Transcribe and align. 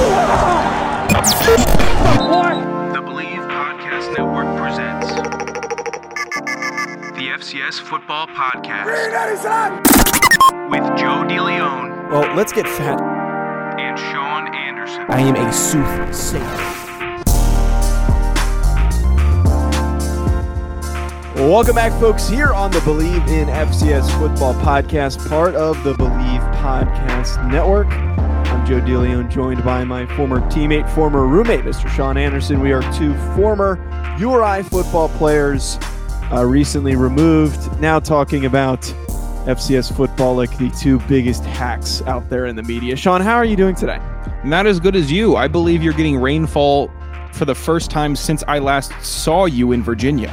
The 0.00 0.06
Bleav 3.04 3.44
Podcast 3.50 4.16
Network 4.16 4.48
presents 4.58 5.08
the 7.18 7.28
FCS 7.28 7.80
Football 7.80 8.26
Podcast 8.28 8.86
with 10.70 10.82
Joe 10.98 11.24
DeLeon 11.28 12.10
Well, 12.10 12.34
let's 12.34 12.50
get 12.54 12.66
fat. 12.66 12.98
and 13.78 13.98
Sean 13.98 14.54
Anderson. 14.54 15.04
I 15.10 15.20
am 15.20 15.36
a 15.36 15.52
soothsayer. 15.52 16.40
Welcome 21.46 21.74
back, 21.74 21.92
folks, 22.00 22.26
here 22.26 22.54
on 22.54 22.70
the 22.70 22.78
Bleav 22.80 23.28
in 23.28 23.48
FCS 23.48 24.10
Football 24.18 24.54
podcast, 24.54 25.28
part 25.28 25.54
of 25.54 25.82
the 25.84 25.92
Bleav 25.92 26.54
Podcast 26.56 27.50
Network. 27.52 27.88
I'm 28.50 28.66
Joe 28.66 28.80
DeLeon, 28.80 29.30
joined 29.30 29.62
by 29.62 29.84
my 29.84 30.06
former 30.16 30.40
teammate, 30.50 30.92
former 30.92 31.24
roommate, 31.24 31.60
Mr. 31.60 31.88
Sean 31.88 32.16
Anderson. 32.16 32.60
We 32.60 32.72
are 32.72 32.82
two 32.92 33.14
former 33.36 33.78
URI 34.18 34.64
football 34.64 35.08
players, 35.10 35.78
uh, 36.32 36.44
recently 36.44 36.96
removed, 36.96 37.80
now 37.80 38.00
talking 38.00 38.46
about 38.46 38.82
FCS 39.46 39.96
football 39.96 40.34
like 40.34 40.58
the 40.58 40.68
two 40.70 40.98
biggest 41.00 41.44
hacks 41.44 42.02
out 42.02 42.28
there 42.28 42.46
in 42.46 42.56
the 42.56 42.64
media. 42.64 42.96
Sean, 42.96 43.20
how 43.20 43.36
are 43.36 43.44
you 43.44 43.54
doing 43.54 43.76
today? 43.76 44.00
Not 44.42 44.66
as 44.66 44.80
good 44.80 44.96
as 44.96 45.12
you. 45.12 45.36
I 45.36 45.46
believe 45.46 45.80
you're 45.80 45.92
getting 45.92 46.16
rainfall 46.16 46.90
for 47.32 47.44
the 47.44 47.54
first 47.54 47.88
time 47.88 48.16
since 48.16 48.42
I 48.48 48.58
last 48.58 48.92
saw 49.00 49.44
you 49.44 49.70
in 49.70 49.84
Virginia. 49.84 50.30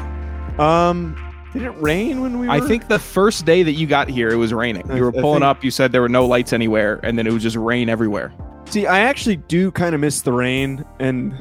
Um, 0.58 1.16
did 1.54 1.64
it 1.64 1.72
rain 1.82 2.22
when 2.22 2.40
we 2.40 2.48
were? 2.48 2.54
I 2.54 2.60
think 2.60 2.88
the 2.88 3.00
first 3.00 3.46
day 3.46 3.64
that 3.64 3.74
you 3.74 3.88
got 3.88 4.10
here, 4.10 4.30
it 4.30 4.36
was 4.36 4.54
raining. 4.54 4.90
You 4.96 5.04
were 5.04 5.12
pulling 5.12 5.42
think- 5.42 5.50
up, 5.50 5.64
you 5.64 5.72
said 5.72 5.92
there 5.92 6.02
were 6.02 6.10
no 6.10 6.26
lights 6.26 6.54
anywhere, 6.54 7.00
and 7.04 7.18
then 7.18 7.28
it 7.28 7.34
was 7.34 7.44
just 7.44 7.56
rain 7.56 7.90
everywhere. 7.90 8.34
See, 8.66 8.86
I 8.86 9.00
actually 9.00 9.38
do 9.38 9.72
kind 9.72 9.96
of 9.96 10.02
miss 10.02 10.22
the 10.22 10.34
rain, 10.34 10.84
and 11.00 11.34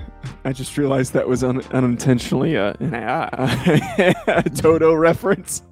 I 0.45 0.53
just 0.53 0.79
realized 0.79 1.13
that 1.15 1.27
was 1.27 1.43
un- 1.43 1.65
unintentionally 1.73 2.55
a, 2.55 2.71
an, 2.79 2.95
a 2.95 4.45
Toto 4.55 4.95
reference. 4.95 5.63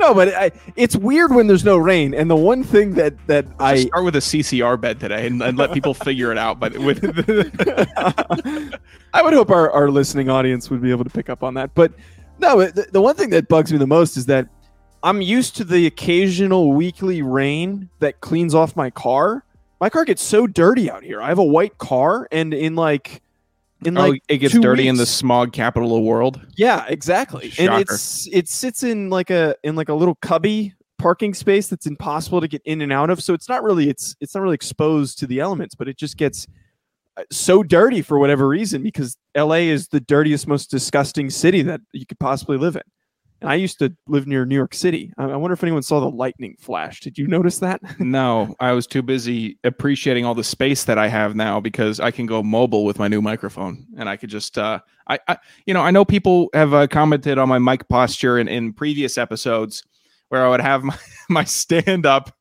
No, 0.00 0.12
but 0.12 0.34
I, 0.34 0.50
it's 0.74 0.96
weird 0.96 1.32
when 1.34 1.46
there's 1.46 1.64
no 1.64 1.76
rain, 1.76 2.14
and 2.14 2.28
the 2.30 2.36
one 2.36 2.64
thing 2.64 2.94
that 2.94 3.14
that 3.28 3.46
I 3.60 3.84
start 3.84 4.04
with 4.04 4.16
a 4.16 4.20
CCR 4.20 4.80
bed 4.80 4.98
today 4.98 5.26
and, 5.26 5.40
and 5.40 5.56
let 5.56 5.72
people 5.72 5.94
figure 5.94 6.32
it 6.32 6.38
out. 6.38 6.58
But 6.58 6.76
with 6.78 7.04
I 9.14 9.22
would 9.22 9.34
hope 9.34 9.50
our, 9.50 9.70
our 9.70 9.90
listening 9.90 10.28
audience 10.28 10.68
would 10.70 10.82
be 10.82 10.90
able 10.90 11.04
to 11.04 11.10
pick 11.10 11.28
up 11.30 11.44
on 11.44 11.54
that. 11.54 11.74
But 11.74 11.92
no, 12.38 12.64
the, 12.66 12.86
the 12.92 13.00
one 13.00 13.14
thing 13.14 13.30
that 13.30 13.48
bugs 13.48 13.72
me 13.72 13.78
the 13.78 13.86
most 13.86 14.16
is 14.16 14.26
that 14.26 14.48
I'm 15.02 15.20
used 15.20 15.56
to 15.56 15.64
the 15.64 15.86
occasional 15.86 16.72
weekly 16.72 17.22
rain 17.22 17.90
that 17.98 18.20
cleans 18.20 18.54
off 18.54 18.74
my 18.74 18.90
car. 18.90 19.44
My 19.80 19.90
car 19.90 20.04
gets 20.04 20.22
so 20.22 20.46
dirty 20.46 20.90
out 20.90 21.02
here. 21.02 21.20
I 21.20 21.28
have 21.28 21.38
a 21.38 21.44
white 21.44 21.76
car, 21.78 22.26
and 22.32 22.54
in 22.54 22.74
like, 22.74 23.22
in 23.84 23.98
oh, 23.98 24.08
like 24.08 24.22
it 24.28 24.38
gets 24.38 24.58
dirty 24.58 24.88
in 24.88 24.96
the 24.96 25.04
smog 25.04 25.52
capital 25.52 25.94
of 25.94 26.02
the 26.02 26.08
world. 26.08 26.40
Yeah, 26.56 26.86
exactly. 26.88 27.50
Shocker. 27.50 27.70
And 27.70 27.82
it's 27.82 28.26
it 28.32 28.48
sits 28.48 28.82
in 28.82 29.10
like 29.10 29.30
a 29.30 29.56
in 29.62 29.76
like 29.76 29.90
a 29.90 29.94
little 29.94 30.14
cubby 30.16 30.72
parking 30.96 31.34
space 31.34 31.68
that's 31.68 31.86
impossible 31.86 32.40
to 32.40 32.48
get 32.48 32.62
in 32.64 32.80
and 32.80 32.90
out 32.90 33.10
of. 33.10 33.22
So 33.22 33.34
it's 33.34 33.48
not 33.48 33.62
really 33.62 33.90
it's 33.90 34.16
it's 34.20 34.34
not 34.34 34.42
really 34.42 34.54
exposed 34.54 35.18
to 35.18 35.26
the 35.26 35.40
elements, 35.40 35.74
but 35.74 35.86
it 35.86 35.98
just 35.98 36.16
gets 36.16 36.46
so 37.30 37.62
dirty 37.62 38.02
for 38.02 38.18
whatever 38.18 38.48
reason 38.48 38.82
because 38.82 39.16
LA 39.36 39.56
is 39.56 39.88
the 39.88 40.00
dirtiest, 40.00 40.48
most 40.48 40.70
disgusting 40.70 41.30
city 41.30 41.62
that 41.62 41.80
you 41.92 42.06
could 42.06 42.18
possibly 42.18 42.56
live 42.56 42.76
in. 42.76 42.82
And 43.40 43.50
I 43.50 43.56
used 43.56 43.78
to 43.80 43.94
live 44.08 44.26
near 44.26 44.46
New 44.46 44.54
York 44.54 44.72
City. 44.72 45.12
I, 45.18 45.36
wonder 45.36 45.52
if 45.52 45.62
anyone 45.62 45.82
saw 45.82 46.00
the 46.00 46.08
lightning 46.08 46.56
flash. 46.58 47.00
Did 47.00 47.18
you 47.18 47.26
notice 47.26 47.58
that? 47.58 47.80
No, 48.00 48.54
I 48.58 48.72
was 48.72 48.86
too 48.86 49.02
busy 49.02 49.58
appreciating 49.64 50.24
all 50.24 50.34
the 50.34 50.44
space 50.44 50.84
that 50.84 50.98
I 50.98 51.08
have 51.08 51.34
now 51.34 51.60
because 51.60 52.00
I 52.00 52.10
can 52.10 52.26
go 52.26 52.42
mobile 52.42 52.84
with 52.84 52.98
my 52.98 53.08
new 53.08 53.20
microphone, 53.20 53.86
and 53.98 54.08
I 54.08 54.16
could 54.16 54.30
just, 54.30 54.56
uh, 54.56 54.78
I, 55.08 55.18
I 55.28 55.36
you 55.66 55.74
know, 55.74 55.82
I 55.82 55.90
know 55.90 56.04
people 56.04 56.48
have 56.54 56.72
uh, 56.72 56.86
commented 56.86 57.38
on 57.38 57.48
my 57.48 57.58
mic 57.58 57.88
posture 57.88 58.38
in, 58.38 58.48
in 58.48 58.72
previous 58.72 59.18
episodes 59.18 59.82
where 60.28 60.44
I 60.46 60.48
would 60.50 60.60
have 60.60 60.82
my, 60.82 60.96
my 61.28 61.44
stand 61.44 62.06
up, 62.06 62.34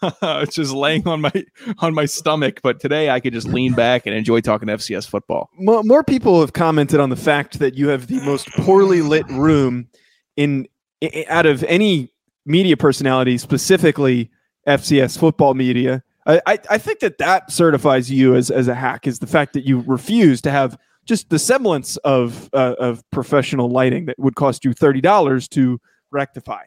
just 0.50 0.72
laying 0.72 1.06
on 1.08 1.20
my 1.20 1.32
on 1.78 1.94
my 1.94 2.04
stomach, 2.04 2.60
but 2.62 2.80
today 2.80 3.10
I 3.10 3.20
could 3.20 3.32
just 3.32 3.48
lean 3.48 3.74
back 3.74 4.06
and 4.06 4.14
enjoy 4.14 4.40
talking 4.40 4.68
FCS 4.68 5.08
football. 5.08 5.50
Mo- 5.58 5.82
more 5.84 6.04
people 6.04 6.40
have 6.40 6.52
commented 6.52 7.00
on 7.00 7.10
the 7.10 7.16
fact 7.16 7.58
that 7.58 7.74
you 7.74 7.88
have 7.88 8.06
the 8.06 8.20
most 8.22 8.48
poorly 8.52 9.02
lit 9.02 9.28
room 9.30 9.88
in 10.36 10.66
i- 11.02 11.10
i- 11.14 11.26
out 11.28 11.46
of 11.46 11.62
any 11.64 12.12
media 12.46 12.76
personality, 12.76 13.36
specifically 13.38 14.30
FCS 14.66 15.18
football 15.18 15.54
media. 15.54 16.02
I, 16.26 16.40
I, 16.46 16.58
I 16.70 16.78
think 16.78 17.00
that 17.00 17.18
that 17.18 17.50
certifies 17.50 18.10
you 18.10 18.34
as, 18.34 18.50
as 18.50 18.68
a 18.68 18.74
hack 18.74 19.06
is 19.06 19.18
the 19.18 19.26
fact 19.26 19.54
that 19.54 19.64
you 19.66 19.80
refuse 19.86 20.40
to 20.42 20.50
have 20.50 20.78
just 21.06 21.30
the 21.30 21.38
semblance 21.38 21.96
of 21.98 22.50
uh, 22.52 22.74
of 22.78 23.02
professional 23.10 23.70
lighting 23.70 24.04
that 24.06 24.18
would 24.18 24.34
cost 24.34 24.62
you 24.64 24.74
thirty 24.74 25.00
dollars 25.00 25.48
to 25.48 25.80
rectify. 26.10 26.62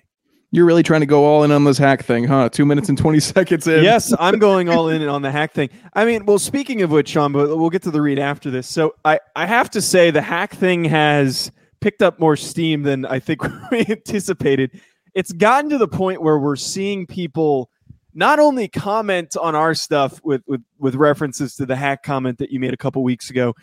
You're 0.54 0.66
really 0.66 0.84
trying 0.84 1.00
to 1.00 1.08
go 1.08 1.24
all 1.24 1.44
in 1.44 1.52
on 1.52 1.64
this 1.64 1.78
hack 1.78 2.04
thing, 2.04 2.26
huh? 2.26 2.50
Two 2.50 2.66
minutes 2.66 2.90
and 2.90 2.98
twenty 2.98 3.20
seconds 3.22 3.68
in. 3.68 3.84
Yes, 3.84 4.14
I'm 4.20 4.38
going 4.38 4.68
all 4.68 4.90
in 4.90 5.02
on 5.08 5.22
the 5.22 5.32
hack 5.32 5.54
thing. 5.54 5.70
I 5.94 6.04
mean, 6.06 6.26
well, 6.26 6.40
speaking 6.40 6.82
of 6.82 6.92
which, 6.92 7.10
Sean, 7.10 7.32
but 7.32 7.58
we'll 7.58 7.70
get 7.70 7.84
to 7.84 7.92
the 7.92 8.02
read 8.02 8.20
after 8.20 8.52
this. 8.52 8.68
So 8.68 8.96
I, 9.06 9.20
I 9.36 9.46
have 9.46 9.70
to 9.72 9.82
say 9.82 10.12
the 10.12 10.22
hack 10.22 10.54
thing 10.54 10.84
has 10.86 11.52
picked 11.80 12.02
up 12.02 12.20
more 12.20 12.36
steam 12.36 12.84
than 12.84 13.06
I 13.06 13.20
think 13.20 13.42
we 13.72 13.86
anticipated. 13.88 14.82
It's 15.14 15.32
gotten 15.32 15.70
to 15.70 15.78
the 15.78 15.88
point 15.88 16.22
where 16.22 16.38
we're 16.38 16.58
seeing 16.58 17.08
people 17.08 17.70
not 18.14 18.40
only 18.40 18.68
comment 18.68 19.38
on 19.38 19.56
our 19.56 19.74
stuff 19.74 20.20
with 20.24 20.42
with, 20.48 20.62
with 20.80 20.96
references 20.96 21.56
to 21.56 21.66
the 21.66 21.78
hack 21.78 22.04
comment 22.04 22.40
that 22.40 22.52
you 22.52 22.60
made 22.60 22.74
a 22.74 22.78
couple 22.78 23.02
weeks 23.04 23.30
ago, 23.30 23.56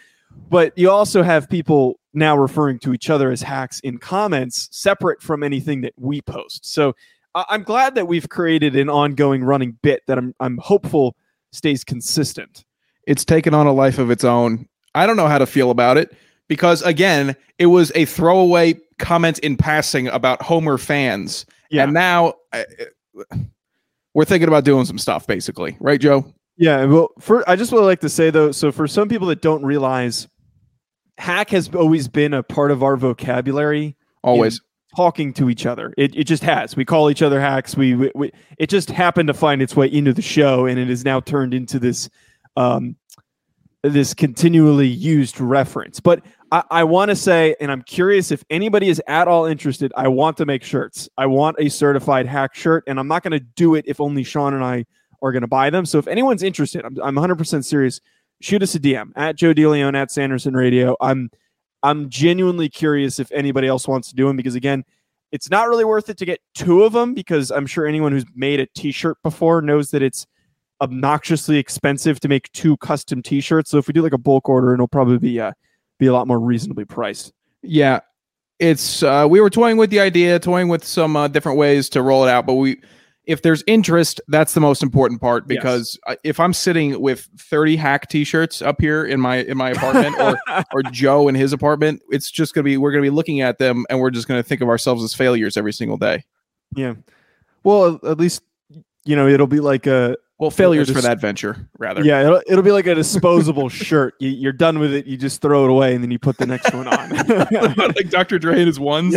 but 0.49 0.77
you 0.77 0.91
also 0.91 1.23
have 1.23 1.51
people 1.51 1.98
now 2.19 2.37
referring 2.37 2.79
to 2.81 2.93
each 2.93 3.09
other 3.11 3.31
as 3.31 3.43
hacks 3.43 3.81
in 3.81 3.99
comments 3.99 4.69
separate 4.73 5.23
from 5.23 5.43
anything 5.43 5.81
that 5.83 5.95
we 5.97 6.21
post. 6.21 6.67
So 6.67 6.95
I- 7.35 7.45
I'm 7.51 7.63
glad 7.63 7.95
that 7.95 8.07
we've 8.09 8.29
created 8.29 8.77
an 8.77 8.89
ongoing 8.91 9.45
running 9.45 9.79
bit 9.83 10.03
that 10.07 10.19
I'm 10.19 10.35
I'm 10.41 10.59
hopeful 10.59 11.17
stays 11.53 11.85
consistent. 11.85 12.65
it's 13.07 13.25
taken 13.25 13.55
on 13.55 13.67
a 13.67 13.73
life 13.73 13.99
of 13.99 14.11
its 14.11 14.23
own. 14.25 14.67
I 14.95 15.07
don't 15.07 15.17
know 15.17 15.29
how 15.29 15.39
to 15.39 15.47
feel 15.47 15.71
about 15.71 15.97
it 15.97 16.15
because 16.49 16.83
again, 16.83 17.35
it 17.59 17.67
was 17.67 17.91
a 17.95 18.05
throwaway 18.05 18.75
comment 18.99 19.39
in 19.39 19.57
passing 19.57 20.09
about 20.09 20.43
Homer 20.43 20.77
fans, 20.77 21.47
Yeah. 21.71 21.85
and 21.85 21.95
now 21.95 22.35
uh, 22.53 22.65
we're 24.15 24.25
thinking 24.25 24.49
about 24.49 24.65
doing 24.65 24.85
some 24.85 24.99
stuff, 24.99 25.27
basically, 25.27 25.77
right, 25.81 26.01
Joe? 26.01 26.35
Yeah, 26.57 26.85
well, 26.87 27.11
for 27.21 27.49
I 27.49 27.55
just 27.57 27.73
would 27.73 27.85
like 27.85 28.01
to 28.01 28.09
say 28.09 28.31
though, 28.31 28.51
so 28.53 28.73
for 28.73 28.87
some 28.89 29.09
people 29.09 29.29
that 29.29 29.41
don't 29.43 29.65
realize, 29.65 30.27
hack 31.19 31.51
has 31.51 31.69
always 31.75 32.09
been 32.09 32.33
a 32.33 32.43
part 32.43 32.71
of 32.71 32.83
our 32.83 32.97
vocabulary. 32.97 33.97
Always. 34.23 34.61
talking 34.97 35.33
to 35.35 35.49
each 35.49 35.67
other. 35.67 35.95
It, 35.97 36.15
it 36.17 36.25
just 36.25 36.43
has. 36.43 36.77
We 36.77 36.85
call 36.85 37.11
each 37.11 37.23
other 37.23 37.41
hacks. 37.41 37.77
We, 37.77 37.95
we, 37.95 38.11
we 38.15 38.33
it 38.59 38.69
just 38.69 38.91
happened 38.91 39.29
to 39.29 39.35
find 39.35 39.63
its 39.63 39.77
way 39.77 39.87
into 39.87 40.13
the 40.13 40.23
show, 40.23 40.67
and 40.67 40.79
it 40.79 40.91
is 40.91 41.05
now 41.05 41.21
turned 41.21 41.55
into 41.55 41.79
this 41.79 42.09
um, 42.57 42.97
this 43.83 44.15
continually 44.15 44.89
used 44.89 45.41
reference. 45.41 46.01
But 46.01 46.23
I, 46.51 46.63
I 46.71 46.85
want 46.85 47.11
to 47.11 47.17
say, 47.17 47.55
and 47.61 47.71
I'm 47.71 47.83
curious 47.83 48.31
if 48.31 48.45
anybody 48.51 48.89
is 48.89 49.01
at 49.07 49.29
all 49.29 49.47
interested. 49.47 49.93
I 49.97 50.09
want 50.09 50.37
to 50.39 50.47
make 50.47 50.63
shirts. 50.63 51.09
I 51.17 51.27
want 51.27 51.57
a 51.59 51.69
certified 51.69 52.27
hack 52.27 52.55
shirt, 52.55 52.85
and 52.87 52.99
I'm 52.99 53.09
not 53.09 53.23
going 53.23 53.33
to 53.33 53.41
do 53.41 53.75
it 53.75 53.85
if 53.87 54.01
only 54.01 54.25
Sean 54.25 54.55
and 54.55 54.65
I 54.65 54.85
are 55.23 55.33
going 55.33 55.43
to 55.43 55.49
buy 55.49 55.71
them. 55.71 55.85
So 55.85 55.99
if 55.99 56.07
anyone's 56.07 56.43
interested, 56.43 56.85
I'm, 56.85 56.97
I'm 57.03 57.15
100% 57.15 57.65
serious. 57.65 58.01
Shoot 58.41 58.63
us 58.63 58.75
a 58.75 58.81
DM 58.81 59.11
at 59.17 59.37
Joe 59.37 59.53
DeLeon 59.53 59.95
at 59.95 60.11
Sanderson 60.11 60.55
Radio. 60.55 60.97
I'm 61.01 61.31
I'm 61.83 62.09
genuinely 62.09 62.69
curious 62.69 63.19
if 63.19 63.31
anybody 63.33 63.69
else 63.69 63.87
wants 63.87 64.09
to 64.09 64.15
do 64.15 64.27
them 64.27 64.37
because 64.37 64.55
again, 64.55 64.85
it's 65.33 65.51
not 65.51 65.69
really 65.69 65.85
worth 65.85 66.09
it 66.09 66.17
to 66.19 66.25
get 66.25 66.41
two 66.55 66.85
of 66.85 66.93
them 66.93 67.15
because 67.15 67.51
I'm 67.51 67.67
sure 67.67 67.87
anyone 67.87 68.13
who's 68.13 68.25
made 68.35 68.61
a 68.61 68.67
t-shirt 68.75 69.19
before 69.23 69.61
knows 69.61 69.91
that 69.91 70.03
it's 70.03 70.27
obnoxiously 70.81 71.59
expensive 71.59 72.21
to 72.21 72.29
make 72.29 72.51
two 72.53 72.77
custom 72.79 73.23
t-shirts. 73.23 73.71
So 73.71 73.79
if 73.79 73.89
we 73.89 73.93
do 73.93 74.03
like 74.03 74.13
a 74.13 74.19
bulk 74.19 74.49
order, 74.49 74.73
it'll 74.75 74.89
probably 74.89 75.19
be 75.19 75.41
uh, 75.41 75.53
be 75.99 76.07
a 76.07 76.13
lot 76.13 76.27
more 76.27 76.41
reasonably 76.41 76.85
priced. 76.85 77.33
Yeah, 77.63 78.01
it's 78.59 79.03
uh, 79.03 79.27
we 79.29 79.41
were 79.41 79.51
toying 79.51 79.77
with 79.77 79.91
the 79.91 80.01
idea, 80.01 80.39
toying 80.39 80.69
with 80.69 80.85
some 80.85 81.17
uh, 81.17 81.29
different 81.29 81.59
ways 81.59 81.89
to 81.91 82.03
roll 82.03 82.25
it 82.25 82.31
out, 82.31 82.47
but 82.47 82.55
we 82.55 82.81
if 83.29 83.43
there's 83.43 83.63
interest, 83.69 84.21
that's 84.27 84.55
the 84.55 84.61
most 84.61 84.83
important 84.83 85.21
part 85.21 85.47
because 85.47 85.97
uh 86.09 86.17
if 86.25 86.41
I'm 86.41 86.53
sitting 86.53 87.01
with 87.01 87.29
30 87.39 87.77
hack 87.77 88.09
t-shirts 88.09 88.61
up 88.63 88.81
here 88.81 89.05
in 89.05 89.21
my 89.21 89.37
in 89.45 89.57
my 89.57 89.71
apartment 89.71 90.19
or 90.19 90.37
or 90.73 90.83
Joe 90.91 91.29
in 91.29 91.35
his 91.37 91.53
apartment, 91.53 92.03
it's 92.11 92.31
just 92.31 92.55
going 92.55 92.65
to 92.65 92.69
be 92.69 92.77
we're 92.77 92.91
going 92.91 93.05
to 93.05 93.11
be 93.11 93.15
looking 93.15 93.41
at 93.43 93.59
them 93.59 93.85
and 93.91 94.01
we're 94.01 94.11
just 94.11 94.27
going 94.27 94.43
to 94.43 94.49
think 94.49 94.61
of 94.63 94.69
ourselves 94.69 95.05
as 95.05 95.15
failures 95.15 95.57
every 95.57 95.73
single 95.73 95.97
day. 95.99 96.25
yeah. 96.75 96.95
Well, 97.65 98.01
at 98.05 98.19
least 98.19 98.43
you 99.05 99.15
know 99.15 99.29
it'll 99.29 99.47
be 99.47 99.61
like 99.61 99.87
a 99.87 100.17
Well, 100.39 100.51
failures 100.51 100.91
for 100.91 101.01
that 101.03 101.21
venture 101.21 101.69
rather. 101.79 102.03
yeah. 102.03 102.23
It'll, 102.23 102.43
it'll 102.47 102.63
be 102.65 102.73
like 102.73 102.87
a 102.87 102.95
disposable 102.95 103.69
shirt. 103.87 104.15
You, 104.21 104.31
you're 104.31 104.53
done 104.53 104.79
with 104.79 104.95
it. 104.95 105.07
You 105.07 105.17
just 105.19 105.43
throw 105.43 105.65
it 105.65 105.71
away 105.71 105.95
and 105.95 106.03
then 106.03 106.11
you 106.11 106.19
put 106.19 106.39
the 106.39 106.47
next 106.47 106.73
one 106.73 106.89
on. 106.89 107.11
like 107.95 108.11
Dr. 108.11 108.39
Dre 108.39 108.59
and 108.59 108.67
his 108.69 108.81
ones. 108.81 109.15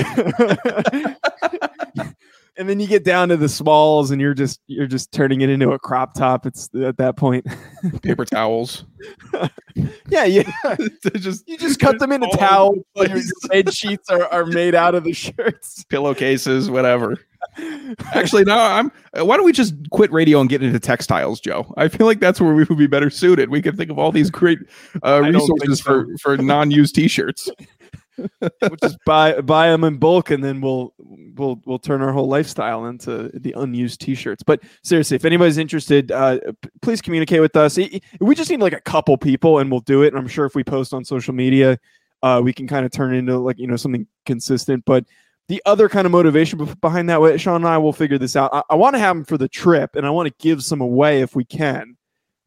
And 2.58 2.68
then 2.68 2.80
you 2.80 2.88
get 2.88 3.04
down 3.04 3.30
to 3.30 3.38
the 3.38 3.50
smalls 3.50 4.12
and 4.12 4.20
you're 4.20 4.34
just 4.34 4.60
you're 4.68 4.88
just 4.88 5.12
turning 5.12 5.42
it 5.42 5.50
into 5.50 5.72
a 5.72 5.80
crop 5.80 6.14
top. 6.14 6.46
It's 6.46 6.70
at 6.76 6.98
that 6.98 7.16
point. 7.16 7.46
paper 8.02 8.26
towels. 8.26 8.86
yeah, 10.10 10.26
yeah. 10.26 10.52
Just 11.16 11.48
You 11.48 11.58
just 11.58 11.80
cut 11.80 11.98
them 11.98 12.12
into 12.12 12.28
towels. 12.38 12.80
Your, 12.96 13.08
your 13.08 13.24
bed 13.50 13.74
sheets 13.74 14.10
are, 14.10 14.26
are 14.28 14.46
made 14.46 14.76
out 14.76 14.94
of 14.94 15.04
the 15.04 15.14
shirts. 15.14 15.84
pillowcases, 15.86 16.70
whatever. 16.70 17.18
Actually, 18.14 18.44
no. 18.44 18.58
I'm. 18.58 18.92
Why 19.14 19.38
don't 19.38 19.46
we 19.46 19.52
just 19.52 19.74
quit 19.90 20.12
radio 20.12 20.40
and 20.40 20.50
get 20.50 20.62
into 20.62 20.80
textiles, 20.80 21.40
Joe? 21.40 21.74
I 21.78 21.88
feel 21.88 22.06
like 22.06 22.20
that's 22.20 22.40
where 22.40 22.54
we 22.54 22.64
would 22.66 22.78
be 22.78 22.88
better 22.88 23.10
suited. 23.10 23.50
We 23.50 23.62
could 23.62 23.78
think 23.78 23.90
of 23.90 23.98
all 23.98 24.12
these 24.12 24.30
great 24.30 24.60
uh, 25.04 25.22
I 25.24 25.32
don't 25.32 25.48
think 25.48 25.64
resources 25.64 25.80
so. 25.80 25.84
for 25.84 26.18
for 26.18 26.38
non-used 26.38 26.94
T-shirts. 26.94 27.50
We'll 28.18 28.78
just 28.82 28.98
buy 29.06 29.40
buy 29.42 29.70
them 29.70 29.84
in 29.84 29.98
bulk, 29.98 30.32
and 30.32 30.44
then 30.44 30.62
we'll 30.62 30.94
we'll 30.98 31.62
we'll 31.66 31.80
turn 31.80 32.02
our 32.02 32.12
whole 32.12 32.28
lifestyle 32.28 32.86
into 32.86 33.30
the 33.34 33.54
unused 33.58 34.02
T-shirts. 34.02 34.44
But 34.44 34.62
seriously, 34.84 35.16
if 35.16 35.26
anybody's 35.26 35.58
interested, 35.58 36.12
uh, 36.12 36.40
p- 36.62 36.70
please 36.82 37.02
communicate 37.02 37.42
with 37.42 37.56
us. 37.56 37.78
We 38.20 38.36
just 38.36 38.50
need 38.50 38.60
like 38.60 38.74
a 38.74 38.82
couple 38.82 39.18
people, 39.18 39.60
and 39.60 39.72
we'll 39.72 39.82
do 39.82 40.04
it. 40.04 40.10
And 40.10 40.18
I'm 40.18 40.28
sure 40.28 40.46
if 40.46 40.56
we 40.56 40.64
post 40.64 40.94
on 40.94 41.06
social 41.06 41.34
media, 41.34 41.80
uh, 42.22 42.42
we 42.44 42.54
can 42.54 42.68
kind 42.68 42.86
of 42.86 42.92
turn 42.92 43.16
into 43.16 43.38
like 43.38 43.58
you 43.58 43.68
know 43.68 43.78
something 43.78 44.06
consistent. 44.26 44.84
But 44.86 45.06
the 45.48 45.62
other 45.66 45.90
kind 45.90 46.06
of 46.06 46.12
motivation 46.12 46.64
behind 46.82 47.10
that, 47.10 47.22
way, 47.22 47.38
Sean 47.38 47.58
and 47.58 47.68
I 47.68 47.78
will 47.78 47.94
figure 47.94 48.18
this 48.18 48.36
out. 48.36 48.54
I, 48.54 48.64
I 48.72 48.76
want 48.76 48.96
to 48.96 49.00
have 49.00 49.16
them 49.16 49.26
for 49.26 49.38
the 49.38 49.50
trip, 49.50 49.96
and 49.96 50.06
I 50.06 50.10
want 50.10 50.28
to 50.28 50.34
give 50.44 50.64
some 50.64 50.82
away 50.82 51.22
if 51.22 51.36
we 51.36 51.46
can. 51.46 51.98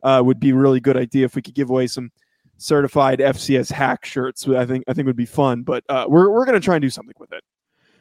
Uh, 0.02 0.20
would 0.22 0.38
be 0.38 0.50
a 0.50 0.54
really 0.54 0.80
good 0.80 0.98
idea 0.98 1.24
if 1.24 1.34
we 1.34 1.40
could 1.40 1.54
give 1.54 1.70
away 1.70 1.86
some 1.86 2.10
certified 2.58 3.18
FCS 3.18 3.70
hack 3.70 4.04
shirts. 4.04 4.46
I 4.48 4.66
think 4.66 4.84
I 4.88 4.92
think 4.92 5.06
would 5.06 5.16
be 5.16 5.26
fun. 5.26 5.62
But 5.62 5.84
uh, 5.88 6.06
we're 6.08 6.30
we're 6.30 6.46
gonna 6.46 6.60
try 6.60 6.76
and 6.76 6.82
do 6.82 6.90
something 6.90 7.14
with 7.18 7.32
it. 7.32 7.42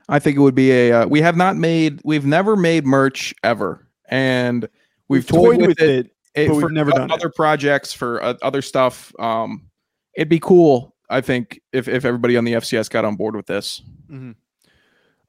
I 0.09 0.19
think 0.19 0.37
it 0.37 0.41
would 0.41 0.55
be 0.55 0.71
a. 0.71 0.91
Uh, 0.91 1.07
we 1.07 1.21
have 1.21 1.37
not 1.37 1.55
made. 1.55 2.01
We've 2.03 2.25
never 2.25 2.55
made 2.55 2.85
merch 2.85 3.33
ever, 3.43 3.87
and 4.09 4.67
we've, 5.07 5.25
toyed, 5.25 5.61
with, 5.61 5.79
it, 5.79 6.11
but 6.35 6.49
we've 6.49 6.59
for 6.61 6.69
never 6.69 6.91
done 6.91 7.09
it. 7.09 7.13
other 7.13 7.29
projects 7.29 7.93
for 7.93 8.21
uh, 8.21 8.35
other 8.41 8.61
stuff. 8.61 9.13
Um, 9.19 9.69
it'd 10.15 10.29
be 10.29 10.39
cool. 10.39 10.95
I 11.09 11.21
think 11.21 11.61
if 11.71 11.87
if 11.87 12.05
everybody 12.05 12.35
on 12.37 12.43
the 12.43 12.53
FCS 12.53 12.89
got 12.89 13.05
on 13.05 13.15
board 13.15 13.35
with 13.35 13.45
this. 13.45 13.81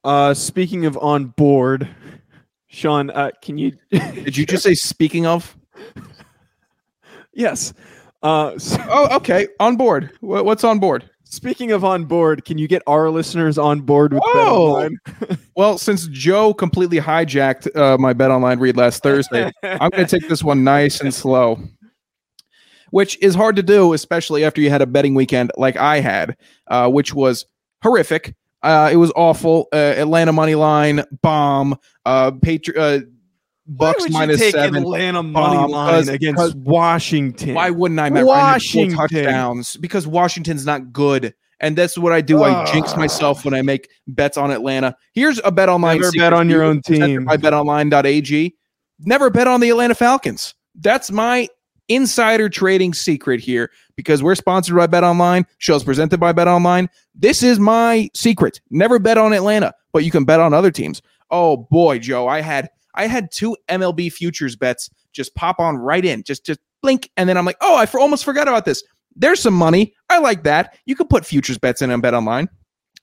Uh, 0.02 0.34
speaking 0.34 0.84
of 0.84 0.98
on 0.98 1.26
board, 1.26 1.88
Sean, 2.66 3.10
uh, 3.10 3.30
can 3.42 3.56
you? 3.58 3.72
Did 3.90 4.36
you 4.36 4.44
just 4.44 4.64
say 4.64 4.74
speaking 4.74 5.26
of? 5.26 5.56
yes. 7.32 7.72
Uh, 8.24 8.58
so 8.58 8.76
Oh, 8.88 9.16
okay. 9.16 9.46
On 9.60 9.76
board. 9.76 10.10
What's 10.20 10.64
on 10.64 10.80
board? 10.80 11.08
speaking 11.26 11.72
of 11.72 11.82
on 11.84 12.04
board, 12.04 12.44
can 12.44 12.58
you 12.58 12.68
get 12.68 12.80
our 12.86 13.10
listeners 13.10 13.58
on 13.58 13.80
board 13.80 14.12
with 14.14 14.22
Oh. 14.24 14.88
BetOnline? 15.18 15.38
Well, 15.56 15.78
since 15.78 16.06
Joe 16.08 16.52
completely 16.54 16.98
hijacked 17.00 17.74
uh, 17.76 17.96
my 17.98 18.12
bet 18.12 18.30
online 18.30 18.58
read 18.60 18.76
last 18.76 19.02
Thursday, 19.02 19.50
I'm 19.64 19.90
going 19.90 20.06
to 20.06 20.20
take 20.20 20.28
this 20.28 20.42
one 20.44 20.62
nice 20.64 21.00
and 21.00 21.12
slow, 21.14 21.58
which 22.90 23.18
is 23.22 23.34
hard 23.34 23.56
to 23.56 23.62
do, 23.64 23.92
especially 23.94 24.44
after 24.44 24.60
you 24.60 24.70
had 24.70 24.82
a 24.82 24.86
betting 24.86 25.14
weekend 25.14 25.50
like 25.56 25.76
I 25.76 26.00
had, 26.00 26.36
uh, 26.68 26.88
which 26.88 27.14
was 27.14 27.46
horrific. 27.82 28.34
Uh, 28.62 28.90
it 28.92 28.96
was 28.96 29.12
awful. 29.16 29.68
Uh, 29.72 29.76
Atlanta 29.76 30.32
money 30.32 30.54
line 30.54 31.04
bomb. 31.22 31.76
Uh, 32.06 32.30
Patri- 32.32 32.76
uh, 32.76 33.00
Bucks 33.66 33.98
Why 33.98 34.02
would 34.02 34.10
you 34.10 34.18
minus 34.18 34.40
take 34.40 34.54
seven. 34.54 34.82
Atlanta 34.82 35.22
money 35.22 35.56
Um, 35.56 35.70
line 35.70 35.94
'cause- 35.94 36.08
against 36.08 36.36
'cause- 36.38 36.54
Washington. 36.54 37.54
Why 37.54 37.70
wouldn't 37.70 37.98
I? 37.98 38.10
Matt 38.10 38.24
four 38.24 38.34
Washington. 38.34 38.96
touchdowns 38.96 39.76
because 39.76 40.06
Washington's 40.06 40.66
not 40.66 40.92
good. 40.92 41.34
And 41.60 41.76
that's 41.76 41.96
what 41.96 42.12
I 42.12 42.20
do. 42.20 42.42
I 42.42 42.64
jinx 42.70 42.94
myself 42.96 43.44
when 43.44 43.54
I 43.54 43.62
make 43.62 43.88
bets 44.06 44.36
on 44.36 44.50
Atlanta. 44.50 44.94
Here's 45.14 45.40
a 45.44 45.50
bet 45.52 45.68
online. 45.70 45.98
Never 46.00 46.12
bet 46.12 46.32
on 46.34 46.50
your 46.50 46.62
own 46.62 46.82
team. 46.82 47.24
By 47.24 47.36
betonline.ag. 47.38 48.54
Never 49.00 49.30
bet 49.30 49.46
on 49.48 49.60
the 49.60 49.70
Atlanta 49.70 49.94
Falcons. 49.94 50.54
That's 50.78 51.10
my 51.10 51.48
insider 51.88 52.48
trading 52.48 52.92
secret 52.92 53.40
here 53.40 53.70
because 53.96 54.22
we're 54.22 54.34
sponsored 54.34 54.76
by 54.76 54.86
Bet 54.86 55.04
Online. 55.04 55.46
Shows 55.58 55.84
presented 55.84 56.18
by 56.18 56.32
Bet 56.32 56.48
Online. 56.48 56.88
This 57.14 57.42
is 57.42 57.58
my 57.58 58.08
secret. 58.14 58.60
Never 58.70 58.98
bet 58.98 59.16
on 59.18 59.32
Atlanta, 59.32 59.72
but 59.92 60.04
you 60.04 60.10
can 60.10 60.24
bet 60.24 60.40
on 60.40 60.52
other 60.54 60.70
teams. 60.70 61.00
Oh 61.30 61.56
boy, 61.70 61.98
Joe, 61.98 62.26
I 62.26 62.40
had 62.40 62.68
I 62.94 63.06
had 63.06 63.30
two 63.30 63.56
MLB 63.68 64.12
futures 64.12 64.56
bets 64.56 64.90
just 65.12 65.34
pop 65.34 65.60
on 65.60 65.76
right 65.76 66.04
in, 66.04 66.22
just 66.22 66.44
just 66.44 66.60
blink, 66.82 67.10
and 67.16 67.28
then 67.28 67.36
I'm 67.36 67.44
like, 67.44 67.56
oh, 67.60 67.76
I 67.76 67.86
for, 67.86 68.00
almost 68.00 68.24
forgot 68.24 68.48
about 68.48 68.64
this. 68.64 68.82
There's 69.16 69.40
some 69.40 69.54
money. 69.54 69.94
I 70.10 70.18
like 70.18 70.42
that. 70.44 70.76
You 70.86 70.96
can 70.96 71.06
put 71.06 71.24
futures 71.24 71.58
bets 71.58 71.82
in 71.82 71.90
on 71.90 72.00
Bet 72.00 72.14
Online. 72.14 72.48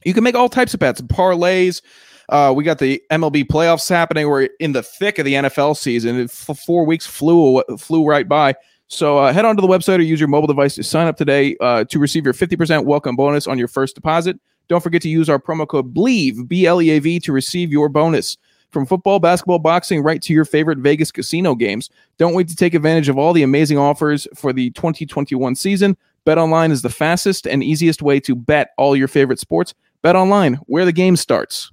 You 0.04 0.14
can 0.14 0.24
make 0.24 0.36
all 0.36 0.50
types 0.50 0.74
of 0.74 0.80
bets, 0.80 1.02
parlays. 1.02 1.82
Uh, 2.30 2.54
we 2.56 2.64
got 2.64 2.80
the 2.80 3.02
MLB 3.12 3.46
playoffs 3.46 3.90
happening. 3.90 4.28
We're 4.28 4.50
in 4.60 4.72
the 4.72 4.84
thick 4.84 5.20
of 5.20 5.26
the 5.26 5.34
NFL 5.34 5.78
season. 5.78 6.22
F- 6.22 6.58
four 6.66 6.86
weeks 6.86 7.06
flew 7.06 7.62
flew 7.78 8.06
right 8.06 8.28
by. 8.28 8.56
So 8.88 9.20
uh, 9.20 9.32
head 9.32 9.46
on 9.46 9.56
to 9.56 9.62
the 9.62 9.68
website 9.68 10.00
or 10.00 10.02
use 10.02 10.20
your 10.20 10.28
mobile 10.28 10.48
device 10.48 10.76
to 10.76 10.84
sign 10.84 11.08
up 11.08 11.16
today 11.16 11.56
uh, 11.62 11.86
to 11.86 11.98
receive 11.98 12.26
your 12.26 12.34
50% 12.34 12.84
welcome 12.84 13.16
bonus 13.16 13.48
on 13.48 13.58
your 13.58 13.70
first 13.70 13.96
deposit. 13.96 14.38
Don't 14.68 14.84
forget 14.84 15.02
to 15.04 15.10
use 15.10 15.30
our 15.30 15.40
promo 15.40 15.68
code 15.68 15.94
BLEAV, 15.94 16.48
B 16.48 16.66
L 16.66 16.82
E 16.82 16.90
A 16.92 17.00
V, 17.00 17.20
to 17.22 17.32
receive 17.32 17.72
your 17.72 17.90
bonus. 17.90 18.38
From 18.72 18.86
football, 18.86 19.20
basketball, 19.20 19.60
boxing, 19.60 20.02
right 20.02 20.22
to 20.22 20.34
your 20.34 20.46
favorite 20.46 20.78
Vegas 20.78 21.12
casino 21.12 21.56
games. 21.56 21.90
Don't 22.18 22.34
wait 22.34 22.48
to 22.48 22.56
take 22.56 22.74
advantage 22.74 23.10
of 23.10 23.18
all 23.18 23.34
the 23.34 23.44
amazing 23.44 23.78
offers 23.78 24.28
for 24.36 24.54
the 24.54 24.70
2021 24.72 25.56
season. 25.56 25.98
Bet 26.24 26.38
online 26.38 26.72
is 26.72 26.82
the 26.82 26.90
fastest 26.90 27.48
and 27.48 27.64
easiest 27.64 28.02
way 28.02 28.20
to 28.22 28.36
bet 28.36 28.70
all 28.78 28.96
your 28.96 29.08
favorite 29.10 29.40
sports. 29.40 29.74
Bet 30.02 30.16
online, 30.16 30.54
where 30.68 30.86
the 30.86 30.94
game 30.94 31.18
starts. 31.18 31.72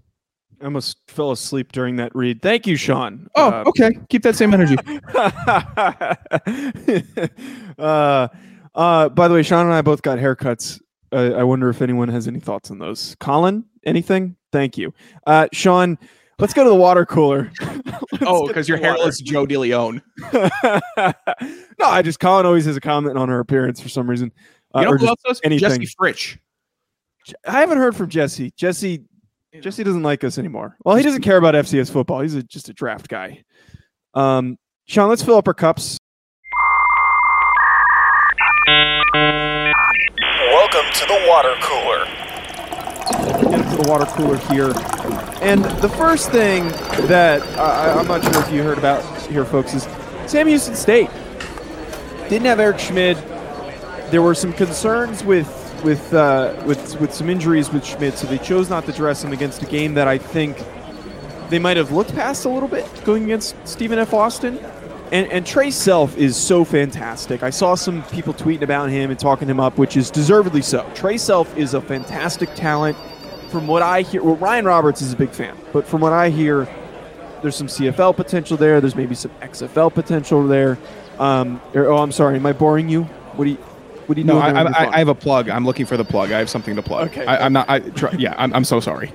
I 0.60 0.64
almost 0.64 0.98
fell 1.06 1.30
asleep 1.30 1.70
during 1.70 1.96
that 1.96 2.10
read. 2.16 2.42
Thank 2.42 2.66
you, 2.66 2.74
Sean. 2.74 3.28
Oh, 3.36 3.50
Uh, 3.50 3.64
okay. 3.68 3.96
Keep 4.08 4.22
that 4.24 4.34
same 4.34 4.52
energy. 4.52 4.76
uh, 7.78 8.28
uh, 8.74 9.08
by 9.10 9.28
the 9.28 9.34
way, 9.34 9.42
Sean 9.42 9.66
and 9.66 9.74
I 9.74 9.82
both 9.82 10.02
got 10.02 10.18
haircuts. 10.18 10.80
Uh, 11.12 11.32
I 11.36 11.44
wonder 11.44 11.68
if 11.70 11.80
anyone 11.80 12.08
has 12.08 12.28
any 12.28 12.40
thoughts 12.40 12.70
on 12.70 12.78
those. 12.78 13.16
Colin, 13.20 13.64
anything? 13.84 14.36
Thank 14.52 14.76
you. 14.76 14.92
Uh, 15.26 15.48
Sean, 15.52 15.98
let's 16.38 16.52
go 16.54 16.64
to 16.64 16.70
the 16.70 16.74
water 16.76 17.04
cooler. 17.06 17.50
Oh, 18.22 18.46
because 18.48 18.66
to 18.66 18.72
you're 18.72 18.78
the 18.78 18.82
water. 18.88 18.96
hairless 18.98 19.20
Joe 19.20 19.46
DeLeon. 19.46 20.02
no, 21.78 21.86
I 21.86 22.02
just 22.02 22.18
Colin 22.18 22.46
always 22.46 22.64
has 22.64 22.76
a 22.76 22.80
comment 22.80 23.16
on 23.16 23.28
her 23.28 23.38
appearance 23.38 23.80
for 23.80 23.88
some 23.88 24.10
reason. 24.10 24.32
Uh, 24.74 24.80
You 24.80 24.84
know 24.86 24.90
or 24.92 24.98
who 24.98 25.06
just, 25.06 25.08
else 25.26 25.38
does? 25.38 25.40
anything. 25.44 25.68
Jesse 25.80 25.94
Fritch. 25.98 26.36
I 27.46 27.60
haven't 27.60 27.78
heard 27.78 27.94
from 27.94 28.08
Jesse. 28.08 28.50
Jesse 28.56 29.04
Jesse 29.60 29.84
doesn't 29.84 30.02
like 30.02 30.24
us 30.24 30.36
anymore. 30.36 30.76
Well, 30.84 30.96
he 30.96 31.02
doesn't 31.04 31.22
care 31.22 31.36
about 31.36 31.54
FCS 31.54 31.90
football. 31.92 32.20
He's 32.20 32.34
a, 32.34 32.42
just 32.42 32.68
a 32.68 32.72
draft 32.74 33.08
guy. 33.08 33.44
Um, 34.14 34.56
Sean, 34.86 35.08
let's 35.08 35.22
fill 35.22 35.36
up 35.36 35.46
our 35.46 35.54
cups. 35.54 35.96
Welcome 39.14 40.90
to 40.92 41.06
the 41.06 41.24
water 41.28 41.54
cooler. 41.62 43.47
The 43.78 43.88
water 43.88 44.06
cooler 44.06 44.36
here. 44.52 44.72
And 45.40 45.64
the 45.80 45.88
first 45.88 46.30
thing 46.30 46.64
that 47.06 47.40
I'm 47.58 48.06
not 48.06 48.22
sure 48.22 48.42
if 48.42 48.52
you 48.52 48.62
heard 48.62 48.78
about 48.78 49.02
here, 49.22 49.44
folks, 49.44 49.72
is 49.72 49.88
Sam 50.26 50.46
Houston 50.48 50.74
State 50.74 51.08
didn't 52.28 52.46
have 52.46 52.60
Eric 52.60 52.78
Schmid. 52.78 53.16
There 54.10 54.20
were 54.20 54.34
some 54.34 54.52
concerns 54.52 55.24
with 55.24 55.48
with 55.82 56.12
uh, 56.12 56.62
with 56.66 57.00
with 57.00 57.14
some 57.14 57.30
injuries 57.30 57.70
with 57.70 57.84
Schmid, 57.84 58.14
so 58.14 58.26
they 58.26 58.38
chose 58.38 58.68
not 58.68 58.84
to 58.86 58.92
dress 58.92 59.24
him 59.24 59.32
against 59.32 59.62
a 59.62 59.66
game 59.66 59.94
that 59.94 60.08
I 60.08 60.18
think 60.18 60.62
they 61.48 61.58
might 61.58 61.78
have 61.78 61.90
looked 61.92 62.14
past 62.14 62.44
a 62.44 62.48
little 62.48 62.68
bit 62.68 62.86
going 63.04 63.24
against 63.24 63.56
Stephen 63.66 63.98
F. 63.98 64.12
Austin. 64.12 64.58
And, 65.10 65.32
and 65.32 65.46
Trae 65.46 65.72
Self 65.72 66.18
is 66.18 66.36
so 66.36 66.66
fantastic. 66.66 67.42
I 67.42 67.48
saw 67.48 67.74
some 67.74 68.02
people 68.04 68.34
tweeting 68.34 68.60
about 68.60 68.90
him 68.90 69.10
and 69.10 69.18
talking 69.18 69.48
him 69.48 69.58
up, 69.58 69.78
which 69.78 69.96
is 69.96 70.10
deservedly 70.10 70.60
so. 70.60 70.82
Trae 70.94 71.18
Self 71.18 71.56
is 71.56 71.72
a 71.72 71.80
fantastic 71.80 72.54
talent. 72.54 72.94
From 73.50 73.66
what 73.66 73.82
I 73.82 74.02
hear, 74.02 74.22
well, 74.22 74.36
Ryan 74.36 74.64
Roberts 74.66 75.00
is 75.02 75.12
a 75.12 75.16
big 75.16 75.30
fan, 75.30 75.56
but 75.72 75.86
from 75.86 76.00
what 76.02 76.12
I 76.12 76.28
hear, 76.28 76.68
there's 77.42 77.56
some 77.56 77.66
CFL 77.68 78.14
potential 78.14 78.56
there. 78.56 78.80
There's 78.80 78.96
maybe 78.96 79.14
some 79.14 79.30
XFL 79.40 79.92
potential 79.94 80.46
there. 80.46 80.76
Um, 81.18 81.60
or- 81.74 81.86
oh, 81.86 81.98
I'm 81.98 82.12
sorry. 82.12 82.36
Am 82.36 82.44
I 82.46 82.52
boring 82.52 82.88
you? 82.88 83.04
What 83.04 83.44
do 83.46 83.50
you? 83.52 83.56
What 84.06 84.14
do 84.16 84.20
you 84.20 84.26
No, 84.26 84.34
doing 84.34 84.44
I, 84.44 84.52
there 84.52 84.66
on 84.66 84.72
your 84.82 84.90
I. 84.92 84.94
I 84.94 84.98
have 84.98 85.08
a 85.08 85.14
plug. 85.14 85.48
I'm 85.48 85.64
looking 85.64 85.86
for 85.86 85.96
the 85.96 86.04
plug. 86.04 86.30
I 86.32 86.38
have 86.38 86.48
something 86.50 86.76
to 86.76 86.82
plug. 86.82 87.08
Okay, 87.08 87.24
I, 87.26 87.44
I'm 87.44 87.52
not. 87.52 87.68
I, 87.68 87.80
tr- 87.80 88.14
yeah, 88.18 88.34
I'm, 88.38 88.52
I'm 88.54 88.64
so 88.64 88.80
sorry. 88.80 89.12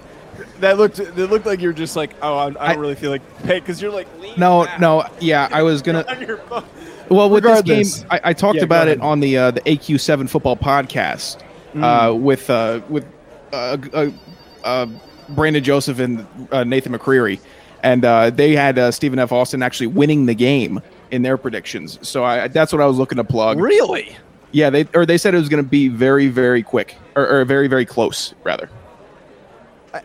that 0.60 0.78
looked 0.78 1.00
it 1.00 1.16
looked 1.16 1.46
like 1.46 1.62
you're 1.62 1.74
just 1.74 1.96
like, 1.96 2.12
oh, 2.22 2.38
I, 2.38 2.44
I 2.46 2.50
don't 2.50 2.58
I- 2.60 2.74
really 2.76 2.96
feel 2.96 3.10
like 3.12 3.22
hey, 3.44 3.60
because 3.60 3.82
you're 3.82 3.92
like 3.92 4.08
No, 4.38 4.66
back 4.66 4.80
no, 4.80 5.06
yeah, 5.20 5.48
I 5.52 5.62
was 5.64 5.82
gonna. 5.82 6.06
on 6.10 6.22
your 6.22 6.38
phone. 6.38 6.64
Well, 7.10 7.30
with 7.30 7.44
this 7.44 7.62
game, 7.62 8.08
I, 8.10 8.22
I 8.26 8.34
talked 8.34 8.58
Yeah, 8.58 8.64
about 8.64 8.88
it 8.88 9.00
on 9.02 9.20
the 9.20 9.38
uh, 9.38 9.52
the 9.52 9.62
AQ7 9.62 10.30
football 10.30 10.56
podcast 10.58 11.42
uh, 11.76 12.14
with 12.16 12.50
uh, 12.50 12.82
with 12.88 13.06
uh, 13.54 13.78
uh, 13.94 14.10
uh, 14.64 14.88
Brandon 15.30 15.64
Joseph 15.64 16.00
and 16.00 16.28
uh, 16.52 16.64
Nathan 16.64 16.92
McCreary, 16.92 17.40
and 17.84 18.04
uh, 18.04 18.30
they 18.30 18.56
had 18.56 18.78
uh, 18.78 18.92
Stephen 18.92 19.20
F. 19.20 19.32
Austin 19.32 19.62
actually 19.62 19.88
winning 19.88 20.26
the 20.26 20.34
game 20.34 20.82
in 21.12 21.22
their 21.22 21.38
predictions. 21.38 22.00
So 22.02 22.24
I, 22.24 22.48
that's 22.48 22.74
what 22.74 22.82
I 22.82 22.86
was 22.86 22.98
looking 22.98 23.18
to 23.18 23.24
plug. 23.24 23.60
Really? 23.60 24.16
Yeah, 24.52 24.70
they 24.70 24.86
or 24.94 25.06
they 25.06 25.18
said 25.18 25.34
it 25.34 25.38
was 25.38 25.50
going 25.50 25.64
to 25.64 25.70
be 25.70 25.88
very 25.88 26.28
very 26.28 26.62
quick 26.62 26.96
or, 27.16 27.28
or 27.28 27.46
very 27.46 27.68
very 27.68 27.86
close 27.86 28.34
rather. 28.44 28.70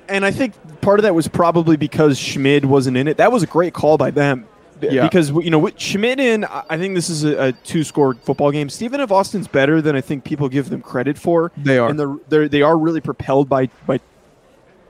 And 0.09 0.25
I 0.25 0.31
think 0.31 0.55
part 0.83 0.99
of 0.99 1.05
that 1.05 1.15
was 1.15 1.29
probably 1.29 1.77
because 1.77 2.19
Schmid 2.19 2.67
wasn't 2.67 2.97
in 2.99 3.09
it. 3.09 3.17
That 3.17 3.33
was 3.33 3.43
a 3.43 3.47
great 3.47 3.73
call 3.73 3.97
by 3.97 4.11
them. 4.11 4.47
Yeah. 4.81 5.05
Because 5.05 5.31
you 5.31 5.51
know, 5.51 5.59
with 5.59 5.77
Schmid 5.79 6.21
in, 6.21 6.45
I 6.45 6.65
I 6.71 6.79
think 6.79 6.95
this 6.95 7.11
is 7.11 7.25
a, 7.25 7.49
a 7.49 7.53
two-score 7.53 8.15
football 8.15 8.51
game. 8.51 8.69
Stephen 8.69 9.01
F. 9.01 9.11
Austin's 9.11 9.49
better 9.49 9.81
than 9.83 9.97
I 9.97 10.01
think 10.01 10.25
people 10.25 10.49
give 10.49 10.69
them 10.71 10.81
credit 10.83 11.19
for. 11.19 11.53
They 11.57 11.79
are. 11.79 11.89
and 11.89 11.99
they're, 11.99 12.17
they're 12.29 12.49
they 12.49 12.63
are 12.63 12.77
really 12.79 13.01
propelled 13.01 13.49
by 13.49 13.67
by. 13.87 14.01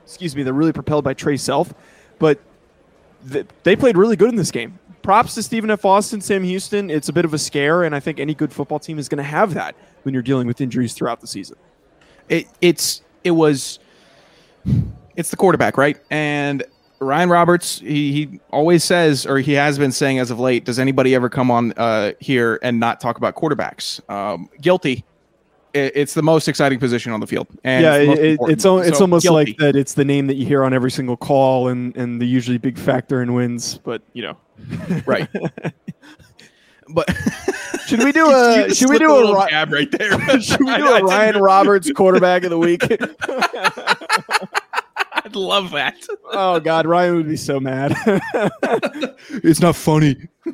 Excuse 0.03 0.35
me, 0.35 0.43
they're 0.43 0.53
really 0.53 0.73
propelled 0.73 1.03
by 1.03 1.13
Trae 1.13 1.39
Self, 1.39 1.73
but 2.17 2.39
th- 3.31 3.45
they 3.63 3.75
played 3.75 3.95
really 3.97 4.15
good 4.15 4.29
in 4.29 4.35
this 4.35 4.49
game. 4.51 4.79
Props 5.03 5.35
to 5.35 5.43
Stephen 5.43 5.69
F. 5.71 5.85
Austin, 5.85 6.19
Sam 6.19 6.43
Houston. 6.43 6.89
It's 6.89 7.09
a 7.09 7.13
bit 7.13 7.25
of 7.25 7.33
a 7.33 7.37
scare, 7.37 7.83
and 7.83 7.95
I 7.95 7.99
think 7.99 8.19
any 8.19 8.33
good 8.33 8.51
football 8.51 8.79
team 8.79 8.97
is 8.99 9.07
going 9.07 9.17
to 9.17 9.23
have 9.23 9.53
that 9.53 9.75
when 10.03 10.13
you're 10.13 10.23
dealing 10.23 10.47
with 10.47 10.61
injuries 10.61 10.93
throughout 10.93 11.21
the 11.21 11.27
season. 11.27 11.57
it, 12.27 12.47
it's 12.61 13.01
it 13.23 13.31
was 13.31 13.79
it's 15.15 15.29
the 15.29 15.35
quarterback, 15.37 15.77
right? 15.77 15.97
And 16.09 16.63
Ryan 16.99 17.29
Roberts, 17.29 17.79
he, 17.79 18.11
he 18.11 18.39
always 18.51 18.83
says, 18.83 19.25
or 19.25 19.37
he 19.39 19.53
has 19.53 19.77
been 19.77 19.91
saying 19.91 20.19
as 20.19 20.31
of 20.31 20.39
late, 20.39 20.65
does 20.65 20.79
anybody 20.79 21.15
ever 21.15 21.29
come 21.29 21.49
on 21.49 21.71
uh, 21.77 22.11
here 22.19 22.59
and 22.61 22.79
not 22.79 22.99
talk 22.99 23.17
about 23.17 23.35
quarterbacks? 23.35 24.01
Um, 24.09 24.49
guilty. 24.61 25.05
It, 25.73 25.91
it's 25.95 26.13
the 26.15 26.23
most 26.23 26.47
exciting 26.47 26.79
position 26.79 27.11
on 27.11 27.19
the 27.19 27.27
field, 27.27 27.47
and 27.63 27.83
yeah, 27.83 27.95
it's, 27.95 28.19
it, 28.19 28.25
it- 28.25 28.39
it's 28.49 28.65
al- 28.65 28.79
it's 28.79 28.97
So, 28.97 29.03
almost 29.03 29.21
guilty. 29.23 29.51
like 29.51 29.57
that. 29.59 29.75
It's 29.75 29.93
the 29.93 30.03
name 30.03 30.25
that 30.27 30.33
you 30.35 30.45
hear 30.45 30.63
on 30.63 30.73
every 30.73 30.89
single 30.89 31.15
call, 31.15 31.67
and 31.67 31.95
and 31.95 32.19
the 32.19 32.25
usually 32.25 32.57
big 32.57 32.75
factor 32.77 33.21
in 33.21 33.33
wins. 33.35 33.77
But 33.77 34.01
you 34.13 34.23
know, 34.23 34.37
right? 35.05 35.29
but 36.89 37.15
should 37.85 38.03
we 38.03 38.11
do 38.11 38.25
a 38.31 38.73
should 38.73 38.89
we 38.89 38.97
do 38.97 39.13
a, 39.15 39.43
Ri- 39.43 39.49
jab 39.51 39.71
right 39.71 39.91
there? 39.91 40.41
should 40.41 40.59
we 40.59 40.75
do 40.75 40.87
a 40.87 41.03
Ryan 41.03 41.37
Roberts 41.37 41.91
quarterback 41.91 42.43
of 42.45 42.49
the 42.49 42.57
week? 42.57 42.81
I'd 45.29 45.35
love 45.35 45.71
that. 45.71 45.95
oh 46.31 46.59
God, 46.59 46.85
Ryan 46.87 47.15
would 47.17 47.27
be 47.27 47.37
so 47.37 47.59
mad. 47.59 47.95
It's 49.31 49.59
not 49.61 49.75
funny. 49.75 50.15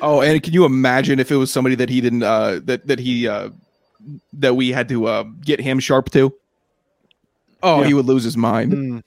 oh, 0.00 0.20
and 0.22 0.42
can 0.42 0.52
you 0.52 0.64
imagine 0.64 1.18
if 1.18 1.30
it 1.30 1.36
was 1.36 1.50
somebody 1.52 1.74
that 1.76 1.88
he 1.90 2.00
didn't 2.00 2.22
uh 2.22 2.60
that 2.64 2.86
that 2.86 2.98
he 2.98 3.28
uh 3.28 3.50
that 4.32 4.56
we 4.56 4.70
had 4.72 4.88
to 4.88 5.06
uh 5.06 5.24
get 5.44 5.60
him 5.60 5.78
sharp 5.78 6.10
to? 6.12 6.32
Oh, 7.62 7.80
Yeah. 7.80 7.86
he 7.88 7.94
would 7.94 8.06
lose 8.06 8.24
his 8.24 8.36
mind. 8.36 8.72
Hmm. 8.72 8.98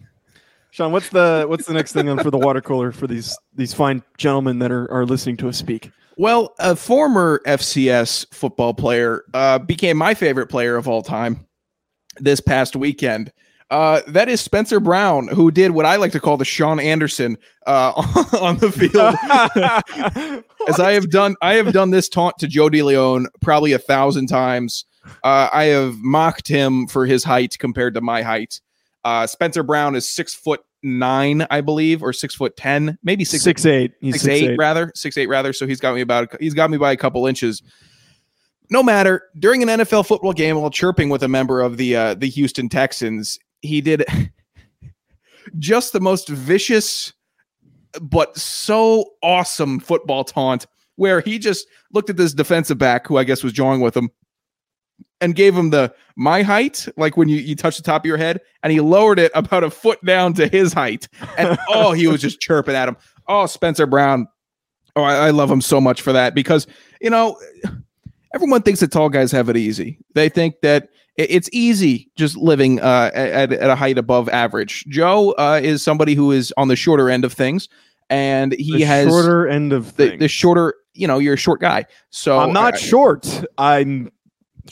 Sean, 0.71 0.91
what's 0.91 1.09
the 1.09 1.45
what's 1.47 1.65
the 1.65 1.73
next 1.73 1.93
thing 1.93 2.09
on 2.09 2.19
for 2.19 2.29
the 2.31 2.37
water 2.37 2.61
cooler 2.61 2.91
for 2.91 3.07
these 3.07 3.35
these 3.55 3.73
fine 3.73 4.03
gentlemen 4.17 4.59
that 4.59 4.71
are, 4.71 4.91
are 4.91 5.05
listening 5.05 5.37
to 5.37 5.49
us 5.49 5.57
speak? 5.57 5.91
Well, 6.17 6.53
a 6.59 6.75
former 6.75 7.41
FCS 7.47 8.31
football 8.33 8.73
player 8.75 9.23
uh 9.33 9.57
became 9.59 9.97
my 9.97 10.13
favorite 10.13 10.47
player 10.47 10.75
of 10.75 10.87
all 10.87 11.01
time 11.01 11.47
this 12.19 12.39
past 12.39 12.75
weekend. 12.75 13.31
Uh, 13.69 14.01
that 14.07 14.29
is 14.29 14.41
Spencer 14.41 14.79
Brown, 14.79 15.27
who 15.27 15.51
did 15.51 15.71
what 15.71 15.85
I 15.85 15.97
like 15.97 16.11
to 16.13 16.19
call 16.19 16.37
the 16.37 16.45
Sean 16.45 16.79
Anderson 16.79 17.37
uh, 17.67 17.91
on 18.41 18.57
the 18.57 18.71
field. 18.71 19.15
as 20.67 20.79
I 20.79 20.93
have 20.93 21.11
done, 21.11 21.35
I 21.41 21.53
have 21.55 21.71
done 21.71 21.91
this 21.91 22.09
taunt 22.09 22.39
to 22.39 22.47
Joe 22.47 22.69
DeLeon 22.69 23.27
probably 23.41 23.73
a 23.73 23.79
thousand 23.79 24.27
times. 24.27 24.85
Uh, 25.23 25.49
I 25.53 25.65
have 25.65 25.97
mocked 25.99 26.47
him 26.47 26.87
for 26.87 27.05
his 27.05 27.23
height 27.23 27.57
compared 27.59 27.93
to 27.93 28.01
my 28.01 28.23
height. 28.23 28.59
Uh, 29.03 29.27
Spencer 29.27 29.63
Brown 29.63 29.95
is 29.95 30.09
six 30.09 30.33
foot 30.33 30.61
nine, 30.81 31.45
I 31.49 31.61
believe, 31.61 32.01
or 32.01 32.11
six 32.11 32.35
foot 32.35 32.57
ten, 32.57 32.97
maybe 33.03 33.23
six 33.23 33.43
six 33.43 33.65
eight. 33.65 33.93
He's 34.01 34.15
six, 34.15 34.23
six, 34.23 34.35
eight, 34.35 34.57
rather 34.57 34.91
six 34.95 35.17
eight 35.17 35.27
rather. 35.27 35.53
So 35.53 35.67
he's 35.67 35.79
got 35.79 35.95
me 35.95 36.01
about 36.01 36.35
he's 36.41 36.53
got 36.53 36.69
me 36.69 36.77
by 36.77 36.91
a 36.91 36.97
couple 36.97 37.25
inches. 37.27 37.61
No 38.71 38.83
matter 38.83 39.23
during 39.37 39.63
an 39.63 39.69
NFL 39.79 40.05
football 40.05 40.33
game 40.33 40.59
while 40.59 40.69
chirping 40.69 41.09
with 41.09 41.23
a 41.23 41.27
member 41.27 41.61
of 41.61 41.77
the 41.77 41.95
uh, 41.95 42.13
the 42.15 42.27
Houston 42.27 42.69
Texans, 42.69 43.39
he 43.61 43.81
did 43.81 44.05
just 45.57 45.93
the 45.93 45.99
most 45.99 46.29
vicious 46.29 47.13
but 48.01 48.37
so 48.37 49.05
awesome 49.23 49.79
football 49.79 50.23
taunt 50.23 50.67
where 50.95 51.21
he 51.21 51.39
just 51.39 51.67
looked 51.93 52.09
at 52.09 52.17
this 52.17 52.33
defensive 52.33 52.77
back 52.77 53.07
who 53.07 53.17
I 53.17 53.23
guess 53.23 53.43
was 53.43 53.53
jawing 53.53 53.81
with 53.81 53.95
him 53.95 54.09
and 55.21 55.35
gave 55.35 55.55
him 55.55 55.69
the 55.69 55.93
my 56.15 56.41
height, 56.41 56.87
like 56.97 57.17
when 57.17 57.29
you, 57.29 57.37
you 57.37 57.55
touch 57.55 57.77
the 57.77 57.83
top 57.83 58.01
of 58.03 58.05
your 58.05 58.17
head, 58.17 58.41
and 58.63 58.71
he 58.71 58.79
lowered 58.79 59.19
it 59.19 59.31
about 59.35 59.63
a 59.63 59.69
foot 59.69 60.03
down 60.05 60.33
to 60.33 60.47
his 60.47 60.73
height. 60.73 61.07
And 61.37 61.57
oh, 61.69 61.93
he 61.93 62.07
was 62.07 62.21
just 62.21 62.39
chirping 62.39 62.75
at 62.75 62.87
him. 62.87 62.97
Oh, 63.27 63.45
Spencer 63.45 63.85
Brown. 63.85 64.27
Oh, 64.95 65.03
I, 65.03 65.27
I 65.27 65.29
love 65.29 65.49
him 65.49 65.61
so 65.61 65.79
much 65.79 66.01
for 66.01 66.11
that 66.13 66.35
because, 66.35 66.67
you 66.99 67.09
know, 67.09 67.39
everyone 68.33 68.61
thinks 68.61 68.79
that 68.81 68.91
tall 68.91 69.09
guys 69.09 69.31
have 69.31 69.49
it 69.49 69.57
easy. 69.57 69.99
They 70.15 70.29
think 70.29 70.55
that 70.61 70.89
it's 71.19 71.49
easy 71.51 72.09
just 72.15 72.37
living 72.37 72.79
uh, 72.79 73.11
at, 73.13 73.51
at 73.51 73.69
a 73.69 73.75
height 73.75 73.97
above 73.97 74.29
average. 74.29 74.85
Joe 74.87 75.31
uh, 75.31 75.59
is 75.61 75.83
somebody 75.83 76.15
who 76.15 76.31
is 76.31 76.53
on 76.55 76.69
the 76.69 76.75
shorter 76.75 77.09
end 77.09 77.25
of 77.25 77.33
things, 77.33 77.67
and 78.09 78.53
he 78.53 78.81
has 78.81 78.81
the 78.81 78.85
has 78.85 79.07
shorter 79.07 79.47
end 79.47 79.73
of 79.73 79.95
the, 79.97 80.07
things. 80.07 80.19
the 80.19 80.27
shorter. 80.27 80.75
You 80.93 81.07
know, 81.07 81.19
you're 81.19 81.35
a 81.35 81.37
short 81.37 81.61
guy, 81.61 81.85
so 82.09 82.39
I'm 82.39 82.53
not 82.53 82.75
uh, 82.75 82.77
short. 82.77 83.43
I'm 83.57 84.11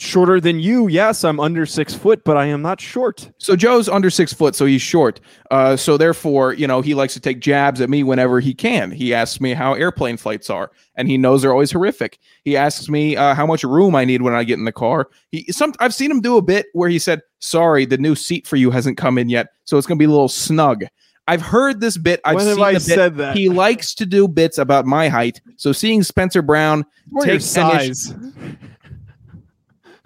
shorter 0.00 0.40
than 0.40 0.60
you. 0.60 0.88
Yes, 0.88 1.24
I'm 1.24 1.40
under 1.40 1.66
six 1.66 1.94
foot, 1.94 2.22
but 2.24 2.36
I 2.36 2.46
am 2.46 2.62
not 2.62 2.80
short. 2.80 3.30
So 3.38 3.56
Joe's 3.56 3.88
under 3.88 4.10
six 4.10 4.32
foot, 4.32 4.54
so 4.54 4.66
he's 4.66 4.82
short. 4.82 5.20
Uh, 5.50 5.76
so 5.76 5.96
therefore, 5.96 6.52
you 6.52 6.66
know, 6.66 6.80
he 6.80 6.94
likes 6.94 7.14
to 7.14 7.20
take 7.20 7.40
jabs 7.40 7.80
at 7.80 7.90
me 7.90 8.02
whenever 8.02 8.40
he 8.40 8.54
can. 8.54 8.90
He 8.90 9.12
asks 9.14 9.40
me 9.40 9.54
how 9.54 9.74
airplane 9.74 10.16
flights 10.16 10.50
are, 10.50 10.70
and 10.94 11.08
he 11.08 11.18
knows 11.18 11.42
they're 11.42 11.52
always 11.52 11.72
horrific. 11.72 12.18
He 12.44 12.56
asks 12.56 12.88
me 12.88 13.16
uh, 13.16 13.34
how 13.34 13.46
much 13.46 13.64
room 13.64 13.94
I 13.94 14.04
need 14.04 14.22
when 14.22 14.34
I 14.34 14.44
get 14.44 14.58
in 14.58 14.64
the 14.64 14.72
car. 14.72 15.08
He 15.30 15.44
some 15.50 15.74
I've 15.80 15.94
seen 15.94 16.10
him 16.10 16.20
do 16.20 16.36
a 16.36 16.42
bit 16.42 16.66
where 16.72 16.88
he 16.88 16.98
said, 16.98 17.20
"Sorry, 17.38 17.84
the 17.84 17.98
new 17.98 18.14
seat 18.14 18.46
for 18.46 18.56
you 18.56 18.70
hasn't 18.70 18.96
come 18.98 19.18
in 19.18 19.28
yet, 19.28 19.48
so 19.64 19.78
it's 19.78 19.86
going 19.86 19.98
to 19.98 20.02
be 20.02 20.06
a 20.06 20.10
little 20.10 20.28
snug." 20.28 20.84
I've 21.28 21.42
heard 21.42 21.82
this 21.82 21.98
bit. 21.98 22.22
I've 22.24 22.36
when 22.36 22.54
seen 22.54 22.64
I 22.64 22.72
the 22.72 22.78
bit. 22.78 22.82
said 22.82 23.16
that? 23.18 23.36
He 23.36 23.50
likes 23.50 23.94
to 23.96 24.06
do 24.06 24.26
bits 24.26 24.56
about 24.56 24.86
my 24.86 25.08
height. 25.08 25.42
So 25.56 25.72
seeing 25.72 26.02
Spencer 26.02 26.40
Brown 26.40 26.86
Or 27.14 27.22
take 27.22 27.42
size. 27.42 28.14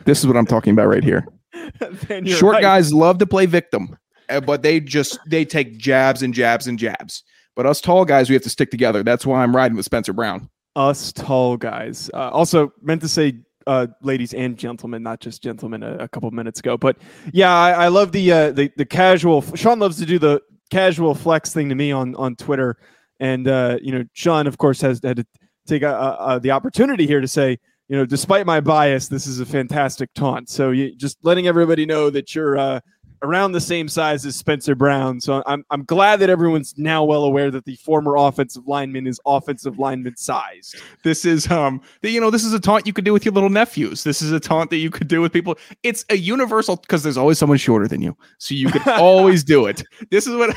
This 0.04 0.20
is 0.20 0.26
what 0.26 0.36
I'm 0.36 0.46
talking 0.46 0.72
about 0.72 0.88
right 0.88 1.04
here. 1.04 1.26
Short 2.24 2.54
right. 2.54 2.62
guys 2.62 2.92
love 2.92 3.18
to 3.18 3.26
play 3.26 3.46
victim, 3.46 3.96
uh, 4.28 4.40
but 4.40 4.62
they 4.62 4.80
just 4.80 5.18
they 5.28 5.44
take 5.44 5.78
jabs 5.78 6.22
and 6.22 6.32
jabs 6.32 6.66
and 6.66 6.78
jabs. 6.78 7.22
But 7.54 7.66
us 7.66 7.80
tall 7.80 8.04
guys, 8.04 8.30
we 8.30 8.34
have 8.34 8.42
to 8.42 8.50
stick 8.50 8.70
together. 8.70 9.02
That's 9.02 9.26
why 9.26 9.42
I'm 9.42 9.54
riding 9.54 9.76
with 9.76 9.84
Spencer 9.84 10.12
Brown. 10.12 10.48
Us 10.74 11.12
tall 11.12 11.56
guys. 11.56 12.10
Uh, 12.14 12.30
also 12.30 12.72
meant 12.80 13.02
to 13.02 13.08
say 13.08 13.34
uh, 13.66 13.86
ladies 14.02 14.34
and 14.34 14.56
gentlemen, 14.56 15.02
not 15.02 15.20
just 15.20 15.42
gentlemen, 15.42 15.82
a, 15.82 15.96
a 15.98 16.08
couple 16.08 16.30
minutes 16.30 16.60
ago. 16.60 16.76
But 16.76 16.96
yeah, 17.32 17.54
I, 17.54 17.70
I 17.70 17.88
love 17.88 18.12
the, 18.12 18.32
uh, 18.32 18.50
the 18.52 18.70
the 18.76 18.86
casual. 18.86 19.42
Sean 19.54 19.78
loves 19.78 19.98
to 19.98 20.06
do 20.06 20.18
the 20.18 20.40
casual 20.70 21.14
flex 21.14 21.52
thing 21.52 21.68
to 21.68 21.74
me 21.74 21.92
on 21.92 22.14
on 22.16 22.36
Twitter, 22.36 22.78
and 23.20 23.46
uh, 23.48 23.78
you 23.82 23.92
know, 23.92 24.04
Sean 24.14 24.46
of 24.46 24.58
course 24.58 24.80
has 24.80 25.00
had 25.02 25.18
to 25.18 25.26
take 25.66 25.82
uh, 25.82 26.16
uh, 26.18 26.38
the 26.38 26.50
opportunity 26.50 27.06
here 27.06 27.20
to 27.20 27.28
say. 27.28 27.58
You 27.88 27.98
know, 27.98 28.06
despite 28.06 28.46
my 28.46 28.60
bias, 28.60 29.08
this 29.08 29.26
is 29.26 29.40
a 29.40 29.46
fantastic 29.46 30.12
taunt. 30.14 30.48
So, 30.48 30.70
you, 30.70 30.94
just 30.94 31.18
letting 31.22 31.46
everybody 31.46 31.84
know 31.84 32.10
that 32.10 32.34
you're 32.34 32.56
uh, 32.56 32.80
around 33.22 33.52
the 33.52 33.60
same 33.60 33.88
size 33.88 34.26
as 34.26 34.36
Spencer 34.36 34.74
Brown. 34.74 35.20
So 35.20 35.42
I'm 35.46 35.64
I'm 35.70 35.84
glad 35.84 36.20
that 36.20 36.30
everyone's 36.30 36.74
now 36.76 37.04
well 37.04 37.24
aware 37.24 37.50
that 37.50 37.64
the 37.64 37.76
former 37.76 38.16
offensive 38.16 38.66
lineman 38.66 39.06
is 39.06 39.20
offensive 39.24 39.78
lineman 39.78 40.16
sized. 40.16 40.76
This 41.04 41.24
is 41.24 41.50
um, 41.50 41.80
you 42.02 42.20
know, 42.20 42.30
this 42.30 42.44
is 42.44 42.52
a 42.52 42.60
taunt 42.60 42.86
you 42.86 42.92
could 42.92 43.04
do 43.04 43.12
with 43.12 43.24
your 43.24 43.34
little 43.34 43.50
nephews. 43.50 44.04
This 44.04 44.22
is 44.22 44.32
a 44.32 44.40
taunt 44.40 44.70
that 44.70 44.78
you 44.78 44.90
could 44.90 45.08
do 45.08 45.20
with 45.20 45.32
people. 45.32 45.56
It's 45.82 46.04
a 46.10 46.16
universal 46.16 46.76
because 46.76 47.02
there's 47.02 47.16
always 47.16 47.38
someone 47.38 47.58
shorter 47.58 47.88
than 47.88 48.02
you, 48.02 48.16
so 48.38 48.54
you 48.54 48.68
can 48.70 48.82
always 49.00 49.44
do 49.44 49.66
it. 49.66 49.82
This 50.10 50.26
is 50.26 50.36
what 50.36 50.56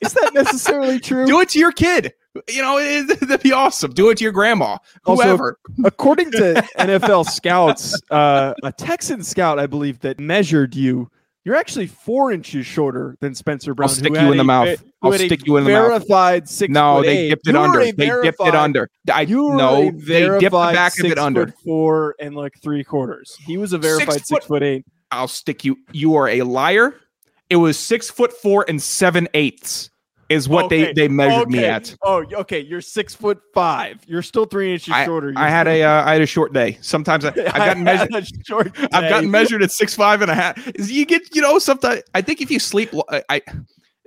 Is 0.00 0.12
that 0.14 0.32
necessarily 0.34 1.00
true? 1.00 1.26
do 1.26 1.40
it 1.40 1.48
to 1.50 1.58
your 1.58 1.72
kid. 1.72 2.12
You 2.48 2.62
know, 2.62 2.78
it, 2.78 3.20
that'd 3.20 3.42
be 3.42 3.52
awesome. 3.52 3.92
Do 3.92 4.10
it 4.10 4.18
to 4.18 4.24
your 4.24 4.32
grandma, 4.32 4.78
Also, 5.04 5.22
whoever. 5.22 5.58
According 5.84 6.30
to 6.32 6.54
NFL 6.78 7.26
scouts, 7.26 8.00
uh, 8.10 8.54
a 8.62 8.72
Texan 8.72 9.22
scout, 9.22 9.58
I 9.58 9.66
believe, 9.66 10.00
that 10.00 10.20
measured 10.20 10.74
you, 10.74 11.10
you're 11.44 11.56
actually 11.56 11.86
four 11.86 12.30
inches 12.32 12.66
shorter 12.66 13.16
than 13.20 13.34
Spencer 13.34 13.72
Brown. 13.74 13.88
who 13.88 13.94
stick 13.94 14.12
you 14.12 14.32
in 14.32 14.36
the 14.38 14.44
mouth. 14.44 14.82
I'll 15.00 15.12
stick 15.12 15.46
you 15.46 15.56
in 15.56 15.64
the 15.64 15.70
mouth. 15.70 15.88
verified 15.88 16.48
six 16.48 16.70
no, 16.70 17.00
they 17.02 17.16
eight. 17.16 17.28
dipped 17.30 17.48
it 17.48 17.52
You 17.54 17.60
under. 17.60 17.78
They 17.78 17.92
dipped 17.92 18.40
it 18.40 18.54
under. 18.54 18.90
I 19.10 19.24
no, 19.24 19.90
they 19.90 20.22
dipped 20.28 20.42
the 20.42 20.50
back 20.50 20.98
of 20.98 21.06
it 21.06 21.18
under. 21.18 21.46
four 21.64 22.16
and 22.20 22.34
like 22.34 22.60
three 22.60 22.84
quarters. 22.84 23.34
He 23.46 23.56
was 23.56 23.72
a 23.72 23.78
verified 23.78 24.14
six, 24.14 24.28
foot- 24.28 24.44
foot 24.44 24.62
eight. 24.62 24.84
I'll 25.10 25.28
stick 25.28 25.64
you. 25.64 25.76
You 25.92 26.16
are 26.16 26.28
a 26.28 26.42
liar. 26.42 26.94
It 27.48 27.56
was 27.56 27.78
six 27.78 28.10
foot 28.10 28.32
four 28.32 28.66
and 28.68 28.82
seven 28.82 29.26
eighths 29.32 29.88
is 30.28 30.48
what 30.48 30.68
they 30.68 30.84
Okay, 30.84 30.92
they 30.92 31.08
measured 31.08 31.50
me 31.50 31.64
at. 31.64 31.94
Oh, 32.02 32.24
okay. 32.32 32.60
You're 32.60 32.80
six 32.80 33.14
foot 33.14 33.40
five. 33.54 34.02
You're 34.06 34.22
still 34.22 34.44
three 34.44 34.72
inches 34.72 34.92
I, 34.94 35.04
shorter. 35.04 35.32
I 35.36 35.48
had 35.48 35.66
a 35.66 35.82
uh, 35.82 36.04
I 36.04 36.12
had 36.12 36.22
a 36.22 36.26
short 36.26 36.52
day. 36.52 36.78
Sometimes 36.80 37.24
I, 37.24 37.28
I've 37.28 37.34
gotten 37.34 37.84
measured. 38.10 38.46
short. 38.46 38.72
I've 38.92 39.08
gotten 39.08 39.30
measured 39.30 39.62
at 39.62 39.70
six 39.70 39.94
five 39.94 40.22
and 40.22 40.30
a 40.30 40.34
half. 40.34 40.68
Is 40.74 40.90
You 40.90 41.06
get 41.06 41.34
you 41.34 41.42
know 41.42 41.58
sometimes 41.58 42.02
I 42.14 42.22
think 42.22 42.40
if 42.40 42.50
you 42.50 42.58
sleep 42.58 42.90
I, 43.08 43.22
I 43.28 43.42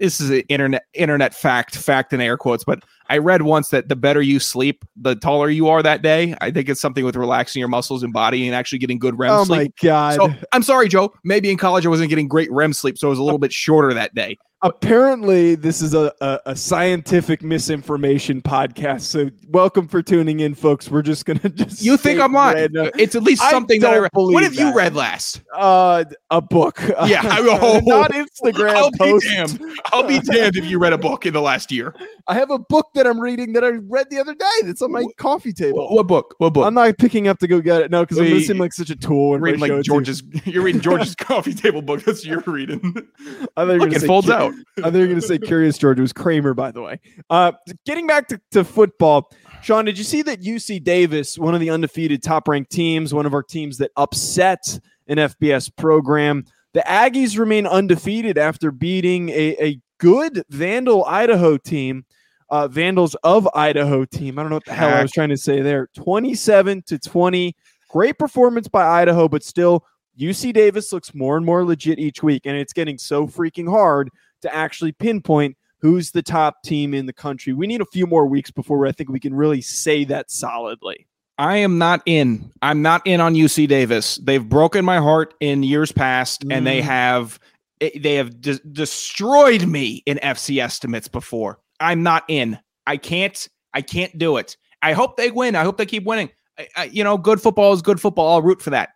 this 0.02 0.20
is 0.20 0.32
an 0.32 0.42
internet 0.50 0.84
internet 0.94 1.34
fact 1.34 1.76
fact 1.76 2.12
in 2.12 2.22
air 2.22 2.36
quotes, 2.38 2.64
but 2.64 2.84
I 3.10 3.20
read 3.20 3.44
once 3.44 3.70
that 3.70 3.88
the 3.88 3.96
better 3.96 4.22
you 4.22 4.40
sleep, 4.40 4.84
the 4.96 5.16
taller 5.16 5.50
you 5.50 5.68
are 5.68 5.84
that 5.84 6.02
day. 6.02 6.36
I 6.42 6.50
think 6.50 6.70
it's 6.70 6.82
something 6.82 7.06
with 7.06 7.16
relaxing 7.16 7.60
your 7.60 7.70
muscles 7.70 8.02
and 8.02 8.12
body 8.12 8.48
and 8.48 8.56
actually 8.56 8.80
getting 8.80 8.98
good 8.98 9.18
REM 9.18 9.30
sleep. 9.30 9.40
Oh 9.40 9.44
sleep. 9.44 9.74
my 9.84 9.88
god! 9.88 10.16
So 10.16 10.34
I'm 10.52 10.64
sorry, 10.64 10.88
Joe. 10.88 11.14
Maybe 11.24 11.52
in 11.52 11.58
college 11.58 11.86
I 11.86 11.90
wasn't 11.90 12.10
getting 12.10 12.28
great 12.28 12.52
REM 12.52 12.74
sleep, 12.74 12.98
so 12.98 13.08
I 13.08 13.12
was 13.12 13.20
a 13.20 13.24
little 13.24 13.40
bit 13.40 13.54
shorter 13.54 13.94
that 13.94 14.16
day. 14.16 14.38
Apparently, 14.64 15.56
this 15.56 15.82
is 15.82 15.96
a, 15.96 16.14
a, 16.22 16.40
a 16.48 16.56
scientific 16.56 17.42
misinformation 17.42 18.44
podcast. 18.44 19.02
So, 19.02 19.32
welcome 19.50 19.88
for 19.88 20.04
tuning 20.04 20.42
in, 20.42 20.54
folks. 20.54 20.88
We're 20.88 21.02
just 21.02 21.26
gonna 21.26 21.40
just 21.50 21.82
You 21.82 21.98
think 21.98 22.20
I'm 22.20 22.32
lying? 22.34 22.58
random- 22.58 22.92
It's 22.96 23.16
at 23.16 23.24
least 23.24 23.42
something 23.50 23.82
that 23.82 23.92
I 23.92 23.98
read. 23.98 24.12
believe 24.14 24.36
What 24.36 24.44
have 24.44 24.54
you 24.54 24.66
that. 24.66 24.76
read 24.76 24.94
last? 24.94 25.42
uh, 25.56 26.04
a 26.30 26.42
book. 26.42 26.80
Yeah, 27.08 27.22
I- 27.24 27.40
oh. 27.62 27.80
not 27.84 28.12
Instagram 28.12 28.76
I'll 28.76 28.92
be 28.92 28.98
posts. 29.00 29.30
damned. 29.30 29.80
I'll 29.92 30.04
be 30.08 30.20
damned 30.20 30.56
if 30.56 30.66
you 30.66 30.78
read 30.78 30.94
a 30.94 30.98
book 30.98 31.26
in 31.26 31.34
the 31.34 31.42
last 31.42 31.72
year. 31.72 31.96
I 32.28 32.36
have 32.36 32.52
a 32.52 32.60
book 32.60 32.90
that 32.96 33.08
I'm 33.08 33.20
reading 33.20 33.54
that 33.54 33.64
I 33.64 33.70
read 33.70 34.10
the 34.10 34.20
other 34.20 34.34
day. 34.34 34.46
That's 34.64 34.82
on 34.82 34.92
my 34.92 35.06
coffee 35.18 35.54
table. 35.54 35.94
What 35.94 36.08
book? 36.08 36.36
What 36.38 36.54
book? 36.54 36.66
I'm 36.66 36.74
not 36.74 36.98
picking 36.98 37.28
up 37.28 37.40
to 37.40 37.48
go 37.48 37.62
get 37.62 37.82
it. 37.82 37.92
No, 37.92 38.02
because 38.02 38.18
I'm 38.18 38.28
gonna 38.28 38.42
seem 38.42 38.58
like 38.58 38.74
such 38.74 38.90
a 38.90 38.96
tool. 38.96 39.32
You're 39.32 39.40
reading 39.40 39.60
like. 39.60 39.84
George's. 39.84 40.24
You're 40.46 40.64
reading 40.64 40.82
George's 40.82 41.16
coffee 41.16 41.54
table 41.54 41.82
book. 41.82 42.04
That's 42.04 42.20
what 42.20 42.26
you're 42.26 42.54
reading. 42.54 42.82
I 43.58 43.66
thought 43.66 43.74
you 43.74 43.80
Look, 43.80 43.94
it 43.94 44.02
say 44.02 44.08
folds 44.08 44.28
Cu- 44.28 44.34
out. 44.34 44.54
I 44.78 44.82
thought 44.84 44.94
you 44.94 45.00
were 45.02 45.08
going 45.08 45.22
to 45.22 45.28
say 45.28 45.38
Curious 45.38 45.78
George. 45.78 45.98
It 45.98 46.02
was 46.02 46.14
Kramer, 46.14 46.54
by 46.54 46.72
the 46.72 46.82
way. 46.82 47.00
Uh, 47.30 47.54
getting 47.86 48.08
back 48.08 48.28
to, 48.30 48.42
to 48.52 48.64
football, 48.64 49.32
Sean, 49.62 49.86
did 49.86 49.98
you 49.98 50.04
see 50.04 50.22
that 50.24 50.42
UC 50.42 50.84
Davis, 50.84 51.38
one 51.38 51.54
of 51.54 51.60
the 51.60 51.70
undefeated 51.70 52.24
top 52.24 52.48
ranked 52.48 52.72
teams, 52.72 53.14
one 53.14 53.26
of 53.26 53.34
our 53.34 53.44
teams 53.44 53.78
that 53.78 53.92
upset 53.96 54.80
an 55.08 55.18
FBS 55.18 55.74
program, 55.76 56.46
the 56.74 56.82
Aggies 56.82 57.38
remain 57.38 57.68
undefeated 57.68 58.38
after 58.38 58.72
beating 58.72 59.30
a, 59.30 59.56
a 59.64 59.80
good 60.02 60.44
Vandal 60.50 61.06
Idaho 61.06 61.58
team. 61.58 62.06
Uh, 62.50 62.68
Vandals 62.68 63.16
of 63.24 63.48
Idaho 63.56 64.04
team. 64.04 64.38
I 64.38 64.42
don't 64.44 64.50
know 64.50 64.58
what 64.58 64.66
the 64.66 64.74
hell 64.74 64.90
I 64.94 65.02
was 65.02 65.14
trying 65.14 65.30
to 65.30 65.38
say 65.38 65.62
there. 65.62 65.88
27 65.96 66.84
to 66.88 67.00
20. 67.00 67.56
Great 67.90 68.18
performance 68.20 68.68
by 68.68 68.86
Idaho, 68.86 69.30
but 69.30 69.42
still, 69.42 69.86
UC 70.20 70.52
Davis 70.54 70.92
looks 70.92 71.16
more 71.16 71.38
and 71.38 71.46
more 71.46 71.64
legit 71.64 71.98
each 71.98 72.22
week, 72.22 72.42
and 72.46 72.58
it's 72.58 72.74
getting 72.74 72.98
so 72.98 73.26
freaking 73.26 73.70
hard 73.70 74.10
to 74.42 74.54
actually 74.54 74.92
pinpoint 74.92 75.56
who's 75.80 76.12
the 76.12 76.22
top 76.22 76.62
team 76.64 76.94
in 76.94 77.06
the 77.06 77.14
country. 77.14 77.54
We 77.54 77.68
need 77.68 77.80
a 77.80 77.86
few 77.86 78.06
more 78.06 78.26
weeks 78.26 78.52
before 78.52 78.86
I 78.86 78.92
think 78.92 79.10
we 79.10 79.20
can 79.20 79.34
really 79.34 79.62
say 79.62 80.04
that 80.06 80.30
solidly. 80.30 81.08
I 81.38 81.58
am 81.58 81.78
not 81.78 82.02
in. 82.06 82.52
I'm 82.62 82.82
not 82.82 83.02
in 83.08 83.22
on 83.22 83.34
UC 83.34 83.68
Davis. 83.68 84.18
They've 84.18 84.48
broken 84.48 84.84
my 84.84 84.98
heart 84.98 85.34
in 85.40 85.64
years 85.64 85.94
past, 85.94 86.44
and 86.52 86.68
they 86.68 86.82
Mm. 86.82 86.84
have 86.84 87.40
eh, 87.82 87.90
they 88.00 88.16
have 88.16 88.40
de- 88.40 88.60
destroyed 88.72 89.66
me 89.66 90.04
in 90.06 90.18
FC 90.20 90.62
estimates 90.62 91.08
before. 91.08 91.60
I'm 91.80 92.04
not 92.04 92.24
in. 92.30 92.58
I 92.88 92.98
can't. 92.98 93.48
I 93.74 93.82
can't 93.82 94.18
do 94.18 94.38
it. 94.38 94.56
I 94.82 94.94
hope 94.94 95.18
they 95.18 95.32
win. 95.32 95.56
I 95.56 95.64
hope 95.64 95.78
they 95.78 95.86
keep 95.86 96.06
winning. 96.06 96.30
I, 96.58 96.68
I, 96.76 96.84
you 96.86 97.04
know, 97.04 97.18
good 97.18 97.42
football 97.42 97.74
is 97.74 97.82
good 97.82 98.00
football. 98.00 98.34
I'll 98.34 98.42
root 98.42 98.62
for 98.62 98.70
that. 98.72 98.90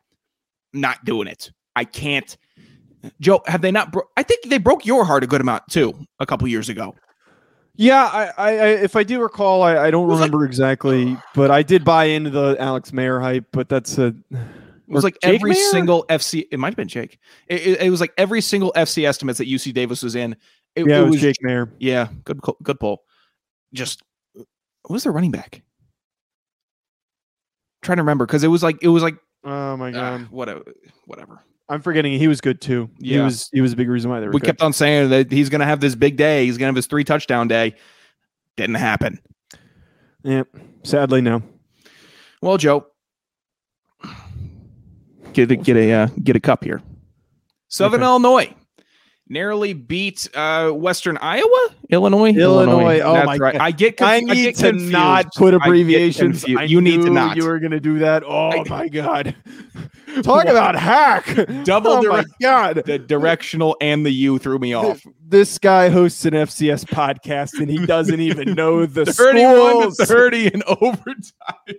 Not 0.74 1.04
doing 1.06 1.28
it. 1.28 1.52
I 1.76 1.84
can't. 1.86 2.38
Joe, 3.22 3.42
have 3.46 3.62
they 3.62 3.72
not? 3.72 3.92
Bro- 3.92 4.10
I 4.18 4.24
think 4.24 4.46
they 4.50 4.58
broke 4.58 4.86
your 4.86 5.06
heart 5.06 5.24
a 5.24 5.28
good 5.28 5.42
amount 5.42 5.64
too 5.70 5.94
a 6.20 6.26
couple 6.26 6.48
years 6.48 6.70
ago. 6.70 6.96
Yeah, 7.78 8.06
I, 8.06 8.26
I, 8.38 8.50
I 8.58 8.68
if 8.70 8.96
I 8.96 9.04
do 9.04 9.22
recall, 9.22 9.62
I, 9.62 9.78
I 9.78 9.92
don't 9.92 10.08
was 10.08 10.20
like- 10.20 10.28
remember 10.28 10.46
exactly, 10.46 11.18
but 11.36 11.52
I 11.52 11.62
did 11.62 11.84
buy 11.86 12.06
into 12.06 12.30
the 12.30 12.56
Alex 12.60 12.92
Mayer 12.94 13.20
hype. 13.20 13.46
But 13.52 13.70
that's 13.70 13.98
a 13.98 14.16
It 14.88 14.94
was 14.94 15.04
Or 15.04 15.08
like 15.08 15.18
Jake 15.24 15.36
every 15.36 15.52
Mayer? 15.52 15.70
single 15.72 16.06
FC. 16.10 16.46
It 16.52 16.60
might 16.60 16.68
have 16.70 16.76
been 16.76 16.88
Jake. 16.88 17.18
It, 17.48 17.66
it, 17.68 17.82
it 17.82 17.90
was 17.90 18.00
like 18.02 18.14
every 18.18 18.42
single 18.42 18.72
FC 18.76 19.08
estimates 19.08 19.40
that 19.40 19.48
UC 19.48 19.74
Davis 19.74 20.04
was 20.04 20.16
in. 20.16 20.36
It, 20.76 20.88
yeah, 20.88 21.00
it 21.00 21.04
was 21.04 21.12
was 21.12 21.22
Jake 21.22 21.38
Maier. 21.44 21.72
Yeah, 21.80 22.08
good 22.24 22.40
good 22.62 22.80
pull. 22.80 23.04
Just 23.74 24.04
was 24.90 25.04
their 25.04 25.12
running 25.12 25.32
back? 25.32 25.62
trying 27.82 27.98
to 27.98 28.02
remember 28.02 28.26
because 28.26 28.44
it 28.44 28.48
was 28.48 28.64
like 28.64 28.78
it 28.82 28.88
was 28.88 29.04
like 29.04 29.16
Oh 29.44 29.78
my 29.78 29.90
ah, 29.90 29.92
god, 29.92 30.22
whatever 30.32 30.64
whatever. 31.06 31.44
I'm 31.70 31.82
forgetting. 31.82 32.18
He 32.18 32.28
was 32.28 32.42
good 32.42 32.60
too. 32.62 32.90
Yeah. 33.00 33.18
He 33.18 33.24
was 33.24 33.50
he 33.54 33.62
was 33.62 33.74
a 33.74 33.76
big 33.76 33.90
reason 33.90 34.10
why 34.10 34.20
they 34.20 34.26
were 34.26 34.32
We 34.34 34.40
good. 34.40 34.48
kept 34.48 34.62
on 34.64 34.74
saying 34.74 35.10
that 35.12 35.32
he's 35.32 35.50
gonna 35.50 35.66
have 35.66 35.80
this 35.82 35.94
big 35.96 36.16
day. 36.18 36.46
He's 36.46 36.58
gonna 36.58 36.68
have 36.70 36.76
his 36.76 36.88
three 36.88 37.04
touchdown 37.04 37.48
day. 37.48 37.76
Didn't 38.58 38.76
happen. 38.76 39.20
yeah, 40.24 40.44
sadly 40.84 41.22
no. 41.22 41.44
Well, 42.42 42.58
Joe, 42.58 42.88
get 45.36 45.52
a, 45.52 45.56
get 45.56 45.78
a 45.78 45.92
uh, 45.94 46.08
get 46.24 46.36
a 46.36 46.40
cup 46.40 46.64
here. 46.64 46.82
Southern 47.68 48.02
Okay. 48.02 48.08
Illinois 48.08 48.54
narrowly 49.28 49.74
beat 49.74 50.30
uh, 50.36 50.70
Western 50.70 51.18
Iowa, 51.18 51.70
Illinois, 51.90 52.32
Illinois. 52.32 53.00
Oh 53.02 53.14
That's 53.14 53.26
my 53.26 53.38
right. 53.38 53.54
God. 53.54 53.62
I 53.62 53.72
get. 53.72 54.02
I 54.02 54.20
conf- 54.20 54.32
need 54.32 54.44
get 54.44 54.56
to 54.58 54.70
confused. 54.70 54.92
not 54.92 55.34
put 55.36 55.54
abbreviations. 55.54 56.42
confused. 56.42 56.62
I 56.62 56.64
you 56.66 56.80
need 56.82 57.02
to 57.02 57.10
not. 57.10 57.36
You 57.36 57.46
were 57.46 57.60
going 57.60 57.72
to 57.72 57.80
do 57.80 58.00
that. 58.00 58.24
Oh 58.24 58.50
I- 58.52 58.64
my 58.70 58.88
god! 58.88 59.36
Talk 60.22 60.46
about 60.46 60.76
hack. 60.76 61.26
Double 61.64 61.92
oh 61.92 62.02
my 62.04 62.24
god! 62.42 62.84
the 62.86 63.00
directional 63.00 63.76
and 63.82 64.06
the 64.06 64.12
U 64.12 64.38
threw 64.40 64.60
me 64.60 64.74
off. 64.74 65.02
Th- 65.02 65.16
This 65.28 65.58
guy 65.58 65.90
hosts 65.90 66.24
an 66.26 66.34
FCS 66.34 66.86
podcast 66.86 67.60
and 67.60 67.70
he 67.70 67.84
doesn't 67.86 68.20
even 68.22 68.54
know 68.54 68.86
the 68.86 69.06
31 69.12 69.92
schools. 69.92 69.98
to 69.98 70.06
30 70.06 70.48
in 70.54 70.64
overtime. 70.68 71.76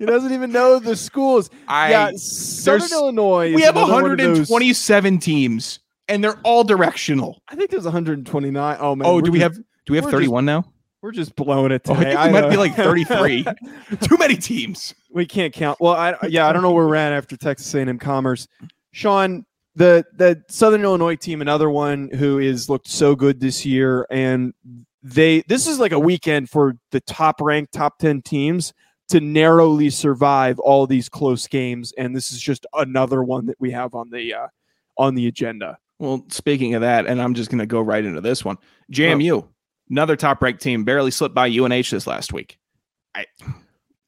He 0.00 0.06
doesn't 0.06 0.32
even 0.32 0.50
know 0.50 0.78
the 0.78 0.96
schools. 0.96 1.50
I 1.68 1.90
yeah, 1.90 2.10
Southern 2.16 2.90
Illinois. 2.90 3.54
we 3.54 3.60
is 3.60 3.66
have 3.66 3.76
another 3.76 3.92
one 3.92 4.10
of 4.12 4.16
those- 4.18 4.48
127 4.50 5.18
teams 5.18 5.78
and 6.08 6.24
they're 6.24 6.40
all 6.42 6.64
directional. 6.64 7.42
I 7.48 7.54
think 7.54 7.70
there's 7.70 7.84
129. 7.84 8.76
Oh 8.80 8.96
man. 8.96 9.06
Oh, 9.06 9.20
do 9.20 9.30
we 9.30 9.38
just- 9.38 9.56
have 9.56 9.64
do 9.86 9.92
we 9.92 9.96
have 9.98 10.04
we're 10.06 10.10
just 10.10 10.16
31 10.16 10.44
now? 10.46 10.64
We're 11.02 11.12
just 11.12 11.36
blowing 11.36 11.70
it 11.72 11.82
Oh. 11.86 11.92
I 11.94 12.04
think 12.04 12.20
we 12.20 12.30
might 12.30 12.48
be 12.50 12.56
like 12.56 12.74
33. 12.74 13.44
Too 14.02 14.16
many 14.18 14.36
teams. 14.36 14.94
we 15.10 15.26
can't 15.26 15.52
count. 15.52 15.78
Well, 15.80 15.92
I 15.94 16.16
yeah, 16.28 16.48
I 16.48 16.52
don't 16.54 16.62
know 16.62 16.72
where 16.72 16.86
we're 16.86 16.94
at 16.94 17.12
after 17.12 17.36
Texas 17.36 17.72
A&M 17.74 17.98
Commerce. 17.98 18.48
Sean, 18.92 19.44
the 19.74 20.04
the 20.14 20.42
Southern 20.48 20.82
Illinois 20.82 21.16
team, 21.16 21.42
another 21.42 21.68
one 21.68 22.08
who 22.14 22.38
is 22.38 22.70
looked 22.70 22.88
so 22.88 23.14
good 23.14 23.38
this 23.40 23.66
year, 23.66 24.06
and 24.10 24.54
they 25.02 25.42
this 25.46 25.66
is 25.66 25.78
like 25.78 25.92
a 25.92 25.98
weekend 25.98 26.48
for 26.50 26.74
the 26.90 27.00
top 27.00 27.40
ranked 27.42 27.72
top 27.74 27.98
ten 27.98 28.20
teams 28.22 28.72
to 29.10 29.20
narrowly 29.20 29.90
survive 29.90 30.58
all 30.58 30.86
these 30.86 31.08
close 31.08 31.46
games, 31.46 31.92
and 31.98 32.14
this 32.16 32.32
is 32.32 32.40
just 32.40 32.66
another 32.74 33.22
one 33.22 33.46
that 33.46 33.56
we 33.60 33.70
have 33.70 33.94
on 33.94 34.10
the 34.10 34.34
uh, 34.34 34.46
on 34.98 35.14
the 35.14 35.26
agenda. 35.26 35.78
Well, 35.98 36.24
speaking 36.30 36.74
of 36.74 36.80
that, 36.80 37.06
and 37.06 37.20
I'm 37.20 37.34
just 37.34 37.50
going 37.50 37.58
to 37.58 37.66
go 37.66 37.80
right 37.80 38.04
into 38.04 38.20
this 38.22 38.44
one. 38.44 38.56
JMU, 38.92 39.46
another 39.90 40.16
top 40.16 40.40
ranked 40.42 40.62
team, 40.62 40.84
barely 40.84 41.10
slipped 41.10 41.34
by 41.34 41.46
UNH 41.48 41.90
this 41.90 42.06
last 42.06 42.32
week. 42.32 42.58
I, 43.14 43.26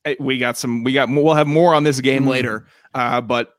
I- 0.07 0.17
we 0.19 0.39
got 0.39 0.57
some, 0.57 0.85
we 0.85 0.93
got, 0.95 1.09
we'll 1.11 1.35
have 1.35 1.47
more 1.47 1.75
on 1.75 1.85
this 1.85 2.01
game 2.01 2.25
Mm. 2.25 2.29
later. 2.29 2.67
Uh, 2.95 3.21
but 3.21 3.53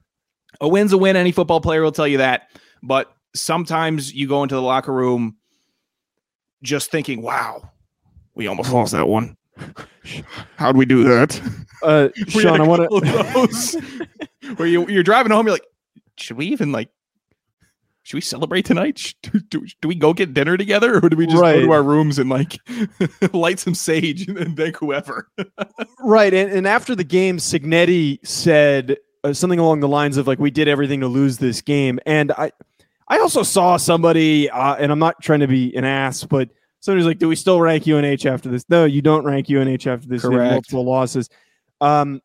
a 0.60 0.68
win's 0.68 0.94
a 0.94 0.98
win. 0.98 1.16
Any 1.16 1.32
football 1.32 1.62
player 1.62 1.82
will 1.84 1.92
tell 1.92 2.08
you 2.08 2.18
that. 2.18 2.50
But 2.82 3.14
sometimes 3.36 4.14
you 4.14 4.28
go 4.28 4.42
into 4.44 4.56
the 4.56 4.62
locker 4.62 4.92
room 4.92 5.38
just 6.64 6.92
thinking, 6.92 7.22
wow, 7.22 7.70
we 8.36 8.48
almost 8.48 8.72
lost 8.74 8.94
that 8.94 9.08
one. 9.08 9.38
How'd 10.58 10.78
we 10.78 10.86
do 10.86 11.04
that? 11.04 11.40
Uh, 11.82 12.10
Sean, 12.28 12.62
I 12.62 12.68
want 12.68 12.90
to. 12.90 14.18
where 14.56 14.68
you, 14.68 14.88
you're 14.88 15.04
driving 15.04 15.32
home, 15.32 15.46
you're 15.46 15.56
like, 15.56 15.66
should 16.18 16.38
we 16.38 16.48
even 16.48 16.72
like, 16.72 16.90
should 18.04 18.18
we 18.18 18.22
celebrate 18.22 18.66
tonight? 18.66 19.16
Do, 19.24 19.40
do, 19.40 19.66
do 19.82 19.88
we 19.88 19.96
go 19.96 20.14
get 20.14 20.34
dinner 20.34 20.58
together, 20.58 20.98
or 20.98 21.10
do 21.10 21.16
we 21.16 21.26
just 21.26 21.42
go 21.42 21.62
to 21.62 21.72
our 21.72 21.84
rooms 21.84 22.20
and 22.20 22.30
like 22.30 22.58
light 23.34 23.60
some 23.60 23.74
sage 23.74 24.28
and 24.28 24.36
then 24.36 24.56
thank 24.56 24.76
whoever? 24.76 25.30
Right, 26.00 26.34
and, 26.34 26.52
and 26.52 26.68
after 26.68 26.96
the 26.96 27.06
game, 27.06 27.38
Cignetti 27.38 28.20
said 28.28 28.98
uh, 29.24 29.32
something 29.32 29.60
along 29.60 29.80
the 29.80 29.88
lines 29.88 30.18
of 30.18 30.28
like, 30.28 30.38
"We 30.38 30.52
did 30.52 30.68
everything 30.68 31.00
to 31.00 31.08
lose 31.08 31.38
this 31.38 31.62
game," 31.62 31.98
and 32.06 32.34
I, 32.34 32.52
I 33.08 33.20
also 33.20 33.42
saw 33.42 33.78
somebody, 33.78 34.50
uh, 34.50 34.76
and 34.76 34.92
I'm 34.92 35.00
not 35.00 35.22
trying 35.22 35.40
to 35.40 35.48
be 35.48 35.74
an 35.76 35.86
ass, 35.86 36.26
but 36.26 36.50
somebody's 36.84 37.06
like, 37.06 37.18
"Do 37.18 37.30
we 37.30 37.36
still 37.36 37.62
rank 37.62 37.88
UNH 37.88 38.26
after 38.26 38.50
this?" 38.50 38.66
No, 38.68 38.84
you 38.84 39.02
don't 39.02 39.24
rank 39.24 39.50
UNH 39.50 39.88
after 39.88 40.08
this. 40.08 40.22
They 40.22 40.28
have 40.28 40.32
Correct. 40.34 40.52
multiple 40.52 40.86
losses. 40.86 41.30
Um, 41.80 42.22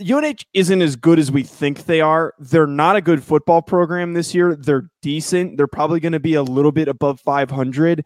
UNH 0.00 0.44
isn't 0.54 0.82
as 0.82 0.96
good 0.96 1.18
as 1.18 1.30
we 1.30 1.42
think 1.42 1.84
they 1.84 2.00
are. 2.00 2.34
They're 2.38 2.66
not 2.66 2.96
a 2.96 3.00
good 3.00 3.22
football 3.22 3.60
program 3.60 4.12
this 4.12 4.34
year. 4.34 4.54
They're 4.54 4.88
decent. 5.02 5.56
They're 5.56 5.66
probably 5.66 6.00
going 6.00 6.12
to 6.12 6.20
be 6.20 6.34
a 6.34 6.42
little 6.42 6.72
bit 6.72 6.88
above 6.88 7.20
500 7.20 8.04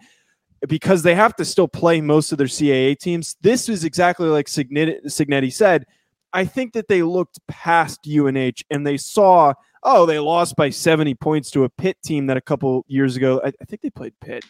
because 0.66 1.02
they 1.02 1.14
have 1.14 1.36
to 1.36 1.44
still 1.44 1.68
play 1.68 2.00
most 2.00 2.32
of 2.32 2.38
their 2.38 2.46
CAA 2.46 2.98
teams. 2.98 3.36
This 3.42 3.68
is 3.68 3.84
exactly 3.84 4.28
like 4.28 4.46
Cignetti, 4.46 5.04
Cignetti 5.06 5.52
said. 5.52 5.84
I 6.32 6.44
think 6.44 6.72
that 6.72 6.88
they 6.88 7.02
looked 7.02 7.38
past 7.48 8.06
UNH 8.06 8.62
and 8.70 8.86
they 8.86 8.96
saw, 8.96 9.52
oh, 9.82 10.06
they 10.06 10.18
lost 10.18 10.56
by 10.56 10.70
70 10.70 11.14
points 11.14 11.50
to 11.52 11.64
a 11.64 11.68
Pitt 11.68 11.96
team 12.02 12.26
that 12.26 12.36
a 12.36 12.42
couple 12.42 12.84
years 12.88 13.16
ago, 13.16 13.40
I, 13.44 13.52
I 13.60 13.64
think 13.64 13.82
they 13.82 13.90
played 13.90 14.14
Pitt. 14.20 14.44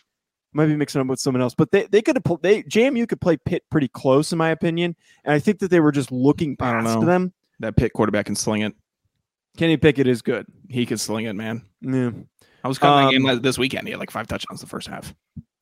Might 0.58 0.66
be 0.66 0.74
mixing 0.76 1.00
up 1.00 1.06
with 1.06 1.20
someone 1.20 1.40
else, 1.40 1.54
but 1.54 1.70
they, 1.70 1.86
they 1.86 2.02
could 2.02 2.16
have 2.16 2.40
they 2.42 2.64
JMU 2.64 3.08
could 3.08 3.20
play 3.20 3.36
Pitt 3.36 3.62
pretty 3.70 3.86
close 3.86 4.32
in 4.32 4.38
my 4.38 4.48
opinion, 4.50 4.96
and 5.24 5.32
I 5.32 5.38
think 5.38 5.60
that 5.60 5.70
they 5.70 5.78
were 5.78 5.92
just 5.92 6.10
looking 6.10 6.56
I 6.58 6.72
don't 6.72 6.84
past 6.84 7.06
them. 7.06 7.32
That 7.60 7.76
Pitt 7.76 7.92
quarterback 7.92 8.26
can 8.26 8.34
sling 8.34 8.62
it. 8.62 8.74
Kenny 9.56 9.76
Pickett 9.76 10.08
is 10.08 10.20
good. 10.20 10.46
He 10.68 10.84
could 10.84 10.98
sling 10.98 11.26
it, 11.26 11.34
man. 11.34 11.64
Yeah, 11.80 12.10
I 12.64 12.66
was 12.68 12.76
covering 12.78 13.06
Um, 13.06 13.22
the 13.22 13.32
game 13.34 13.42
this 13.42 13.56
weekend. 13.56 13.86
He 13.86 13.92
had 13.92 14.00
like 14.00 14.10
five 14.10 14.26
touchdowns 14.26 14.60
the 14.60 14.66
first 14.66 14.88
half. 14.88 15.14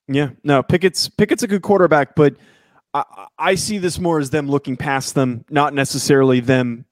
yeah. 0.09 0.31
No, 0.43 0.63
Pickett's 0.63 1.11
Pickett's 1.11 1.43
a 1.43 1.47
good 1.49 1.61
quarterback, 1.61 2.15
but 2.17 2.37
I, 2.95 3.27
I- 3.39 3.55
see 3.57 3.77
this 3.77 3.99
more 3.99 4.19
as 4.19 4.31
them 4.31 4.49
looking 4.49 4.79
past 4.79 5.15
them, 5.15 5.45
not 5.51 5.75
necessarily 5.75 6.41
them 6.41 6.87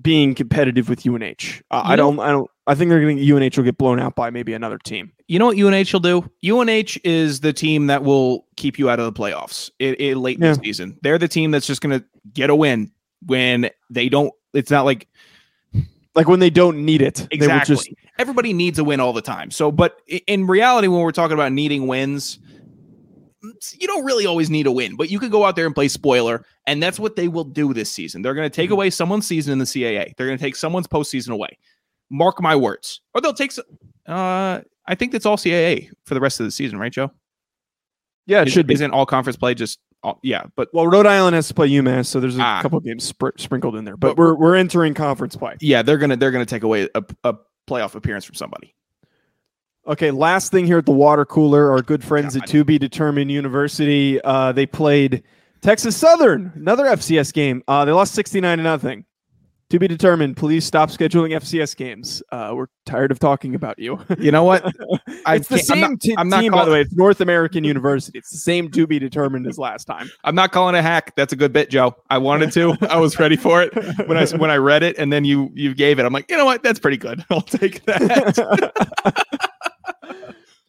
being 0.00 0.34
competitive 0.34 0.88
with 0.88 1.04
UNH. 1.06 1.62
Uh, 1.70 1.74
I 1.84 1.90
You 1.92 1.96
know- 1.96 2.10
don't. 2.12 2.20
I 2.20 2.30
don't. 2.30 2.50
I 2.66 2.74
think 2.74 2.88
they're 2.88 3.00
going 3.00 3.18
to 3.18 3.32
UNH 3.32 3.56
will 3.56 3.64
get 3.64 3.78
blown 3.78 4.00
out 4.00 4.16
by 4.16 4.30
maybe 4.30 4.52
another 4.52 4.78
team. 4.78 5.12
You 5.28 5.38
know 5.38 5.46
what 5.46 5.58
UNH 5.58 5.92
will 5.92 6.00
do? 6.00 6.30
UNH 6.44 6.98
is 7.04 7.40
the 7.40 7.52
team 7.52 7.86
that 7.86 8.02
will 8.02 8.46
keep 8.56 8.78
you 8.78 8.90
out 8.90 8.98
of 8.98 9.12
the 9.12 9.18
playoffs 9.18 9.70
i 9.80 9.96
i- 10.00 10.14
late 10.14 10.36
in 10.36 10.42
the 10.42 10.54
season. 10.54 10.98
They're 11.02 11.18
the 11.18 11.28
team 11.28 11.52
that's 11.52 11.66
just 11.66 11.80
going 11.80 12.00
to 12.00 12.04
get 12.34 12.50
a 12.50 12.56
win 12.56 12.90
when 13.24 13.70
they 13.88 14.08
don't. 14.08 14.32
It's 14.52 14.70
not 14.70 14.84
like 14.84 15.06
Like 16.16 16.28
when 16.28 16.40
they 16.40 16.50
don't 16.50 16.84
need 16.84 17.02
it, 17.02 17.28
exactly. 17.30 17.76
just 17.76 17.90
Everybody 18.18 18.54
needs 18.54 18.78
a 18.78 18.84
win 18.84 19.00
all 19.00 19.12
the 19.12 19.22
time. 19.22 19.50
So, 19.50 19.70
but 19.70 20.00
in 20.26 20.46
reality, 20.46 20.88
when 20.88 21.00
we're 21.00 21.12
talking 21.12 21.34
about 21.34 21.52
needing 21.52 21.86
wins, 21.86 22.38
you 23.74 23.86
don't 23.86 24.04
really 24.04 24.24
always 24.24 24.48
need 24.48 24.66
a 24.66 24.72
win, 24.72 24.96
but 24.96 25.10
you 25.10 25.18
could 25.18 25.30
go 25.30 25.44
out 25.44 25.54
there 25.54 25.66
and 25.66 25.74
play 25.74 25.88
spoiler, 25.88 26.44
and 26.66 26.82
that's 26.82 26.98
what 26.98 27.16
they 27.16 27.28
will 27.28 27.44
do 27.44 27.74
this 27.74 27.92
season. 27.92 28.22
They're 28.22 28.34
going 28.34 28.48
to 28.48 28.54
take 28.54 28.68
mm-hmm. 28.68 28.72
away 28.72 28.90
someone's 28.90 29.26
season 29.26 29.52
in 29.52 29.58
the 29.58 29.66
CAA. 29.66 30.16
They're 30.16 30.26
going 30.26 30.38
to 30.38 30.42
take 30.42 30.56
someone's 30.56 30.86
postseason 30.86 31.30
away. 31.30 31.58
Mark 32.10 32.40
my 32.40 32.54
words. 32.56 33.00
Or 33.14 33.20
they'll 33.20 33.32
take. 33.32 33.50
s- 33.52 33.60
Uh, 34.06 34.60
I 34.86 34.94
think 34.94 35.12
that's 35.12 35.26
all 35.26 35.36
CAA 35.36 35.90
for 36.04 36.14
the 36.14 36.20
rest 36.20 36.38
of 36.40 36.46
the 36.46 36.50
season, 36.52 36.78
right, 36.78 36.92
Joe? 36.92 37.10
yeah, 38.26 38.42
it 38.42 38.48
Is- 38.48 38.52
should 38.54 38.66
be. 38.66 38.74
Isn't 38.74 38.92
all 38.92 39.06
conference 39.06 39.36
play 39.36 39.54
just? 39.54 39.78
All, 40.02 40.20
yeah, 40.22 40.44
but 40.56 40.68
Well, 40.72 40.86
Rhode 40.86 41.06
Island 41.06 41.34
has 41.34 41.48
to 41.48 41.54
play 41.54 41.68
UMass, 41.68 42.06
so 42.06 42.20
there's 42.20 42.36
a 42.38 42.42
Ah. 42.42 42.60
couple 42.62 42.78
games 42.80 43.10
spr- 43.12 43.38
sprinkled 43.40 43.74
in 43.76 43.84
there. 43.84 43.96
But, 43.96 44.08
But 44.10 44.18
we're 44.18 44.34
we're 44.34 44.54
entering 44.54 44.94
conference 44.94 45.34
play. 45.34 45.56
yeah, 45.60 45.82
they're 45.82 45.96
gonna 45.98 46.16
they're 46.16 46.30
gonna 46.30 46.44
take 46.46 46.62
away 46.62 46.88
a, 46.94 47.02
a 47.24 47.34
playoff 47.68 47.94
appearance 47.96 48.24
from 48.24 48.34
somebody. 48.36 48.74
Okay, 49.88 50.10
last 50.10 50.50
thing 50.52 50.66
here 50.66 50.78
at 50.78 50.86
the 50.86 50.92
water 50.92 51.24
cooler, 51.24 51.70
our 51.70 51.80
good 51.80 52.04
friends 52.04 52.36
at 52.36 52.46
To 52.48 52.62
Be 52.64 52.78
Determined 52.78 53.30
University. 53.32 54.20
Uh, 54.20 54.52
they 54.52 54.66
played 54.66 55.22
Texas 55.62 55.96
Southern, 55.96 56.52
another 56.56 56.84
FCS 56.86 57.32
game. 57.32 57.62
Uh, 57.66 57.84
they 57.84 57.92
lost 57.92 58.14
sixty 58.14 58.40
nine 58.40 58.58
to 58.58 58.64
nothing. 58.64 59.04
To 59.70 59.80
be 59.80 59.88
determined. 59.88 60.36
Please 60.36 60.64
stop 60.64 60.90
scheduling 60.90 61.32
FCS 61.32 61.76
games. 61.76 62.22
Uh, 62.30 62.52
we're 62.54 62.66
tired 62.84 63.10
of 63.10 63.18
talking 63.18 63.56
about 63.56 63.76
you. 63.80 63.98
You 64.16 64.30
know 64.30 64.44
what? 64.44 64.64
It's 65.28 65.48
the 65.48 65.56
can't- 65.56 65.70
I'm 65.70 65.76
same 65.76 65.80
not- 65.80 66.00
t- 66.00 66.14
I'm 66.16 66.28
not 66.28 66.40
team, 66.42 66.52
by 66.52 66.64
the 66.64 66.70
way. 66.70 66.82
It's 66.82 66.94
North 66.94 67.20
American 67.20 67.64
University. 67.64 68.16
It's 68.16 68.30
the 68.30 68.38
same 68.38 68.70
to 68.70 68.86
be 68.86 69.00
determined 69.00 69.44
as 69.48 69.58
last 69.58 69.86
time. 69.86 70.08
I'm 70.22 70.36
not 70.36 70.52
calling 70.52 70.76
a 70.76 70.82
hack. 70.82 71.12
That's 71.16 71.32
a 71.32 71.36
good 71.36 71.52
bit, 71.52 71.68
Joe. 71.68 71.96
I 72.10 72.18
wanted 72.18 72.52
to. 72.52 72.76
I 72.88 72.98
was 72.98 73.18
ready 73.18 73.34
for 73.34 73.60
it 73.60 73.74
when 74.06 74.16
I 74.16 74.24
when 74.36 74.52
I 74.52 74.56
read 74.56 74.84
it, 74.84 74.96
and 74.98 75.12
then 75.12 75.24
you 75.24 75.50
you 75.52 75.74
gave 75.74 75.98
it. 75.98 76.04
I'm 76.06 76.12
like, 76.12 76.30
you 76.30 76.36
know 76.36 76.44
what? 76.44 76.62
That's 76.62 76.78
pretty 76.78 76.96
good. 76.96 77.24
I'll 77.30 77.40
take 77.40 77.84
that. 77.86 79.16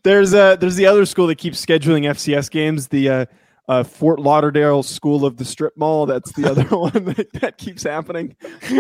there's 0.03 0.33
uh 0.33 0.55
there's 0.55 0.75
the 0.75 0.88
other 0.88 1.05
school 1.05 1.27
that 1.27 1.38
keeps 1.38 1.63
scheduling 1.63 2.05
FCS 2.10 2.49
games. 2.49 2.88
The 2.88 3.10
uh, 3.10 3.25
uh, 3.67 3.84
Fort 3.84 4.19
Lauderdale 4.19 4.82
School 4.84 5.25
of 5.25 5.38
the 5.38 5.45
Strip 5.45 5.75
Mall. 5.77 6.06
That's 6.06 6.32
the 6.34 6.49
other 6.49 6.63
one 6.77 6.91
that, 6.93 7.27
that 7.41 7.58
keeps 7.58 7.84
happening. 7.84 8.36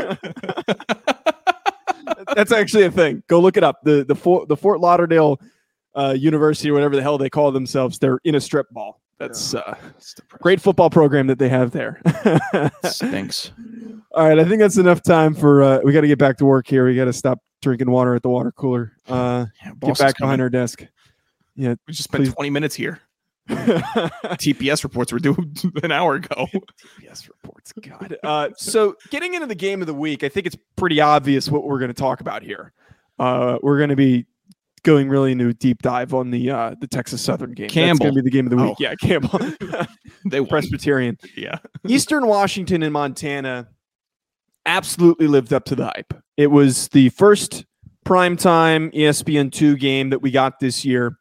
That's 2.35 2.51
actually 2.51 2.83
a 2.83 2.91
thing. 2.91 3.23
Go 3.27 3.39
look 3.39 3.57
it 3.57 3.63
up. 3.63 3.81
The 3.83 4.03
the 4.03 4.15
Fort 4.15 4.47
the 4.47 4.57
Fort 4.57 4.79
Lauderdale 4.79 5.39
uh, 5.95 6.15
University 6.17 6.69
or 6.69 6.73
whatever 6.73 6.95
the 6.95 7.01
hell 7.01 7.17
they 7.17 7.29
call 7.29 7.51
themselves. 7.51 7.99
They're 7.99 8.19
in 8.23 8.35
a 8.35 8.41
strip 8.41 8.67
mall. 8.71 9.01
That's 9.17 9.55
uh, 9.55 9.75
great 10.41 10.61
football 10.61 10.89
program 10.91 11.25
that 11.27 11.39
they 11.39 11.49
have 11.49 11.71
there. 11.71 12.01
Stinks. 12.85 13.51
All 14.11 14.27
right, 14.27 14.37
I 14.37 14.43
think 14.45 14.59
that's 14.59 14.77
enough 14.77 15.01
time 15.01 15.33
for. 15.33 15.63
Uh, 15.63 15.79
we 15.83 15.91
got 15.93 16.01
to 16.01 16.07
get 16.07 16.19
back 16.19 16.37
to 16.37 16.45
work 16.45 16.67
here. 16.67 16.85
We 16.85 16.95
got 16.95 17.05
to 17.05 17.13
stop 17.13 17.39
drinking 17.61 17.89
water 17.89 18.13
at 18.13 18.21
the 18.21 18.29
water 18.29 18.51
cooler. 18.51 18.93
Uh, 19.07 19.45
Yeah, 19.63 19.71
get 19.81 19.97
back 19.97 20.15
coming. 20.17 20.27
behind 20.27 20.41
our 20.41 20.49
desk. 20.49 20.85
Yeah, 21.55 21.73
We 21.87 21.93
just 21.93 22.03
spent 22.03 22.25
please. 22.25 22.33
20 22.33 22.49
minutes 22.51 22.75
here. 22.75 22.99
TPS 23.47 24.83
reports 24.83 25.11
were 25.11 25.19
due 25.19 25.35
an 25.83 25.91
hour 25.91 26.15
ago. 26.15 26.47
TPS 27.01 27.27
reports. 27.27 27.73
God. 27.81 28.17
Uh, 28.23 28.49
so, 28.57 28.95
getting 29.09 29.33
into 29.33 29.47
the 29.47 29.55
game 29.55 29.81
of 29.81 29.87
the 29.87 29.93
week, 29.93 30.23
I 30.23 30.29
think 30.29 30.45
it's 30.47 30.57
pretty 30.75 31.01
obvious 31.01 31.49
what 31.49 31.63
we're 31.63 31.79
going 31.79 31.89
to 31.89 31.93
talk 31.93 32.21
about 32.21 32.43
here. 32.43 32.73
Uh, 33.19 33.57
we're 33.61 33.77
going 33.77 33.89
to 33.89 33.95
be 33.95 34.25
going 34.83 35.09
really 35.09 35.31
into 35.31 35.49
a 35.49 35.53
deep 35.53 35.81
dive 35.81 36.13
on 36.13 36.31
the 36.31 36.49
uh, 36.51 36.75
the 36.79 36.87
Texas 36.87 37.21
Southern 37.21 37.51
game. 37.51 37.65
That's 37.65 37.73
Campbell. 37.73 38.05
going 38.05 38.15
to 38.15 38.23
be 38.23 38.29
the 38.29 38.31
game 38.31 38.45
of 38.45 38.51
the 38.51 38.57
week. 38.57 38.71
Oh. 38.71 38.75
Yeah, 38.79 38.95
Campbell, 38.95 39.87
They. 40.25 40.45
Presbyterian. 40.45 41.17
Yeah. 41.35 41.57
Eastern 41.87 42.27
Washington 42.27 42.83
and 42.83 42.93
Montana 42.93 43.67
absolutely 44.65 45.27
lived 45.27 45.53
up 45.53 45.65
to 45.65 45.75
the 45.75 45.85
hype. 45.85 46.13
It 46.37 46.47
was 46.47 46.87
the 46.89 47.09
first 47.09 47.65
primetime 48.05 48.93
E 48.93 48.99
ESPN 48.99 49.51
two 49.51 49.75
game 49.75 50.09
that 50.11 50.21
we 50.21 50.31
got 50.31 50.59
this 50.59 50.85
year. 50.85 51.17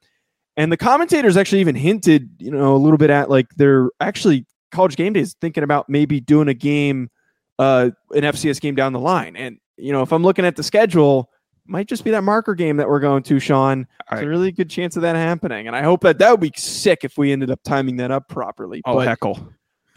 And 0.57 0.73
the 0.73 0.77
commentators 0.77 1.37
actually 1.37 1.61
even 1.61 1.75
hinted, 1.75 2.31
you 2.39 2.51
know, 2.51 2.75
a 2.75 2.79
little 2.79 2.97
bit 2.99 3.11
at 3.11 3.29
like 3.29 3.47
they're 3.57 3.91
actually 4.01 4.47
college 4.73 4.97
game 4.97 5.13
days 5.13 5.35
thinking 5.41 5.63
about 5.63 5.89
maybe 5.89 6.21
doing 6.21 6.49
a 6.49 6.55
game, 6.55 7.11
uh, 7.59 7.91
an 8.13 8.23
FCS 8.23 8.61
game 8.61 8.75
down 8.75 8.93
the 8.93 9.01
line. 9.01 9.37
And, 9.37 9.59
you 9.77 9.93
know, 9.93 10.03
if 10.03 10.13
I'm 10.13 10.23
looking 10.23 10.45
at 10.47 10.57
the 10.57 10.63
schedule, 10.63 11.31
might 11.67 11.89
just 11.89 12.05
be 12.05 12.11
that 12.13 12.23
marker 12.23 12.55
game 12.55 12.77
that 12.79 12.89
we're 12.89 13.01
going 13.01 13.23
to, 13.25 13.39
Sean. 13.41 13.87
There's 14.11 14.23
I- 14.23 14.25
a 14.25 14.29
really 14.29 14.53
good 14.53 14.71
chance 14.71 14.97
of 14.97 15.03
that 15.03 15.17
happening. 15.17 15.67
And 15.67 15.75
I 15.77 15.83
hope 15.83 16.01
that 16.03 16.19
that 16.21 16.31
would 16.31 16.41
be 16.41 16.53
sick 16.57 17.01
if 17.03 17.19
we 17.19 17.33
ended 17.33 17.51
up 17.51 17.61
timing 17.65 17.97
that 17.97 18.11
up 18.11 18.29
properly. 18.29 18.81
Oh, 18.87 18.95
But- 18.95 19.09
heckle. 19.09 19.49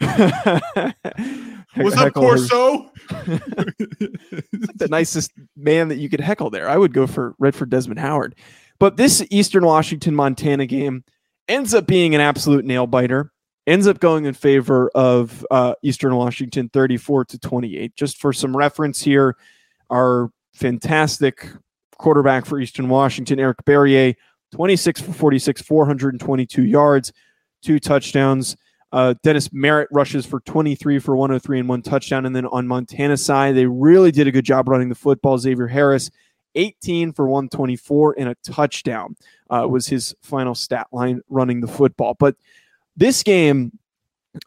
What's 1.76 1.96
up, 1.96 2.14
Corso? 2.14 2.90
the 3.10 4.88
nicest 4.90 5.32
man 5.56 5.88
that 5.88 5.96
you 5.98 6.08
could 6.08 6.20
heckle 6.20 6.50
there. 6.50 6.68
I 6.68 6.76
would 6.76 6.92
go 6.92 7.06
for 7.06 7.34
Redford 7.38 7.70
Desmond 7.70 8.00
Howard. 8.00 8.34
But 8.80 8.96
this 8.96 9.22
Eastern 9.30 9.64
Washington 9.64 10.16
Montana 10.16 10.66
game 10.66 11.04
ends 11.46 11.74
up 11.74 11.86
being 11.86 12.14
an 12.14 12.20
absolute 12.20 12.64
nail 12.64 12.86
biter. 12.86 13.30
Ends 13.66 13.86
up 13.86 14.00
going 14.00 14.24
in 14.24 14.34
favor 14.34 14.90
of 14.94 15.46
uh, 15.50 15.74
Eastern 15.82 16.16
Washington 16.16 16.70
34 16.72 17.26
to 17.26 17.38
28. 17.38 17.94
Just 17.94 18.18
for 18.18 18.32
some 18.32 18.56
reference 18.56 19.02
here, 19.02 19.36
our 19.90 20.30
fantastic 20.54 21.46
quarterback 21.98 22.46
for 22.46 22.58
Eastern 22.58 22.88
Washington, 22.88 23.38
Eric 23.38 23.58
Barriere, 23.66 24.16
26 24.52 25.02
for 25.02 25.12
46, 25.12 25.62
422 25.62 26.64
yards, 26.64 27.12
two 27.62 27.78
touchdowns. 27.78 28.56
Uh, 28.92 29.14
Dennis 29.22 29.52
Merritt 29.52 29.88
rushes 29.92 30.26
for 30.26 30.40
23 30.40 30.98
for 30.98 31.14
103 31.14 31.60
and 31.60 31.68
one 31.68 31.82
touchdown. 31.82 32.26
And 32.26 32.34
then 32.34 32.46
on 32.46 32.66
Montana's 32.66 33.24
side, 33.24 33.54
they 33.54 33.66
really 33.66 34.10
did 34.10 34.26
a 34.26 34.32
good 34.32 34.44
job 34.44 34.68
running 34.68 34.88
the 34.88 34.94
football. 34.94 35.38
Xavier 35.38 35.68
Harris, 35.68 36.10
18 36.54 37.12
for 37.12 37.28
124 37.28 38.16
and 38.18 38.28
a 38.28 38.34
touchdown 38.44 39.16
uh, 39.50 39.66
was 39.68 39.86
his 39.86 40.14
final 40.22 40.54
stat 40.54 40.86
line 40.92 41.20
running 41.28 41.60
the 41.60 41.68
football. 41.68 42.14
But 42.18 42.36
this 42.96 43.22
game, 43.22 43.78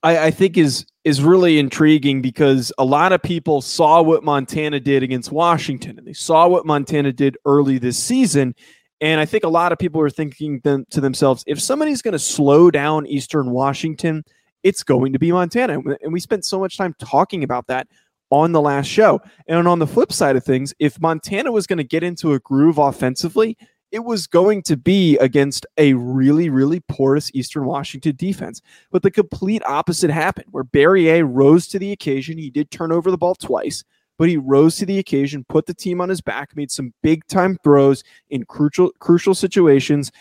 I, 0.01 0.17
I 0.27 0.31
think, 0.31 0.57
is 0.57 0.85
is 1.03 1.21
really 1.21 1.59
intriguing 1.59 2.21
because 2.21 2.71
a 2.77 2.85
lot 2.85 3.11
of 3.11 3.21
people 3.21 3.61
saw 3.61 4.01
what 4.01 4.23
Montana 4.23 4.79
did 4.79 5.03
against 5.03 5.31
Washington, 5.31 5.97
and 5.97 6.07
they 6.07 6.13
saw 6.13 6.47
what 6.47 6.65
Montana 6.65 7.11
did 7.11 7.37
early 7.45 7.77
this 7.77 7.97
season. 8.01 8.55
And 9.01 9.19
I 9.19 9.25
think 9.25 9.43
a 9.43 9.49
lot 9.49 9.73
of 9.73 9.77
people 9.79 9.99
are 9.99 10.09
thinking 10.09 10.61
them, 10.63 10.85
to 10.91 11.01
themselves, 11.01 11.43
if 11.45 11.59
somebody's 11.59 12.01
going 12.01 12.13
to 12.13 12.19
slow 12.19 12.71
down 12.71 13.05
Eastern 13.05 13.49
Washington, 13.51 14.23
it's 14.63 14.81
going 14.81 15.11
to 15.11 15.19
be 15.19 15.33
Montana. 15.33 15.73
And 15.73 15.83
we- 15.85 15.97
And 16.01 16.13
we 16.13 16.21
spent 16.21 16.45
so 16.45 16.57
much 16.57 16.77
time 16.77 16.95
talking 16.99 17.43
about 17.43 17.67
that 17.67 17.87
on 18.33 18.51
the 18.51 18.61
last 18.61 18.87
show. 18.87 19.21
And 19.47 19.67
on 19.67 19.79
the 19.79 19.87
flip 19.87 20.11
side 20.11 20.35
of 20.35 20.43
things, 20.43 20.73
if 20.79 20.99
Montana 20.99 21.51
was 21.51 21.67
going 21.67 21.77
to 21.77 21.83
get 21.83 22.03
into 22.03 22.33
a 22.33 22.39
groove 22.39 22.79
offensively, 22.79 23.55
it 23.91 24.03
was 24.03 24.25
going 24.25 24.63
to 24.63 24.75
be 24.75 25.17
against 25.19 25.67
a 25.77 25.93
really, 25.93 26.49
really 26.49 26.79
porous 26.79 27.29
Eastern 27.35 27.65
Washington 27.65 28.15
defense. 28.15 28.59
But 28.91 29.03
the 29.03 29.11
complete 29.11 29.61
opposite 29.65 30.09
happened, 30.09 30.47
where 30.49 30.63
Barriere 30.63 31.23
rose 31.23 31.67
to 31.67 31.79
the 31.79 31.91
occasion. 31.91 32.39
He 32.39 32.49
did 32.49 32.71
turn 32.71 32.91
over 32.91 33.11
the 33.11 33.19
ball 33.19 33.35
twice, 33.35 33.83
but 34.17 34.29
he 34.29 34.37
rose 34.37 34.77
to 34.77 34.87
the 34.87 34.97
occasion, 34.97 35.45
put 35.47 35.67
the 35.67 35.75
team 35.75 36.01
on 36.01 36.09
his 36.09 36.21
back, 36.21 36.55
made 36.55 36.71
some 36.71 36.91
big 37.03 37.25
time 37.27 37.55
throws 37.63 38.03
in 38.31 38.45
crucial 38.45 38.89
crucial 38.97 39.35
situations. 39.35 40.11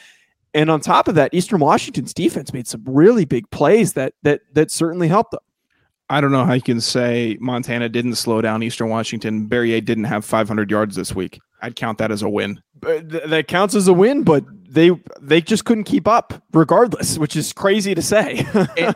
And 0.53 0.71
on 0.71 0.81
top 0.81 1.09
of 1.09 1.15
that, 1.15 1.33
Eastern 1.33 1.61
Washington's 1.61 2.13
defense 2.13 2.53
made 2.53 2.69
some 2.69 2.83
really 2.85 3.25
big 3.25 3.51
plays 3.51 3.95
that 3.95 4.13
that 4.23 4.43
that 4.53 4.71
certainly 4.71 5.09
helped 5.09 5.31
them. 5.31 5.41
I 6.13 6.21
don't 6.21 6.31
know 6.31 6.45
how 6.45 6.53
you 6.53 6.61
can 6.61 6.83
say 6.83 7.39
Montana 7.41 7.89
didn't 7.89 8.17
slow 8.17 8.43
down 8.43 8.63
Eastern 8.63 8.91
Washington. 8.91 9.49
Barriere 9.49 9.83
didn't 9.83 10.05
have 10.05 10.27
500 10.27 10.71
yards 10.71 10.95
this 10.95 11.15
week. 11.15 11.41
I'd 11.63 11.75
count 11.75 11.97
that 11.99 12.11
as 12.11 12.21
a 12.21 12.29
win. 12.29 12.61
But 12.79 13.09
th- 13.09 13.25
that 13.25 13.49
counts 13.49 13.75
as 13.75 13.89
a 13.89 13.95
win, 13.95 14.23
but 14.23 14.45
they 14.69 14.91
they 15.23 15.41
just 15.41 15.65
couldn't 15.65 15.85
keep 15.85 16.07
up 16.07 16.35
regardless, 16.53 17.17
which 17.19 17.35
is 17.35 17.55
crazy 17.55 17.95
to 17.95 18.03
say. 18.03 18.47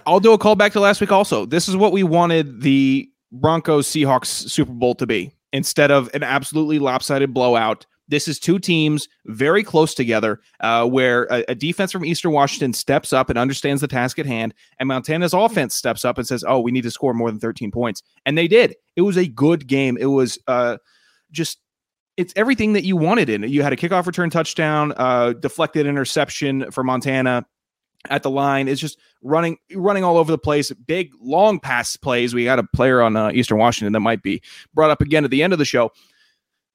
I'll 0.06 0.20
do 0.20 0.34
a 0.34 0.38
call 0.38 0.56
back 0.56 0.72
to 0.72 0.80
last 0.80 1.00
week 1.00 1.10
also. 1.10 1.46
This 1.46 1.68
is 1.68 1.76
what 1.76 1.92
we 1.92 2.02
wanted 2.02 2.60
the 2.60 3.08
Broncos 3.32 3.86
Seahawks 3.86 4.26
Super 4.26 4.72
Bowl 4.72 4.94
to 4.96 5.06
be 5.06 5.32
instead 5.54 5.90
of 5.90 6.10
an 6.12 6.22
absolutely 6.22 6.78
lopsided 6.78 7.32
blowout. 7.32 7.86
This 8.08 8.28
is 8.28 8.38
two 8.38 8.58
teams 8.58 9.08
very 9.24 9.64
close 9.64 9.94
together, 9.94 10.40
uh, 10.60 10.86
where 10.86 11.24
a, 11.24 11.44
a, 11.48 11.54
defense 11.54 11.90
from 11.90 12.04
Eastern 12.04 12.32
Washington 12.32 12.72
steps 12.72 13.12
up 13.12 13.30
and 13.30 13.38
understands 13.38 13.80
the 13.80 13.88
task 13.88 14.18
at 14.18 14.26
hand, 14.26 14.54
and 14.78 14.86
Montana's 14.86 15.34
offense 15.34 15.74
steps 15.74 16.04
up 16.04 16.16
and 16.16 16.26
says, 16.26 16.44
"Oh, 16.46 16.60
we 16.60 16.70
need 16.70 16.82
to 16.82 16.90
score 16.90 17.14
more 17.14 17.30
than 17.30 17.40
13 17.40 17.70
points," 17.70 18.02
and 18.24 18.38
they 18.38 18.46
did. 18.46 18.76
It 18.94 19.02
was 19.02 19.16
a 19.16 19.26
good 19.26 19.66
game. 19.66 19.96
It 19.98 20.06
was 20.06 20.38
uh, 20.46 20.78
just 21.32 21.58
it's 22.16 22.32
everything 22.36 22.72
that 22.74 22.84
you 22.84 22.96
wanted 22.96 23.28
in 23.28 23.44
it. 23.44 23.50
You 23.50 23.62
had 23.62 23.72
a 23.72 23.76
kickoff 23.76 24.06
return 24.06 24.30
touchdown, 24.30 24.92
uh, 24.96 25.34
deflected 25.34 25.86
interception 25.86 26.70
for 26.70 26.82
Montana 26.82 27.44
at 28.08 28.22
the 28.22 28.30
line. 28.30 28.68
It's 28.68 28.80
just 28.80 28.98
running 29.22 29.58
running 29.74 30.04
all 30.04 30.16
over 30.16 30.30
the 30.30 30.38
place. 30.38 30.70
Big 30.72 31.10
long 31.20 31.60
pass 31.60 31.96
plays. 31.96 32.34
We 32.34 32.44
got 32.44 32.58
a 32.58 32.64
player 32.64 33.02
on 33.02 33.16
uh, 33.16 33.30
Eastern 33.32 33.58
Washington 33.58 33.92
that 33.92 34.00
might 34.00 34.22
be 34.22 34.42
brought 34.74 34.90
up 34.90 35.00
again 35.00 35.24
at 35.24 35.30
the 35.30 35.42
end 35.42 35.52
of 35.52 35.58
the 35.58 35.64
show. 35.64 35.92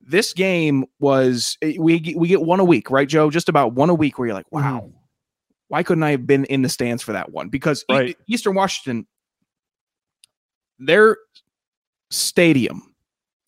This 0.03 0.33
game 0.33 0.85
was 0.99 1.57
eh, 1.61 1.75
we 1.79 2.13
we 2.15 2.27
get 2.27 2.41
one 2.41 2.59
a 2.59 2.65
week, 2.65 2.89
right, 2.89 3.07
Joe? 3.07 3.29
Just 3.29 3.49
about 3.49 3.73
one 3.73 3.89
a 3.89 3.93
week 3.93 4.17
where 4.17 4.27
you're 4.27 4.35
like, 4.35 4.51
wow, 4.51 4.81
mm-hmm. 4.81 4.97
why 5.67 5.83
couldn't 5.83 6.03
I 6.03 6.11
have 6.11 6.25
been 6.25 6.45
in 6.45 6.61
the 6.61 6.69
stands 6.69 7.03
for 7.03 7.13
that 7.13 7.31
one? 7.31 7.49
Because 7.49 7.85
right. 7.89 8.17
Eastern 8.27 8.55
Washington, 8.55 9.07
their 10.79 11.17
stadium, 12.09 12.93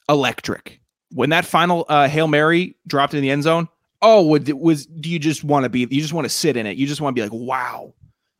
electric. 0.08 0.80
When 1.12 1.30
that 1.30 1.46
final 1.46 1.86
uh, 1.90 2.08
hail 2.08 2.28
mary 2.28 2.76
dropped 2.88 3.14
in 3.14 3.22
the 3.22 3.30
end 3.30 3.44
zone, 3.44 3.68
oh, 4.02 4.24
would, 4.28 4.50
was 4.50 4.86
do 4.86 5.10
you 5.10 5.20
just 5.20 5.44
want 5.44 5.64
to 5.64 5.70
be? 5.70 5.82
You 5.82 6.02
just 6.02 6.14
want 6.14 6.26
to 6.26 6.30
sit 6.30 6.58
in 6.58 6.66
it. 6.68 6.78
You 6.78 6.88
just 6.88 7.02
want 7.02 7.16
to 7.16 7.20
be 7.20 7.28
like, 7.28 7.34
wow, 7.34 7.94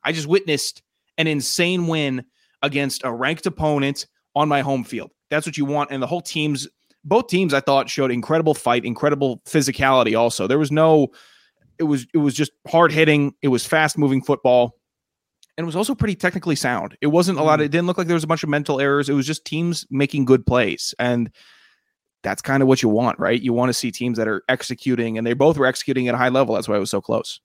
I 0.04 0.12
just 0.12 0.28
witnessed 0.28 0.82
an 1.18 1.28
insane 1.28 1.88
win 1.88 2.26
against 2.62 3.04
a 3.04 3.12
ranked 3.12 3.46
opponent 3.46 4.08
on 4.36 4.50
my 4.50 4.62
home 4.62 4.84
field. 4.84 5.12
That's 5.30 5.46
what 5.46 5.58
you 5.58 5.66
want. 5.66 5.92
And 5.92 6.02
the 6.02 6.08
whole 6.08 6.22
team's 6.22 6.68
both 7.04 7.28
teams 7.28 7.54
I 7.54 7.60
thought 7.60 7.90
showed 7.90 8.12
incredible 8.12 8.54
fight, 8.54 8.86
incredible 8.86 9.42
physicality. 9.46 10.18
Also, 10.18 10.48
there 10.48 10.60
was 10.60 10.72
no. 10.72 11.08
It 11.80 11.84
was 11.84 12.06
it 12.14 12.20
was 12.20 12.34
just 12.36 12.52
hard 12.68 12.92
hitting. 12.92 13.34
It 13.42 13.48
was 13.48 13.66
fast 13.66 13.98
moving 13.98 14.22
football 14.22 14.76
and 15.58 15.66
it 15.66 15.68
was 15.68 15.76
also 15.76 15.94
pretty 15.94 16.16
technically 16.16 16.56
sound. 16.56 16.98
It 17.02 17.08
wasn't 17.08 17.40
a 17.40 17.44
lot. 17.44 17.60
Mm. 17.60 17.66
it 17.66 17.70
didn't 17.70 17.88
look 17.88 17.98
like 17.98 18.08
there 18.08 18.16
was 18.16 18.24
a 18.24 18.28
bunch 18.28 18.44
of 18.44 18.50
mental 18.50 18.80
errors. 18.80 19.10
It 19.10 19.14
was 19.14 19.28
just 19.28 19.46
teams 19.46 19.86
making 19.90 20.26
good 20.26 20.46
plays, 20.46 20.96
and 20.98 21.30
that's 22.24 22.42
kind 22.42 22.64
of 22.64 22.68
what 22.68 22.82
you 22.82 22.90
want, 22.90 23.20
right? 23.20 23.40
You 23.40 23.54
want 23.54 23.70
to 23.70 23.74
see 23.74 23.92
teams 23.92 24.18
that 24.18 24.28
are 24.28 24.44
executing, 24.50 25.18
and 25.18 25.28
they 25.28 25.34
both 25.34 25.58
were 25.58 25.66
executing 25.66 26.08
at 26.08 26.16
a 26.16 26.18
high 26.18 26.30
level. 26.30 26.56
That's 26.56 26.68
why 26.68 26.76
it 26.76 26.80
was 26.80 26.90
so 26.90 27.02
close. 27.02 27.40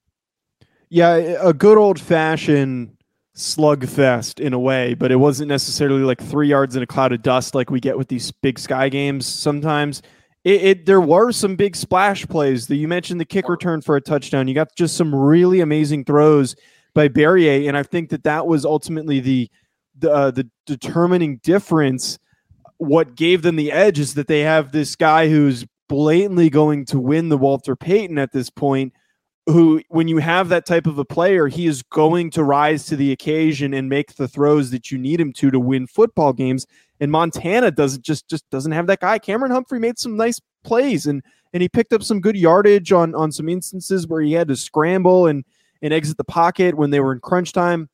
Yeah, 0.88 1.16
a 1.16 1.52
good 1.52 1.76
old 1.76 2.00
fashioned 2.00 2.96
slugfest 3.38 4.40
in 4.40 4.52
a 4.52 4.58
way, 4.58 4.94
but 4.94 5.12
it 5.12 5.16
wasn't 5.16 5.48
necessarily 5.48 6.02
like 6.02 6.20
three 6.20 6.48
yards 6.48 6.76
in 6.76 6.82
a 6.82 6.86
cloud 6.86 7.12
of 7.12 7.22
dust 7.22 7.54
like 7.54 7.70
we 7.70 7.80
get 7.80 7.96
with 7.96 8.08
these 8.08 8.32
big 8.32 8.58
sky 8.58 8.88
games 8.88 9.26
sometimes. 9.26 10.02
It, 10.44 10.62
it, 10.62 10.86
there 10.86 11.00
were 11.00 11.30
some 11.32 11.56
big 11.56 11.76
splash 11.76 12.26
plays 12.26 12.66
that 12.66 12.76
you 12.76 12.88
mentioned 12.88 13.20
the 13.20 13.24
kick 13.24 13.48
return 13.48 13.80
for 13.80 13.96
a 13.96 14.00
touchdown. 14.00 14.48
You 14.48 14.54
got 14.54 14.74
just 14.76 14.96
some 14.96 15.14
really 15.14 15.60
amazing 15.60 16.04
throws 16.04 16.56
by 16.94 17.08
Barriere, 17.08 17.68
and 17.68 17.76
I 17.76 17.84
think 17.84 18.10
that 18.10 18.24
that 18.24 18.46
was 18.46 18.64
ultimately 18.64 19.20
the 19.20 19.50
the, 20.00 20.12
uh, 20.12 20.30
the 20.30 20.48
determining 20.64 21.38
difference 21.38 22.20
what 22.78 23.16
gave 23.16 23.42
them 23.42 23.56
the 23.56 23.72
edge 23.72 23.98
is 23.98 24.14
that 24.14 24.28
they 24.28 24.40
have 24.40 24.70
this 24.70 24.94
guy 24.94 25.28
who's 25.28 25.66
blatantly 25.88 26.48
going 26.48 26.84
to 26.86 26.98
win 26.98 27.28
the 27.28 27.38
Walter 27.38 27.74
Payton 27.74 28.18
at 28.18 28.32
this 28.32 28.50
point. 28.50 28.92
Who, 29.48 29.82
when 29.88 30.08
you 30.08 30.18
have 30.18 30.50
that 30.50 30.66
type 30.66 30.86
of 30.86 30.98
a 30.98 31.04
player, 31.04 31.48
he 31.48 31.66
is 31.66 31.82
going 31.82 32.30
to 32.32 32.44
rise 32.44 32.84
to 32.86 32.96
the 32.96 33.12
occasion 33.12 33.72
and 33.72 33.88
make 33.88 34.16
the 34.16 34.28
throws 34.28 34.70
that 34.72 34.90
you 34.90 34.98
need 34.98 35.20
him 35.20 35.32
to 35.34 35.50
to 35.50 35.58
win 35.58 35.86
football 35.86 36.32
games. 36.32 36.66
And 37.00 37.10
Montana 37.10 37.70
doesn't 37.70 38.04
just 38.04 38.28
just 38.28 38.48
doesn't 38.50 38.72
have 38.72 38.86
that 38.88 39.00
guy. 39.00 39.18
Cameron 39.18 39.52
Humphrey 39.52 39.78
made 39.78 39.98
some 39.98 40.16
nice 40.16 40.40
plays 40.64 41.06
and 41.06 41.22
and 41.52 41.62
he 41.62 41.68
picked 41.68 41.92
up 41.92 42.02
some 42.02 42.20
good 42.20 42.36
yardage 42.36 42.92
on 42.92 43.14
on 43.14 43.32
some 43.32 43.48
instances 43.48 44.06
where 44.06 44.20
he 44.20 44.32
had 44.32 44.48
to 44.48 44.56
scramble 44.56 45.26
and 45.26 45.44
and 45.80 45.94
exit 45.94 46.16
the 46.16 46.24
pocket 46.24 46.76
when 46.76 46.90
they 46.90 47.00
were 47.00 47.12
in 47.12 47.20
crunch 47.20 47.52
time. 47.52 47.88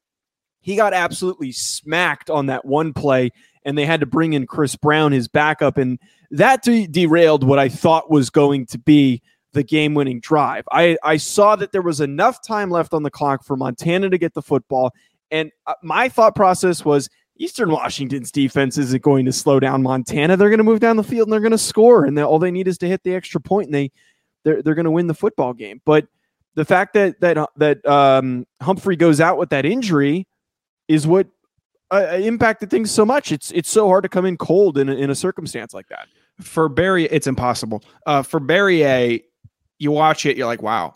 He 0.61 0.77
got 0.77 0.95
absolutely 0.95 1.53
smacked 1.53 2.31
on 2.31 2.47
that 2.47 2.65
one 2.65 2.93
play 2.95 3.31
and 3.65 3.77
they 3.79 3.87
had 3.87 4.01
to 4.01 4.07
bring 4.07 4.33
in 4.33 4.47
Chris 4.47 4.77
Brown, 4.77 5.13
his 5.13 5.29
backup, 5.29 5.79
and 5.79 5.99
that 6.31 6.63
de- 6.63 6.87
derailed 6.87 7.45
what 7.45 7.59
I 7.59 7.69
thought 7.69 8.11
was 8.11 8.31
going 8.31 8.67
to 8.67 8.79
be 8.79 9.23
the 9.55 9.63
game 9.63 9.95
winning 9.95 10.21
drive. 10.21 10.65
I, 10.71 10.97
I 11.03 11.17
saw 11.17 11.57
that 11.57 11.73
there 11.73 11.83
was 11.83 12.01
enough 12.01 12.43
time 12.43 12.71
left 12.71 12.93
on 12.93 13.03
the 13.03 13.11
clock 13.11 13.45
for 13.45 13.57
Montana 13.57 14.11
to 14.11 14.19
get 14.19 14.35
the 14.35 14.43
football. 14.43 14.93
And 15.31 15.51
uh, 15.67 15.75
my 15.83 16.09
thought 16.09 16.35
process 16.35 16.85
was 16.85 17.09
Eastern 17.37 17.71
Washington's 17.71 18.31
defense 18.31 18.79
isn't 18.79 19.03
going 19.03 19.25
to 19.25 19.33
slow 19.33 19.59
down 19.59 19.83
Montana. 19.83 20.37
They're 20.37 20.51
going 20.51 20.59
to 20.59 20.65
move 20.65 20.81
down 20.81 20.97
the 20.97 21.03
field 21.03 21.27
and 21.27 21.33
they're 21.33 21.41
going 21.41 21.53
to 21.53 21.59
score. 21.59 22.05
And 22.05 22.19
all 22.19 22.39
they 22.39 22.51
need 22.51 22.69
is 22.69 22.79
to 22.79 22.89
hit 22.89 23.03
the 23.03 23.15
extra 23.15 23.41
point 23.41 23.67
and 23.67 23.75
they, 23.75 23.91
they're, 24.45 24.63
they're 24.63 24.75
going 24.75 24.85
to 24.85 24.91
win 24.91 25.07
the 25.07 25.15
football 25.15 25.53
game. 25.53 25.81
But 25.85 26.07
the 26.55 26.65
fact 26.65 26.95
that, 26.95 27.21
that, 27.21 27.49
that 27.57 27.87
um, 27.87 28.47
Humphrey 28.61 28.97
goes 28.97 29.21
out 29.21 29.39
with 29.39 29.51
that 29.51 29.65
injury 29.65 30.27
is 30.87 31.07
what 31.07 31.27
uh, 31.91 32.07
uh, 32.13 32.17
impacted 32.17 32.71
things 32.71 32.91
so 32.91 33.05
much. 33.05 33.31
It's 33.31 33.51
it's 33.53 33.71
so 33.71 33.87
hard 33.89 34.03
to 34.03 34.09
come 34.09 34.25
in 34.25 34.37
cold 34.37 34.79
in 34.79 34.89
a, 34.89 34.95
in 34.95 35.11
a 35.11 35.15
circumstance 35.15 35.75
like 35.75 35.89
that. 35.89 36.09
For 36.41 36.69
Barry, 36.69 37.05
it's 37.05 37.27
impossible. 37.27 37.85
Uh, 38.07 38.23
for 38.23 38.41
Barriere, 38.41 39.23
you 39.79 39.91
watch 39.91 40.27
it, 40.27 40.37
you're 40.37 40.47
like, 40.47 40.63
wow, 40.63 40.95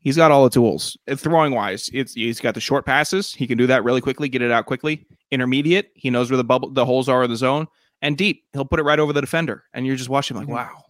he's 0.00 0.16
got 0.16 0.30
all 0.30 0.44
the 0.44 0.50
tools. 0.50 0.96
Uh, 1.08 1.16
throwing 1.16 1.54
wise, 1.54 1.90
it's 1.92 2.14
he's 2.14 2.40
got 2.40 2.54
the 2.54 2.60
short 2.60 2.86
passes. 2.86 3.34
He 3.34 3.46
can 3.46 3.58
do 3.58 3.66
that 3.66 3.84
really 3.84 4.00
quickly, 4.00 4.28
get 4.28 4.42
it 4.42 4.50
out 4.50 4.66
quickly. 4.66 5.06
Intermediate, 5.30 5.90
he 5.94 6.10
knows 6.10 6.30
where 6.30 6.36
the 6.36 6.44
bubble, 6.44 6.70
the 6.70 6.84
holes 6.84 7.08
are 7.08 7.24
in 7.24 7.30
the 7.30 7.36
zone, 7.36 7.66
and 8.02 8.16
deep, 8.16 8.44
he'll 8.52 8.64
put 8.64 8.80
it 8.80 8.84
right 8.84 8.98
over 8.98 9.12
the 9.12 9.20
defender. 9.20 9.64
And 9.74 9.86
you're 9.86 9.96
just 9.96 10.08
watching 10.08 10.36
like, 10.36 10.46
mm-hmm. 10.46 10.56
wow, 10.56 10.84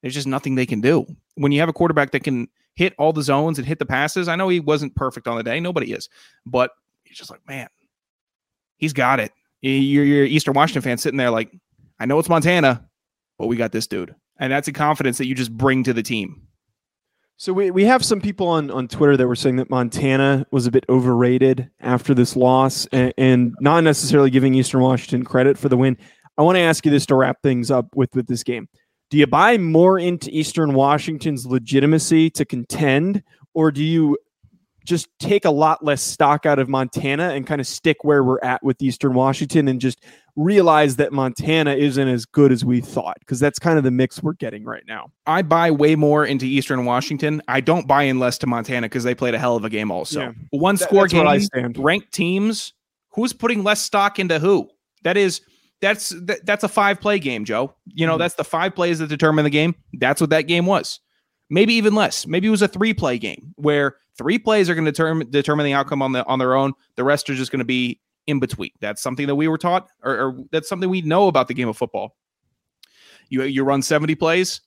there's 0.00 0.14
just 0.14 0.26
nothing 0.26 0.54
they 0.54 0.66
can 0.66 0.80
do. 0.80 1.06
When 1.34 1.52
you 1.52 1.60
have 1.60 1.68
a 1.68 1.72
quarterback 1.72 2.10
that 2.12 2.24
can 2.24 2.48
hit 2.74 2.94
all 2.98 3.12
the 3.12 3.22
zones 3.22 3.58
and 3.58 3.66
hit 3.66 3.78
the 3.78 3.86
passes, 3.86 4.28
I 4.28 4.36
know 4.36 4.48
he 4.48 4.60
wasn't 4.60 4.94
perfect 4.94 5.28
on 5.28 5.36
the 5.36 5.42
day. 5.42 5.60
Nobody 5.60 5.92
is, 5.92 6.08
but 6.46 6.70
he's 7.04 7.18
just 7.18 7.30
like, 7.30 7.46
man, 7.46 7.68
he's 8.78 8.92
got 8.92 9.20
it. 9.20 9.32
You're, 9.60 10.04
you're 10.04 10.24
Eastern 10.24 10.54
Washington 10.54 10.82
fan 10.82 10.98
sitting 10.98 11.18
there 11.18 11.30
like, 11.30 11.52
I 12.00 12.06
know 12.06 12.18
it's 12.18 12.28
Montana, 12.28 12.84
but 13.38 13.46
we 13.46 13.56
got 13.56 13.70
this 13.70 13.86
dude. 13.86 14.14
And 14.42 14.52
that's 14.52 14.66
a 14.66 14.72
confidence 14.72 15.18
that 15.18 15.28
you 15.28 15.36
just 15.36 15.56
bring 15.56 15.84
to 15.84 15.92
the 15.92 16.02
team. 16.02 16.48
So 17.36 17.52
we, 17.52 17.70
we 17.70 17.84
have 17.84 18.04
some 18.04 18.20
people 18.20 18.48
on, 18.48 18.72
on 18.72 18.88
Twitter 18.88 19.16
that 19.16 19.28
were 19.28 19.36
saying 19.36 19.54
that 19.56 19.70
Montana 19.70 20.46
was 20.50 20.66
a 20.66 20.72
bit 20.72 20.84
overrated 20.88 21.70
after 21.78 22.12
this 22.12 22.34
loss 22.34 22.86
and, 22.86 23.14
and 23.16 23.54
not 23.60 23.84
necessarily 23.84 24.30
giving 24.30 24.52
Eastern 24.56 24.80
Washington 24.80 25.24
credit 25.24 25.56
for 25.56 25.68
the 25.68 25.76
win. 25.76 25.96
I 26.36 26.42
want 26.42 26.56
to 26.56 26.60
ask 26.60 26.84
you 26.84 26.90
this 26.90 27.06
to 27.06 27.14
wrap 27.14 27.40
things 27.40 27.70
up 27.70 27.94
with, 27.94 28.16
with 28.16 28.26
this 28.26 28.42
game. 28.42 28.68
Do 29.10 29.16
you 29.16 29.28
buy 29.28 29.58
more 29.58 29.96
into 29.96 30.28
Eastern 30.32 30.74
Washington's 30.74 31.46
legitimacy 31.46 32.28
to 32.30 32.44
contend, 32.44 33.22
or 33.54 33.70
do 33.70 33.84
you 33.84 34.18
just 34.84 35.06
take 35.20 35.44
a 35.44 35.50
lot 35.50 35.84
less 35.84 36.02
stock 36.02 36.46
out 36.46 36.58
of 36.58 36.68
Montana 36.68 37.28
and 37.28 37.46
kind 37.46 37.60
of 37.60 37.66
stick 37.68 37.98
where 38.02 38.24
we're 38.24 38.40
at 38.42 38.60
with 38.64 38.82
Eastern 38.82 39.14
Washington 39.14 39.68
and 39.68 39.80
just 39.80 40.02
realize 40.36 40.96
that 40.96 41.12
Montana 41.12 41.74
isn't 41.74 42.08
as 42.08 42.24
good 42.24 42.52
as 42.52 42.64
we 42.64 42.80
thought 42.80 43.16
because 43.20 43.38
that's 43.38 43.58
kind 43.58 43.78
of 43.78 43.84
the 43.84 43.90
mix 43.90 44.22
we're 44.22 44.32
getting 44.34 44.64
right 44.64 44.84
now. 44.86 45.10
I 45.26 45.42
buy 45.42 45.70
way 45.70 45.94
more 45.94 46.24
into 46.24 46.46
Eastern 46.46 46.84
Washington. 46.84 47.42
I 47.48 47.60
don't 47.60 47.86
buy 47.86 48.04
in 48.04 48.18
less 48.18 48.38
to 48.38 48.46
Montana 48.46 48.86
because 48.86 49.04
they 49.04 49.14
played 49.14 49.34
a 49.34 49.38
hell 49.38 49.56
of 49.56 49.64
a 49.64 49.70
game 49.70 49.90
also. 49.90 50.20
Yeah. 50.20 50.32
One 50.50 50.76
score 50.76 51.08
that, 51.08 51.50
game, 51.52 51.72
ranked 51.76 52.12
teams. 52.12 52.72
Who's 53.14 53.32
putting 53.32 53.62
less 53.62 53.82
stock 53.82 54.18
into 54.18 54.38
who? 54.38 54.70
That 55.02 55.16
is 55.16 55.42
that's 55.82 56.10
that, 56.10 56.46
that's 56.46 56.64
a 56.64 56.68
five 56.68 57.00
play 57.00 57.18
game, 57.18 57.44
Joe. 57.44 57.74
You 57.86 58.06
know, 58.06 58.14
mm-hmm. 58.14 58.20
that's 58.20 58.36
the 58.36 58.44
five 58.44 58.74
plays 58.74 59.00
that 59.00 59.08
determine 59.08 59.44
the 59.44 59.50
game. 59.50 59.74
That's 59.94 60.20
what 60.20 60.30
that 60.30 60.42
game 60.42 60.64
was 60.64 61.00
maybe 61.52 61.74
even 61.74 61.94
less. 61.94 62.26
Maybe 62.26 62.48
it 62.48 62.50
was 62.50 62.62
a 62.62 62.68
three 62.68 62.94
play 62.94 63.18
game 63.18 63.52
where 63.56 63.96
three 64.16 64.38
plays 64.38 64.70
are 64.70 64.74
going 64.74 64.86
to 64.86 64.90
determine 64.90 65.30
determine 65.30 65.66
the 65.66 65.74
outcome 65.74 66.02
on 66.02 66.12
the 66.12 66.24
on 66.26 66.38
their 66.38 66.54
own. 66.54 66.72
The 66.96 67.04
rest 67.04 67.28
are 67.30 67.34
just 67.34 67.52
going 67.52 67.58
to 67.60 67.64
be 67.64 68.00
in 68.26 68.40
between. 68.40 68.70
That's 68.80 69.02
something 69.02 69.26
that 69.26 69.34
we 69.34 69.48
were 69.48 69.58
taught, 69.58 69.88
or, 70.02 70.12
or 70.14 70.36
that's 70.50 70.68
something 70.68 70.88
we 70.88 71.02
know 71.02 71.28
about 71.28 71.48
the 71.48 71.54
game 71.54 71.68
of 71.68 71.76
football. 71.76 72.16
You 73.28 73.42
you 73.44 73.64
run 73.64 73.82
seventy 73.82 74.14
plays, 74.14 74.60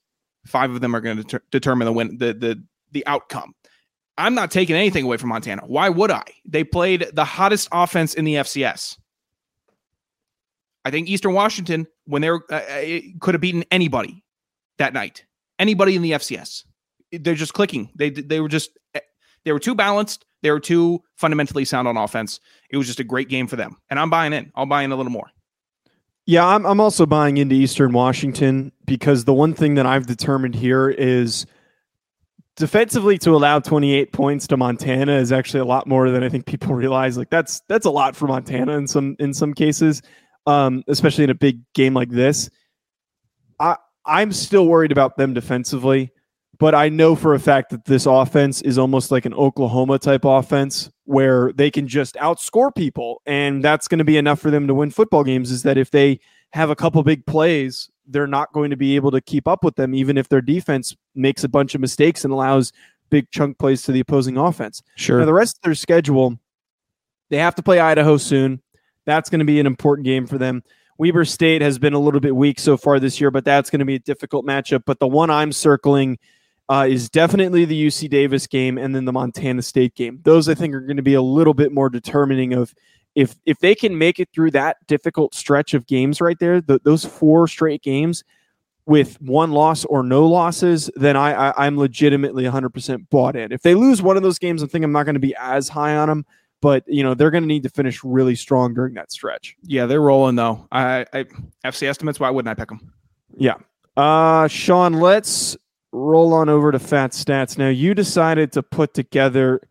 five 0.45 0.71
of 0.71 0.81
them 0.81 0.95
are 0.95 1.01
going 1.01 1.17
to 1.17 1.23
deter- 1.23 1.43
determine 1.51 1.85
the 1.85 1.93
win 1.93 2.17
the 2.17 2.33
the 2.33 2.63
the 2.91 3.05
outcome. 3.07 3.53
I'm 4.17 4.33
not 4.33 4.49
taking 4.49 4.75
anything 4.75 5.03
away 5.03 5.17
from 5.17 5.29
Montana. 5.29 5.63
Why 5.65 5.89
would 5.89 6.09
I? 6.09 6.23
They 6.45 6.63
played 6.63 7.07
the 7.13 7.25
hottest 7.25 7.67
offense 7.71 8.13
in 8.13 8.23
the 8.23 8.35
FCS. 8.35 8.97
I 10.85 10.91
think 10.91 11.09
Eastern 11.09 11.33
Washington, 11.33 11.87
when 12.05 12.21
they 12.21 12.29
were, 12.29 12.45
uh, 12.49 12.55
uh 12.55 12.99
could 13.19 13.33
have 13.33 13.41
beaten 13.41 13.65
anybody 13.71 14.23
that 14.77 14.93
night, 14.93 15.25
anybody 15.59 15.95
in 15.95 16.01
the 16.01 16.11
FCS 16.11 16.63
they're 17.11 17.35
just 17.35 17.53
clicking. 17.53 17.89
They 17.95 18.09
they 18.09 18.39
were 18.39 18.49
just 18.49 18.71
they 19.45 19.51
were 19.53 19.59
too 19.59 19.75
balanced. 19.75 20.25
They 20.41 20.51
were 20.51 20.59
too 20.59 21.01
fundamentally 21.15 21.65
sound 21.65 21.87
on 21.87 21.97
offense. 21.97 22.39
It 22.69 22.77
was 22.77 22.87
just 22.87 22.99
a 22.99 23.03
great 23.03 23.29
game 23.29 23.47
for 23.47 23.55
them, 23.55 23.77
and 23.89 23.99
I'm 23.99 24.09
buying 24.09 24.33
in. 24.33 24.51
I'll 24.55 24.65
buy 24.65 24.83
in 24.83 24.91
a 24.91 24.95
little 24.95 25.11
more. 25.11 25.31
Yeah, 26.25 26.45
I'm 26.45 26.65
I'm 26.65 26.79
also 26.79 27.05
buying 27.05 27.37
into 27.37 27.55
Eastern 27.55 27.93
Washington 27.93 28.71
because 28.85 29.25
the 29.25 29.33
one 29.33 29.53
thing 29.53 29.75
that 29.75 29.85
I've 29.85 30.07
determined 30.07 30.55
here 30.55 30.89
is 30.89 31.45
defensively 32.55 33.17
to 33.19 33.31
allow 33.35 33.59
28 33.59 34.11
points 34.13 34.47
to 34.47 34.57
Montana 34.57 35.13
is 35.13 35.31
actually 35.31 35.59
a 35.59 35.65
lot 35.65 35.87
more 35.87 36.09
than 36.09 36.23
I 36.23 36.29
think 36.29 36.45
people 36.45 36.73
realize. 36.75 37.17
Like 37.17 37.29
that's 37.29 37.61
that's 37.67 37.85
a 37.85 37.91
lot 37.91 38.15
for 38.15 38.27
Montana 38.27 38.77
in 38.77 38.87
some 38.87 39.15
in 39.19 39.33
some 39.33 39.53
cases. 39.53 40.01
um, 40.47 40.83
especially 40.87 41.23
in 41.23 41.29
a 41.29 41.35
big 41.35 41.61
game 41.73 41.93
like 41.93 42.09
this. 42.09 42.49
I 43.59 43.77
I'm 44.05 44.31
still 44.31 44.67
worried 44.67 44.91
about 44.91 45.17
them 45.17 45.33
defensively, 45.33 46.11
but 46.59 46.75
I 46.75 46.89
know 46.89 47.15
for 47.15 47.33
a 47.33 47.39
fact 47.39 47.69
that 47.71 47.85
this 47.85 48.05
offense 48.05 48.61
is 48.61 48.77
almost 48.77 49.11
like 49.11 49.25
an 49.25 49.33
Oklahoma 49.33 49.99
type 49.99 50.25
offense 50.25 50.89
where 51.05 51.51
they 51.53 51.69
can 51.71 51.87
just 51.87 52.15
outscore 52.15 52.73
people, 52.73 53.21
and 53.25 53.63
that's 53.63 53.87
going 53.87 53.99
to 53.99 54.05
be 54.05 54.17
enough 54.17 54.39
for 54.39 54.51
them 54.51 54.67
to 54.67 54.73
win 54.73 54.91
football 54.91 55.23
games. 55.23 55.51
Is 55.51 55.63
that 55.63 55.77
if 55.77 55.91
they 55.91 56.19
have 56.53 56.69
a 56.69 56.75
couple 56.75 57.01
big 57.03 57.25
plays, 57.25 57.89
they're 58.07 58.27
not 58.27 58.53
going 58.53 58.69
to 58.69 58.77
be 58.77 58.95
able 58.95 59.11
to 59.11 59.21
keep 59.21 59.47
up 59.47 59.63
with 59.63 59.75
them, 59.75 59.93
even 59.93 60.17
if 60.17 60.29
their 60.29 60.41
defense 60.41 60.95
makes 61.15 61.43
a 61.43 61.49
bunch 61.49 61.75
of 61.75 61.81
mistakes 61.81 62.23
and 62.23 62.33
allows 62.33 62.71
big 63.09 63.29
chunk 63.31 63.57
plays 63.57 63.83
to 63.83 63.91
the 63.91 63.99
opposing 63.99 64.37
offense. 64.37 64.81
Sure. 64.95 65.19
Now, 65.19 65.25
the 65.25 65.33
rest 65.33 65.57
of 65.57 65.61
their 65.63 65.75
schedule, 65.75 66.39
they 67.29 67.37
have 67.37 67.55
to 67.55 67.63
play 67.63 67.79
Idaho 67.79 68.17
soon. 68.17 68.61
That's 69.05 69.29
going 69.29 69.39
to 69.39 69.45
be 69.45 69.59
an 69.59 69.67
important 69.67 70.05
game 70.05 70.25
for 70.25 70.37
them. 70.37 70.63
Weber 70.97 71.25
State 71.25 71.61
has 71.61 71.77
been 71.77 71.93
a 71.93 71.99
little 71.99 72.21
bit 72.21 72.35
weak 72.35 72.59
so 72.59 72.77
far 72.77 72.99
this 72.99 73.19
year, 73.19 73.29
but 73.29 73.43
that's 73.43 73.69
going 73.69 73.79
to 73.79 73.85
be 73.85 73.95
a 73.95 73.99
difficult 73.99 74.45
matchup. 74.45 74.83
But 74.85 74.99
the 74.99 75.07
one 75.07 75.29
I'm 75.29 75.51
circling 75.51 76.17
uh, 76.69 76.87
is 76.89 77.09
definitely 77.09 77.65
the 77.65 77.87
UC 77.87 78.09
Davis 78.09 78.47
game 78.47 78.77
and 78.77 78.95
then 78.95 79.05
the 79.05 79.13
Montana 79.13 79.61
State 79.61 79.95
game. 79.95 80.19
Those 80.23 80.49
I 80.49 80.55
think 80.55 80.73
are 80.73 80.81
going 80.81 80.97
to 80.97 81.03
be 81.03 81.13
a 81.13 81.21
little 81.21 81.53
bit 81.53 81.71
more 81.71 81.89
determining 81.89 82.53
of 82.53 82.73
if 83.13 83.35
if 83.45 83.59
they 83.59 83.75
can 83.75 83.97
make 83.97 84.19
it 84.19 84.29
through 84.33 84.51
that 84.51 84.77
difficult 84.87 85.33
stretch 85.35 85.73
of 85.73 85.87
games 85.87 86.19
right 86.19 86.37
there, 86.39 86.61
the, 86.61 86.79
those 86.83 87.05
four 87.05 87.47
straight 87.47 87.81
games 87.81 88.23
with 88.85 89.19
one 89.21 89.51
loss 89.51 89.85
or 89.85 90.03
no 90.03 90.27
losses, 90.27 90.91
then 90.95 91.15
I, 91.15 91.49
I 91.49 91.65
I'm 91.65 91.77
legitimately 91.77 92.43
100% 92.43 93.09
bought 93.09 93.35
in. 93.35 93.51
If 93.51 93.61
they 93.61 93.73
lose 93.73 94.01
one 94.01 94.17
of 94.17 94.23
those 94.23 94.37
games, 94.37 94.61
I 94.61 94.67
think 94.67 94.83
I'm 94.83 94.91
not 94.91 95.03
going 95.03 95.15
to 95.15 95.19
be 95.19 95.35
as 95.39 95.69
high 95.69 95.95
on 95.95 96.09
them. 96.09 96.25
But 96.61 96.83
you 96.87 97.03
know 97.03 97.13
they're 97.13 97.31
going 97.31 97.43
to 97.43 97.47
need 97.47 97.63
to 97.63 97.69
finish 97.69 98.03
really 98.03 98.35
strong 98.35 98.73
during 98.73 98.95
that 98.95 99.11
stretch. 99.11 99.55
Yeah, 99.61 99.85
they're 99.85 100.01
rolling 100.01 100.35
though. 100.35 100.67
I, 100.71 101.05
I 101.13 101.25
FC 101.63 101.87
estimates. 101.87 102.19
Why 102.19 102.31
wouldn't 102.31 102.49
I 102.49 102.59
pick 102.59 102.69
them? 102.69 102.91
Yeah. 103.37 103.55
Uh, 103.95 104.47
Sean, 104.47 104.93
let's 104.93 105.55
roll 105.95 106.33
on 106.33 106.49
over 106.49 106.71
to 106.71 106.79
Fat 106.79 107.11
Stats. 107.11 107.57
Now, 107.57 107.69
you 107.69 107.93
decided 107.93 108.51
to 108.53 108.63
put 108.63 108.93
together, 108.93 109.61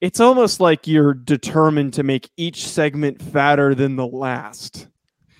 it's 0.00 0.20
almost 0.20 0.60
like 0.60 0.86
you're 0.86 1.14
determined 1.14 1.94
to 1.94 2.02
make 2.02 2.28
each 2.36 2.66
segment 2.68 3.20
fatter 3.22 3.74
than 3.74 3.96
the 3.96 4.06
last 4.06 4.88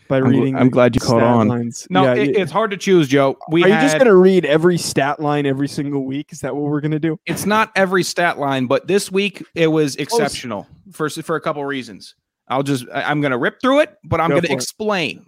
by 0.08 0.18
I'm 0.18 0.24
reading. 0.24 0.56
I'm 0.56 0.66
the 0.66 0.70
glad 0.70 0.94
you 0.94 1.00
caught 1.00 1.18
stat 1.18 1.22
on. 1.22 1.48
Lines. 1.48 1.86
No, 1.90 2.04
Yeah, 2.04 2.14
it, 2.14 2.34
y- 2.36 2.40
it's 2.42 2.50
hard 2.52 2.70
to 2.70 2.76
choose, 2.76 3.08
Joe. 3.08 3.36
We 3.50 3.62
are 3.64 3.68
you 3.68 3.74
just 3.74 3.96
going 3.98 4.06
to 4.06 4.14
read 4.16 4.44
every 4.46 4.78
stat 4.78 5.20
line 5.20 5.44
every 5.44 5.68
single 5.68 6.06
week? 6.06 6.32
Is 6.32 6.40
that 6.40 6.54
what 6.56 6.70
we're 6.70 6.80
going 6.80 6.92
to 6.92 6.98
do? 6.98 7.20
It's 7.26 7.44
not 7.44 7.70
every 7.76 8.02
stat 8.02 8.38
line, 8.38 8.66
but 8.66 8.86
this 8.86 9.12
week 9.12 9.44
it 9.54 9.66
was 9.66 9.96
exceptional 9.96 10.66
for 10.92 11.10
for 11.10 11.36
a 11.36 11.40
couple 11.40 11.62
reasons. 11.64 12.14
I'll 12.48 12.62
just 12.62 12.86
I- 12.94 13.02
I'm 13.02 13.20
going 13.20 13.32
to 13.32 13.38
rip 13.38 13.60
through 13.60 13.80
it, 13.80 13.96
but 14.04 14.20
I'm 14.20 14.30
Go 14.30 14.36
going 14.36 14.42
to 14.42 14.48
for 14.48 14.52
it. 14.54 14.56
explain. 14.62 15.26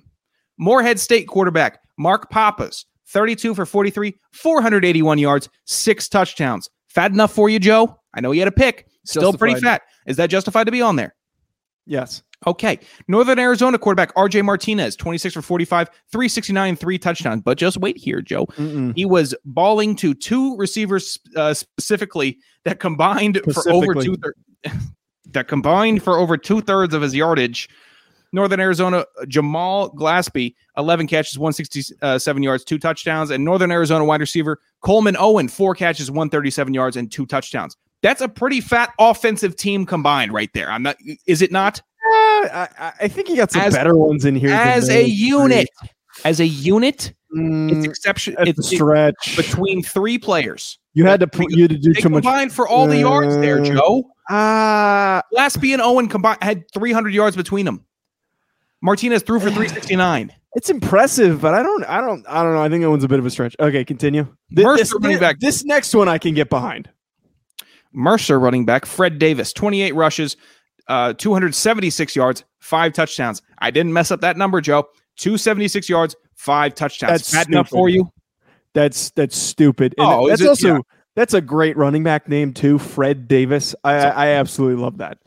Morehead 0.56 0.98
State 0.98 1.26
quarterback 1.28 1.80
Mark 1.98 2.30
Pappas, 2.30 2.86
32 3.10 3.54
for 3.54 3.66
43, 3.66 4.14
481 4.32 5.18
yards, 5.18 5.48
six 5.64 6.08
touchdowns. 6.08 6.68
Fat 6.88 7.12
enough 7.12 7.32
for 7.32 7.48
you, 7.48 7.58
Joe? 7.58 7.96
I 8.14 8.20
know 8.20 8.32
you 8.32 8.40
had 8.40 8.48
a 8.48 8.52
pick. 8.52 8.88
Still 9.04 9.32
pretty 9.32 9.60
fat. 9.60 9.82
Is 10.06 10.16
that 10.16 10.28
justified 10.30 10.64
to 10.64 10.72
be 10.72 10.82
on 10.82 10.96
there? 10.96 11.14
Yes. 11.86 12.22
Okay. 12.46 12.78
Northern 13.08 13.38
Arizona 13.38 13.78
quarterback 13.78 14.14
RJ 14.14 14.44
Martinez, 14.44 14.96
26 14.96 15.34
for 15.34 15.42
45, 15.42 15.88
369, 16.10 16.76
three 16.76 16.98
touchdowns. 16.98 17.42
But 17.42 17.58
just 17.58 17.76
wait 17.78 17.96
here, 17.96 18.22
Joe. 18.22 18.46
Mm-mm. 18.46 18.94
He 18.96 19.04
was 19.04 19.34
balling 19.44 19.96
to 19.96 20.14
two 20.14 20.56
receivers 20.56 21.18
uh, 21.36 21.54
specifically 21.54 22.38
that 22.64 22.80
combined 22.80 23.40
for 23.52 23.70
over 23.70 23.94
two 23.94 24.16
thir- 24.16 24.34
that 25.32 25.48
combined 25.48 26.02
for 26.02 26.18
over 26.18 26.36
two 26.36 26.60
thirds 26.60 26.94
of 26.94 27.02
his 27.02 27.14
yardage. 27.14 27.68
Northern 28.32 28.60
Arizona 28.60 29.04
Jamal 29.28 29.90
Glaspie, 29.92 30.54
11 30.76 31.06
catches, 31.06 31.38
167 31.38 32.42
yards, 32.42 32.64
two 32.64 32.78
touchdowns, 32.78 33.30
and 33.30 33.44
Northern 33.44 33.70
Arizona 33.72 34.04
wide 34.04 34.20
receiver 34.20 34.58
Coleman 34.82 35.16
Owen, 35.18 35.48
four 35.48 35.74
catches, 35.74 36.10
137 36.10 36.72
yards, 36.74 36.96
and 36.96 37.10
two 37.10 37.26
touchdowns. 37.26 37.76
That's 38.02 38.20
a 38.20 38.28
pretty 38.28 38.60
fat 38.60 38.92
offensive 38.98 39.56
team 39.56 39.84
combined 39.84 40.32
right 40.32 40.50
there. 40.54 40.70
I'm 40.70 40.82
not. 40.82 40.96
Is 41.26 41.42
it 41.42 41.52
not? 41.52 41.80
Uh, 41.80 42.12
I, 42.12 42.92
I- 43.02 43.08
think 43.08 43.28
you 43.28 43.36
got 43.36 43.50
some 43.50 43.60
As- 43.62 43.74
better 43.74 43.96
ones 43.96 44.24
in 44.24 44.34
here. 44.36 44.50
As 44.50 44.88
a 44.88 45.04
unit, 45.04 45.68
as 46.24 46.40
a 46.40 46.46
unit. 46.46 47.12
Mm, 47.36 47.70
it's 47.76 47.86
exception. 47.86 48.34
It's 48.40 48.68
stretch. 48.70 49.36
between 49.36 49.82
three 49.84 50.18
players. 50.18 50.78
you 50.94 51.04
had 51.04 51.20
to 51.20 51.28
put 51.28 51.52
you 51.52 51.68
to 51.68 51.76
do 51.78 51.92
too 51.94 52.08
much. 52.08 52.24
combined 52.24 52.52
for 52.52 52.66
all 52.66 52.86
the 52.88 52.98
yards 52.98 53.36
there, 53.36 53.60
Uh, 53.60 53.64
Joe. 53.64 54.04
Ah, 54.28 55.22
Glaspie 55.32 55.72
and 55.72 55.80
Owen 55.82 56.08
combined 56.08 56.42
had 56.42 56.64
300 56.72 57.12
yards 57.14 57.36
between 57.36 57.66
them. 57.66 57.84
Martinez 58.82 59.22
threw 59.22 59.38
for 59.40 59.50
369. 59.50 60.32
It's 60.54 60.68
impressive, 60.70 61.40
but 61.40 61.54
I 61.54 61.62
don't, 61.62 61.84
I 61.84 62.00
don't, 62.00 62.24
I 62.28 62.42
don't 62.42 62.54
know. 62.54 62.62
I 62.62 62.68
think 62.68 62.82
that 62.82 62.90
one's 62.90 63.04
a 63.04 63.08
bit 63.08 63.18
of 63.20 63.26
a 63.26 63.30
stretch. 63.30 63.54
Okay, 63.60 63.84
continue. 63.84 64.24
Th- 64.54 64.64
Mercer 64.64 64.82
this, 64.82 64.94
running 65.00 65.18
back. 65.20 65.38
this 65.38 65.64
next 65.64 65.94
one 65.94 66.08
I 66.08 66.18
can 66.18 66.34
get 66.34 66.50
behind. 66.50 66.88
Mercer 67.92 68.38
running 68.38 68.64
back 68.64 68.86
Fred 68.86 69.18
Davis, 69.18 69.52
28 69.52 69.94
rushes, 69.94 70.36
uh, 70.88 71.12
276 71.14 72.16
yards, 72.16 72.44
five 72.60 72.92
touchdowns. 72.92 73.42
I 73.58 73.70
didn't 73.70 73.92
mess 73.92 74.10
up 74.10 74.20
that 74.22 74.36
number, 74.36 74.60
Joe. 74.60 74.88
276 75.18 75.88
yards, 75.88 76.16
five 76.34 76.74
touchdowns. 76.74 77.12
That's 77.12 77.32
Fat 77.32 77.48
enough 77.48 77.68
for 77.68 77.88
you? 77.88 78.10
That's 78.74 79.10
that's 79.10 79.36
stupid. 79.36 79.94
And 79.98 80.06
Oh, 80.06 80.26
is 80.26 80.38
that's 80.38 80.42
it? 80.42 80.48
also 80.48 80.74
Yeah. 80.76 80.80
that's 81.16 81.34
a 81.34 81.40
great 81.40 81.76
running 81.76 82.02
back 82.04 82.28
name 82.28 82.52
too, 82.54 82.78
Fred 82.78 83.26
Davis. 83.28 83.74
I, 83.84 83.94
I, 83.94 84.08
I 84.08 84.26
absolutely 84.30 84.80
love 84.82 84.98
that. 84.98 85.18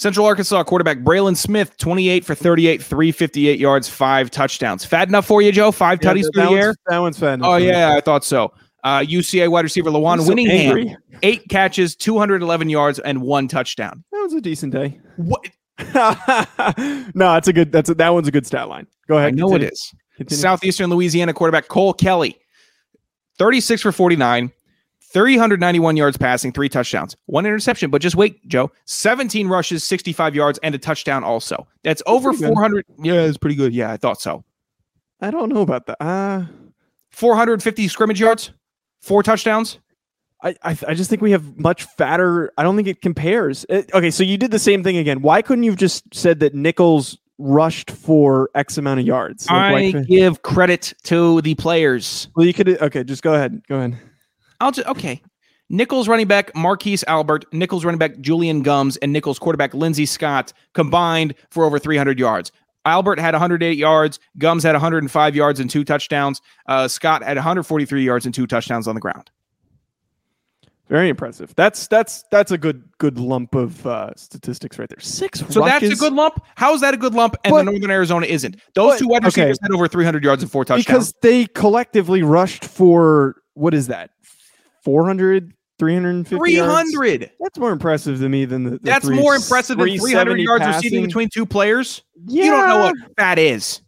Central 0.00 0.24
Arkansas 0.24 0.62
quarterback 0.62 1.00
Breylin 1.00 1.36
Smith, 1.36 1.76
28 1.76 2.24
for 2.24 2.34
38, 2.34 2.82
358 2.82 3.60
yards, 3.60 3.86
five 3.86 4.30
touchdowns. 4.30 4.82
Fat 4.82 5.08
enough 5.08 5.26
for 5.26 5.42
you, 5.42 5.52
Joe? 5.52 5.70
Five 5.70 5.98
Yeah, 6.02 6.14
tutties 6.14 6.32
through 6.32 6.46
the 6.46 6.52
air? 6.52 6.74
that 6.86 6.98
one's 7.00 7.18
fun. 7.18 7.44
Oh, 7.44 7.56
yeah, 7.56 7.92
I 7.94 8.00
thought 8.00 8.24
so. 8.24 8.50
Uh, 8.82 9.00
UCA 9.00 9.50
wide 9.50 9.62
receiver 9.64 9.90
Lujuan 9.90 10.24
so 10.24 10.32
Winningham, 10.32 10.48
angry. 10.48 10.96
eight 11.22 11.46
catches, 11.50 11.94
211 11.96 12.70
yards, 12.70 12.98
and 13.00 13.20
one 13.20 13.46
touchdown. 13.46 14.02
That 14.10 14.22
was 14.22 14.32
a 14.32 14.40
decent 14.40 14.72
day. 14.72 14.98
What? 15.16 15.46
no, 17.14 17.34
that's 17.34 17.48
a 17.48 17.52
good. 17.52 17.70
That's 17.70 17.90
a, 17.90 17.94
that 17.96 18.08
one's 18.08 18.26
a 18.26 18.32
good 18.32 18.46
stat 18.46 18.70
line. 18.70 18.86
Go 19.06 19.18
ahead. 19.18 19.28
I 19.28 19.30
know 19.32 19.48
continue. 19.48 19.66
it 19.66 19.72
is. 19.74 19.94
Continue. 20.16 20.40
Southeastern 20.40 20.88
Louisiana 20.88 21.34
quarterback 21.34 21.68
Cole 21.68 21.92
Kelly, 21.92 22.38
36 23.36 23.82
for 23.82 23.92
49, 23.92 24.50
391 25.12 25.96
yards 25.96 26.16
passing, 26.16 26.52
three 26.52 26.68
touchdowns, 26.68 27.16
one 27.26 27.44
interception. 27.46 27.90
But 27.90 28.00
just 28.00 28.16
wait, 28.16 28.46
Joe, 28.48 28.70
17 28.86 29.48
rushes, 29.48 29.82
65 29.84 30.34
yards, 30.34 30.58
and 30.62 30.74
a 30.74 30.78
touchdown 30.78 31.24
also. 31.24 31.66
That's 31.82 32.02
over 32.06 32.30
pretty 32.30 32.42
good. 32.44 32.48
400. 32.54 32.84
Yeah, 33.02 33.14
it's 33.22 33.38
pretty 33.38 33.56
good. 33.56 33.72
Yeah, 33.74 33.90
I 33.90 33.96
thought 33.96 34.20
so. 34.20 34.44
I 35.20 35.30
don't 35.30 35.52
know 35.52 35.62
about 35.62 35.86
that. 35.86 36.02
Uh, 36.02 36.44
450 37.10 37.88
scrimmage 37.88 38.20
yards, 38.20 38.52
four 39.00 39.22
touchdowns. 39.22 39.78
I, 40.42 40.54
I 40.62 40.78
I 40.88 40.94
just 40.94 41.10
think 41.10 41.20
we 41.20 41.32
have 41.32 41.58
much 41.58 41.82
fatter. 41.84 42.50
I 42.56 42.62
don't 42.62 42.74
think 42.76 42.88
it 42.88 43.02
compares. 43.02 43.66
It- 43.68 43.90
okay, 43.92 44.10
so 44.10 44.22
you 44.22 44.38
did 44.38 44.50
the 44.50 44.58
same 44.58 44.82
thing 44.82 44.96
again. 44.96 45.20
Why 45.20 45.42
couldn't 45.42 45.64
you 45.64 45.72
have 45.72 45.78
just 45.78 46.04
said 46.14 46.40
that 46.40 46.54
Nicholls 46.54 47.18
rushed 47.36 47.90
for 47.90 48.48
X 48.54 48.78
amount 48.78 49.00
of 49.00 49.06
yards? 49.06 49.46
Like, 49.50 49.56
I 49.56 49.72
why- 49.72 49.92
give 50.04 50.40
credit 50.42 50.94
to 51.04 51.42
the 51.42 51.54
players. 51.56 52.28
well, 52.36 52.46
you 52.46 52.54
could. 52.54 52.68
Okay, 52.80 53.04
just 53.04 53.22
go 53.22 53.34
ahead. 53.34 53.60
Go 53.68 53.76
ahead. 53.76 53.98
I'll 54.60 54.72
just 54.72 54.88
okay. 54.88 55.22
Nicholls 55.68 56.08
running 56.08 56.26
back 56.26 56.54
Marquise 56.56 57.04
Albert, 57.06 57.44
Nicholls 57.52 57.84
running 57.84 57.98
back 57.98 58.18
Julien 58.20 58.62
Gums, 58.62 58.96
and 58.98 59.12
Nicholls 59.12 59.38
quarterback 59.38 59.72
Lindsey 59.72 60.04
Scott 60.04 60.52
combined 60.74 61.34
for 61.50 61.64
over 61.64 61.78
300 61.78 62.18
yards. 62.18 62.50
Albert 62.84 63.20
had 63.20 63.34
108 63.34 63.76
yards. 63.78 64.18
Gums 64.38 64.62
had 64.64 64.72
105 64.72 65.36
yards 65.36 65.60
and 65.60 65.70
two 65.70 65.84
touchdowns. 65.84 66.40
Uh, 66.66 66.88
Scott 66.88 67.22
had 67.22 67.36
143 67.36 68.02
yards 68.02 68.26
and 68.26 68.34
two 68.34 68.46
touchdowns 68.46 68.88
on 68.88 68.94
the 68.94 69.00
ground. 69.00 69.30
Very 70.88 71.08
impressive. 71.08 71.54
That's 71.54 71.86
that's 71.86 72.24
that's 72.32 72.50
a 72.50 72.58
good 72.58 72.82
good 72.98 73.20
lump 73.20 73.54
of 73.54 73.86
uh, 73.86 74.12
statistics 74.16 74.76
right 74.76 74.88
there. 74.88 74.98
Six. 74.98 75.38
So 75.48 75.64
that's 75.64 75.84
a 75.84 75.94
good 75.94 76.12
lump. 76.12 76.42
How 76.56 76.74
is 76.74 76.80
that 76.80 76.94
a 76.94 76.96
good 76.96 77.14
lump? 77.14 77.36
And 77.44 77.52
But- 77.52 77.58
the 77.58 77.70
Northern 77.70 77.92
Arizona 77.92 78.26
isn't. 78.26 78.56
Those 78.74 78.94
but- 78.94 78.98
two 78.98 79.06
wide 79.06 79.18
okay. 79.18 79.42
receivers 79.42 79.58
had 79.62 79.70
over 79.70 79.86
300 79.86 80.24
yards 80.24 80.42
and 80.42 80.50
four 80.50 80.64
touchdowns. 80.64 80.84
because 80.84 81.14
they 81.22 81.46
collectively 81.46 82.24
rushed 82.24 82.64
for 82.64 83.36
what 83.54 83.72
is 83.72 83.86
that? 83.86 84.10
400, 84.84 85.52
350 85.78 86.52
yards? 86.52 86.90
300. 86.92 87.30
That's 87.40 87.58
more 87.58 87.70
impressive 87.72 88.18
to 88.20 88.28
me 88.28 88.44
than 88.44 88.64
the. 88.64 88.70
the 88.72 88.78
That's 88.82 89.06
three- 89.06 89.16
more 89.16 89.34
impressive 89.34 89.78
than 89.78 89.86
300 89.86 90.00
370 90.36 90.42
yards 90.42 90.66
receiving 90.76 91.04
between 91.06 91.28
two 91.28 91.46
players. 91.46 92.02
Yeah, 92.26 92.44
You 92.44 92.50
don't 92.50 92.68
know 92.68 92.78
what 92.80 92.94
that 93.16 93.38
is, 93.38 93.80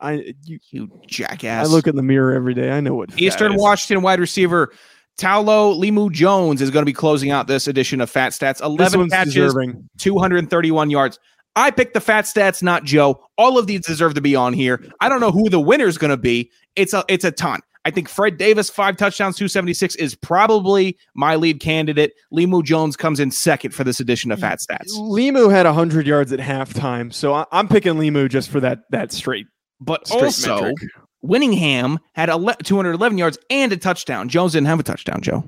I 0.00 0.34
you, 0.44 0.58
you 0.70 0.90
I 0.92 1.06
jackass. 1.06 1.70
look 1.70 1.86
in 1.86 1.96
the 1.96 2.02
mirror 2.02 2.32
every 2.34 2.54
day. 2.54 2.70
I 2.70 2.80
know 2.80 2.94
what 2.94 3.10
fat 3.10 3.20
Eastern. 3.20 3.56
Washington 3.56 4.02
wide 4.02 4.20
receiver 4.20 4.72
Talolo 5.18 5.74
Limu 5.80 6.12
Jones 6.12 6.60
is 6.60 6.70
going 6.70 6.82
to 6.82 6.86
be 6.86 6.92
closing 6.92 7.30
out 7.30 7.46
this 7.46 7.66
edition 7.66 8.00
of 8.02 8.10
Fat 8.10 8.32
Stats. 8.32 8.62
11 8.62 9.00
one's 9.00 9.12
catches, 9.12 9.32
deserving. 9.34 9.88
231 9.98 10.90
yards. 10.90 11.18
I 11.58 11.70
picked 11.70 11.94
the 11.94 12.00
Fat 12.02 12.26
Stats, 12.26 12.62
not 12.62 12.84
Joe. 12.84 13.26
All 13.38 13.56
of 13.56 13.66
these 13.66 13.80
deserve 13.86 14.12
to 14.14 14.20
be 14.20 14.36
on 14.36 14.52
here. 14.52 14.84
I 15.00 15.08
don't 15.08 15.20
know 15.20 15.30
who 15.32 15.48
the 15.48 15.58
winner 15.60 15.86
is 15.86 15.96
going 15.96 16.10
to 16.10 16.18
be. 16.18 16.50
It's 16.76 16.92
a 16.92 17.02
it's 17.08 17.24
a 17.24 17.32
ton. 17.32 17.60
I 17.86 17.90
think 17.90 18.08
Fred 18.08 18.36
Davis, 18.36 18.68
five 18.68 18.96
touchdowns, 18.96 19.36
276, 19.36 19.94
is 19.94 20.16
probably 20.16 20.98
my 21.14 21.36
lead 21.36 21.60
candidate. 21.60 22.14
Limu 22.32 22.64
Jones 22.64 22.96
comes 22.96 23.20
in 23.20 23.30
second 23.30 23.70
for 23.72 23.84
this 23.84 24.00
edition 24.00 24.32
of 24.32 24.40
Fat 24.40 24.58
Stats. 24.58 24.90
Limu 24.98 25.52
had 25.52 25.66
100 25.66 26.04
yards 26.04 26.32
at 26.32 26.40
halftime, 26.40 27.14
so 27.14 27.32
I, 27.32 27.44
I'm 27.52 27.68
picking 27.68 27.92
Limu 27.94 28.28
just 28.28 28.50
for 28.50 28.58
that 28.58 28.80
that 28.90 29.12
straight. 29.12 29.46
But 29.80 30.04
Straight 30.08 30.24
also, 30.24 30.54
metric. 30.62 30.76
Winningham 31.24 31.98
had 32.14 32.26
211 32.26 33.18
yards 33.18 33.38
and 33.50 33.70
a 33.70 33.76
touchdown. 33.76 34.28
Jones 34.28 34.54
didn't 34.54 34.66
have 34.66 34.80
a 34.80 34.82
touchdown, 34.82 35.20
Joe. 35.22 35.44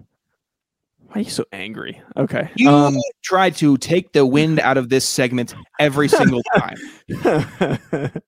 Why 1.09 1.14
are 1.16 1.20
you 1.22 1.30
so 1.30 1.45
angry? 1.53 2.01
Okay. 2.16 2.51
You 2.55 2.68
Um, 2.70 2.99
tried 3.24 3.57
to 3.57 3.78
take 3.78 4.12
the 4.12 4.24
wind 4.24 4.61
out 4.61 4.76
of 4.76 4.91
this 4.91 5.09
segment 5.09 5.57
every 5.80 6.07
single 6.20 6.43
time. 6.55 6.76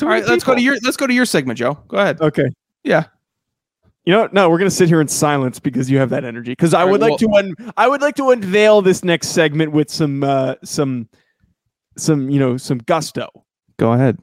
Too 0.00 0.06
All 0.06 0.12
many 0.12 0.26
let's 0.26 0.44
go 0.44 0.54
to 0.54 0.62
your 0.62 0.78
let's 0.82 0.96
go 0.96 1.06
to 1.06 1.12
your 1.12 1.26
segment, 1.26 1.58
Joe. 1.58 1.74
Go 1.88 1.98
ahead. 1.98 2.20
Okay. 2.22 2.48
Yeah. 2.84 3.04
You 4.06 4.14
know, 4.14 4.28
no, 4.32 4.48
we're 4.48 4.56
gonna 4.56 4.70
sit 4.70 4.88
here 4.88 5.02
in 5.02 5.08
silence 5.08 5.60
because 5.60 5.90
you 5.90 5.98
have 5.98 6.08
that 6.08 6.24
energy. 6.24 6.52
Because 6.52 6.72
I 6.72 6.82
All 6.82 6.90
would 6.90 7.02
right, 7.02 7.10
like 7.10 7.20
to 7.20 7.30
un- 7.34 7.54
I 7.76 7.86
would 7.86 8.00
like 8.00 8.14
to 8.16 8.30
unveil 8.30 8.80
this 8.80 9.04
next 9.04 9.28
segment 9.28 9.72
with 9.72 9.90
some 9.90 10.24
uh 10.24 10.54
some 10.64 11.06
some 11.98 12.30
you 12.30 12.40
know 12.40 12.56
some 12.56 12.78
gusto. 12.78 13.28
Go 13.78 13.92
ahead. 13.92 14.18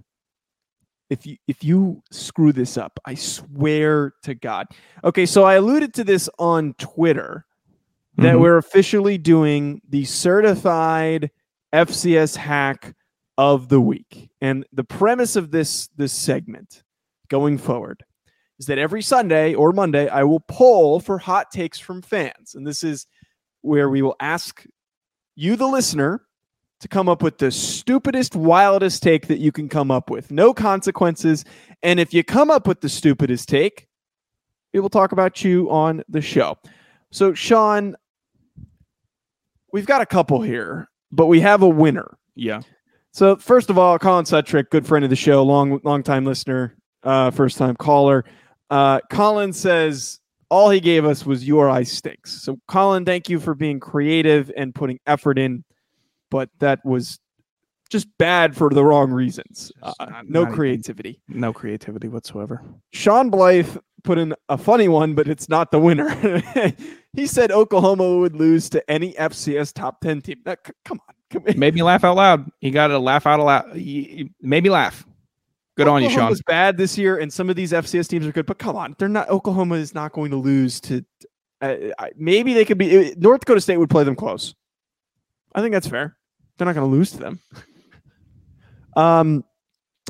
If 1.11 1.27
you 1.27 1.37
if 1.47 1.63
you 1.63 2.01
screw 2.09 2.51
this 2.51 2.75
up, 2.75 2.99
I 3.05 3.13
swear 3.13 4.13
to 4.23 4.33
God. 4.33 4.65
Okay, 5.03 5.27
so 5.27 5.43
I 5.43 5.55
alluded 5.55 5.93
to 5.93 6.03
this 6.03 6.27
on 6.39 6.73
Twitter 6.79 7.45
that 8.17 8.33
Mhm. 8.33 8.41
we're 8.41 8.57
officially 8.57 9.19
doing 9.19 9.79
the 9.87 10.05
certified 10.05 11.29
FCS 11.71 12.35
hack 12.35 12.95
of 13.37 13.69
the 13.69 13.81
week. 13.81 14.29
And 14.41 14.65
the 14.71 14.83
premise 14.83 15.35
of 15.35 15.51
this 15.51 15.87
this 15.95 16.13
segment 16.13 16.83
going 17.29 17.57
forward 17.57 18.03
is 18.59 18.65
that 18.67 18.77
every 18.77 19.01
Sunday 19.01 19.53
or 19.53 19.71
Monday 19.71 20.07
I 20.07 20.23
will 20.23 20.39
poll 20.39 20.99
for 20.99 21.17
hot 21.17 21.51
takes 21.51 21.79
from 21.79 22.01
fans. 22.01 22.55
And 22.55 22.65
this 22.65 22.83
is 22.83 23.05
where 23.61 23.89
we 23.89 24.01
will 24.01 24.15
ask 24.19 24.65
you 25.35 25.55
the 25.55 25.67
listener 25.67 26.23
to 26.79 26.87
come 26.87 27.09
up 27.09 27.23
with 27.23 27.37
the 27.37 27.51
stupidest 27.51 28.35
wildest 28.35 29.01
take 29.01 29.27
that 29.27 29.39
you 29.39 29.51
can 29.51 29.67
come 29.67 29.89
up 29.91 30.09
with. 30.09 30.31
No 30.31 30.53
consequences. 30.53 31.43
And 31.83 31.99
if 31.99 32.13
you 32.13 32.23
come 32.23 32.51
up 32.51 32.67
with 32.67 32.81
the 32.81 32.89
stupidest 32.89 33.49
take, 33.49 33.87
we 34.73 34.79
will 34.79 34.89
talk 34.89 35.11
about 35.11 35.43
you 35.43 35.69
on 35.71 36.03
the 36.07 36.21
show. 36.21 36.57
So 37.11 37.33
Sean, 37.33 37.95
we've 39.73 39.85
got 39.85 40.01
a 40.01 40.05
couple 40.05 40.41
here, 40.41 40.89
but 41.11 41.27
we 41.27 41.39
have 41.41 41.61
a 41.61 41.69
winner. 41.69 42.17
Yeah. 42.35 42.61
So 43.17 43.35
first 43.35 43.71
of 43.71 43.79
all, 43.79 43.97
Colin 43.97 44.25
Sutrick, 44.25 44.69
good 44.69 44.85
friend 44.85 45.03
of 45.03 45.09
the 45.09 45.15
show, 45.15 45.41
long 45.41 45.79
long 45.83 46.03
time 46.03 46.23
listener, 46.23 46.75
uh, 47.01 47.31
first 47.31 47.57
time 47.57 47.75
caller. 47.75 48.23
Uh, 48.69 48.99
Colin 49.09 49.53
says 49.53 50.19
all 50.51 50.69
he 50.69 50.79
gave 50.79 51.03
us 51.03 51.25
was 51.25 51.43
your 51.43 51.67
eye 51.67 51.81
stinks. 51.81 52.43
So 52.43 52.59
Colin, 52.67 53.05
thank 53.05 53.27
you 53.27 53.39
for 53.39 53.55
being 53.55 53.79
creative 53.79 54.51
and 54.55 54.75
putting 54.75 54.99
effort 55.07 55.39
in, 55.39 55.63
but 56.29 56.51
that 56.59 56.85
was 56.85 57.17
just 57.89 58.07
bad 58.19 58.55
for 58.55 58.69
the 58.69 58.85
wrong 58.85 59.09
reasons. 59.09 59.71
Uh, 59.81 59.93
not- 59.99 60.09
no 60.29 60.41
not 60.41 60.41
even- 60.41 60.53
creativity. 60.55 61.19
No 61.27 61.51
creativity 61.51 62.09
whatsoever. 62.09 62.61
Sean 62.93 63.31
Blythe 63.31 63.77
put 64.03 64.19
in 64.19 64.35
a 64.47 64.59
funny 64.59 64.89
one, 64.89 65.15
but 65.15 65.27
it's 65.27 65.49
not 65.49 65.71
the 65.71 65.79
winner. 65.79 66.07
he 67.13 67.25
said 67.25 67.51
Oklahoma 67.51 68.17
would 68.17 68.35
lose 68.35 68.69
to 68.69 68.87
any 68.87 69.13
FCS 69.13 69.73
top 69.73 70.01
10 70.01 70.21
team. 70.21 70.37
That, 70.45 70.59
come 70.85 70.99
on. 71.09 71.16
Come 71.29 71.43
Made 71.57 71.75
me 71.75 71.83
laugh 71.83 72.03
out 72.03 72.15
loud. 72.15 72.49
He 72.61 72.71
got 72.71 72.87
to 72.87 72.99
laugh 72.99 73.27
out 73.27 73.39
loud. 73.39 73.75
He, 73.75 74.03
he 74.03 74.31
made 74.41 74.63
me 74.63 74.69
laugh. 74.69 75.05
Good 75.77 75.87
on 75.87 76.01
you, 76.01 76.09
Sean. 76.09 76.29
was 76.29 76.41
bad 76.41 76.75
this 76.75 76.97
year, 76.97 77.19
and 77.19 77.31
some 77.31 77.51
of 77.51 77.55
these 77.55 77.71
FCS 77.71 78.07
teams 78.07 78.25
are 78.25 78.31
good, 78.31 78.47
but 78.47 78.57
come 78.57 78.75
on, 78.75 78.95
they're 78.97 79.07
not. 79.07 79.29
Oklahoma 79.29 79.75
is 79.75 79.93
not 79.93 80.11
going 80.11 80.31
to 80.31 80.37
lose 80.37 80.79
to. 80.81 81.05
Uh, 81.61 81.75
maybe 82.15 82.53
they 82.53 82.65
could 82.65 82.79
be. 82.79 83.11
uh, 83.11 83.15
North 83.17 83.41
Dakota 83.41 83.61
State 83.61 83.77
would 83.77 83.89
play 83.89 84.03
them 84.03 84.15
close. 84.15 84.55
I 85.53 85.61
think 85.61 85.73
that's 85.73 85.87
fair. 85.87 86.17
They're 86.57 86.65
not 86.65 86.73
going 86.73 86.89
to 86.89 86.95
lose 86.95 87.11
to 87.11 87.17
them. 87.17 87.39
um, 88.95 89.43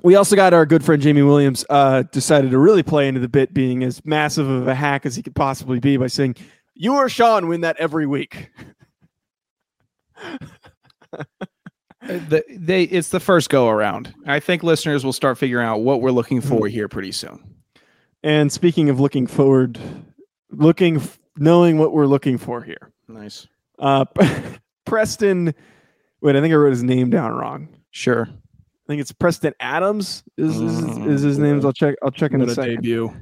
we 0.03 0.15
also 0.15 0.37
got 0.37 0.53
our 0.53 0.65
good 0.65 0.85
friend 0.85 1.01
Jamie 1.01 1.21
Williams. 1.21 1.65
Uh, 1.69 2.03
decided 2.13 2.51
to 2.51 2.57
really 2.59 2.83
play 2.83 3.09
into 3.09 3.19
the 3.19 3.27
bit, 3.27 3.53
being 3.53 3.83
as 3.83 4.05
massive 4.05 4.47
of 4.47 4.69
a 4.69 4.75
hack 4.75 5.05
as 5.05 5.17
he 5.17 5.23
could 5.23 5.35
possibly 5.35 5.81
be 5.81 5.97
by 5.97 6.07
saying, 6.07 6.37
"You 6.75 6.93
or 6.95 7.09
Sean 7.09 7.47
win 7.47 7.61
that 7.61 7.75
every 7.77 8.05
week." 8.05 8.51
Uh, 11.13 11.23
the, 12.29 12.43
they 12.49 12.83
it's 12.83 13.09
the 13.09 13.19
first 13.19 13.49
go 13.49 13.67
around. 13.69 14.13
I 14.25 14.39
think 14.39 14.63
listeners 14.63 15.03
will 15.03 15.13
start 15.13 15.37
figuring 15.37 15.65
out 15.65 15.79
what 15.79 16.01
we're 16.01 16.11
looking 16.11 16.41
for 16.41 16.67
here 16.67 16.87
pretty 16.87 17.11
soon. 17.11 17.43
And 18.23 18.51
speaking 18.51 18.89
of 18.89 18.99
looking 18.99 19.27
forward, 19.27 19.79
looking, 20.51 21.01
knowing 21.37 21.77
what 21.77 21.93
we're 21.93 22.05
looking 22.07 22.37
for 22.37 22.61
here. 22.61 22.91
Nice. 23.07 23.47
Uh, 23.79 24.05
Preston. 24.85 25.53
Wait, 26.21 26.35
I 26.35 26.41
think 26.41 26.51
I 26.53 26.55
wrote 26.55 26.71
his 26.71 26.83
name 26.83 27.09
down 27.09 27.33
wrong. 27.33 27.67
Sure. 27.91 28.27
I 28.29 28.85
think 28.87 29.01
it's 29.01 29.11
Preston 29.11 29.53
Adams. 29.59 30.23
Is 30.37 30.59
is, 30.61 30.97
is 31.07 31.21
his 31.21 31.37
name? 31.39 31.63
I'll 31.65 31.73
check. 31.73 31.95
I'll 32.03 32.11
check 32.11 32.31
in 32.31 32.39
What 32.39 32.49
a 32.49 32.51
a 32.51 32.55
second. 32.55 32.75
debut. 32.75 33.13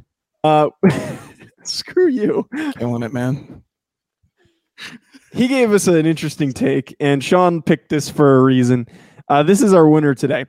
Uh, 0.44 0.70
screw 1.64 2.08
you. 2.08 2.48
Killing 2.78 3.04
it, 3.04 3.14
man. 3.14 3.64
He 5.34 5.48
gave 5.48 5.72
us 5.74 5.88
an 5.88 6.06
interesting 6.06 6.54
take, 6.54 6.96
and 7.00 7.24
Sean 7.24 7.62
picked 7.62 7.90
this 7.90 8.10
for 8.10 8.38
a 8.38 8.44
reason. 8.44 8.88
Uh, 9.28 9.44
this 9.44 9.62
is 9.62 9.74
our 9.74 9.88
winner 9.88 10.16
today. 10.16 10.46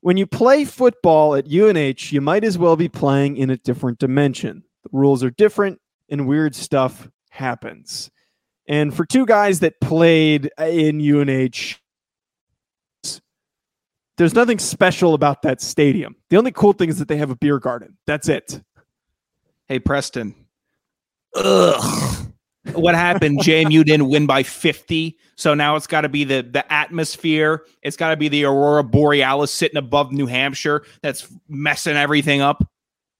When 0.00 0.16
you 0.16 0.26
play 0.26 0.64
football 0.64 1.34
at 1.34 1.46
UNH, 1.46 2.10
you 2.10 2.20
might 2.20 2.42
as 2.42 2.56
well 2.56 2.76
be 2.76 2.88
playing 2.88 3.36
in 3.36 3.50
a 3.50 3.56
different 3.58 3.98
dimension. 3.98 4.64
The 4.84 4.90
rules 4.92 5.22
are 5.22 5.30
different, 5.30 5.78
and 6.08 6.26
weird 6.26 6.54
stuff 6.54 7.08
happens. 7.28 8.10
And 8.66 8.94
for 8.94 9.04
two 9.04 9.26
guys 9.26 9.60
that 9.60 9.80
played 9.80 10.50
in 10.58 11.00
UNH, 11.00 11.76
there's 14.16 14.34
nothing 14.34 14.58
special 14.58 15.14
about 15.14 15.42
that 15.42 15.60
stadium. 15.60 16.16
The 16.30 16.36
only 16.36 16.52
cool 16.52 16.72
thing 16.72 16.88
is 16.88 16.98
that 16.98 17.08
they 17.08 17.16
have 17.16 17.30
a 17.30 17.36
beer 17.36 17.58
garden. 17.58 17.96
That's 18.06 18.28
it. 18.28 18.62
Hey, 19.66 19.80
Preston. 19.80 20.34
Ugh. 21.34 22.29
What 22.72 22.94
happened? 22.94 23.40
JMU 23.40 23.84
didn't 23.84 24.08
win 24.08 24.26
by 24.26 24.42
50. 24.42 25.16
So 25.36 25.54
now 25.54 25.76
it's 25.76 25.86
got 25.86 26.02
to 26.02 26.08
be 26.10 26.24
the 26.24 26.42
the 26.42 26.70
atmosphere. 26.72 27.64
It's 27.82 27.96
got 27.96 28.10
to 28.10 28.16
be 28.16 28.28
the 28.28 28.44
Aurora 28.44 28.84
Borealis 28.84 29.50
sitting 29.50 29.78
above 29.78 30.12
New 30.12 30.26
Hampshire 30.26 30.84
that's 31.02 31.26
messing 31.48 31.96
everything 31.96 32.40
up. 32.42 32.68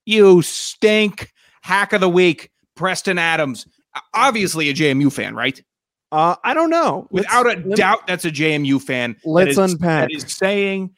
You 0.07 0.43
stink. 0.43 1.33
Hack 1.63 1.93
of 1.93 2.01
the 2.01 2.09
week, 2.09 2.51
Preston 2.75 3.19
Adams. 3.19 3.67
Obviously 4.15 4.69
a 4.71 4.75
JMU 4.75 5.13
fan, 5.13 5.35
right? 5.35 5.63
Uh, 6.13 6.37
I 6.43 6.55
don't 6.55 6.71
know. 6.71 7.07
Without 7.11 7.47
Let's- 7.47 7.61
a 7.61 7.77
doubt, 7.77 8.07
that's 8.07 8.25
a 8.25 8.31
JMU 8.31 8.81
fan. 8.81 9.17
Let's 9.25 9.53
is- 9.53 9.59
unpack. 9.59 10.09
That 10.09 10.17
is 10.17 10.25
saying 10.37 10.91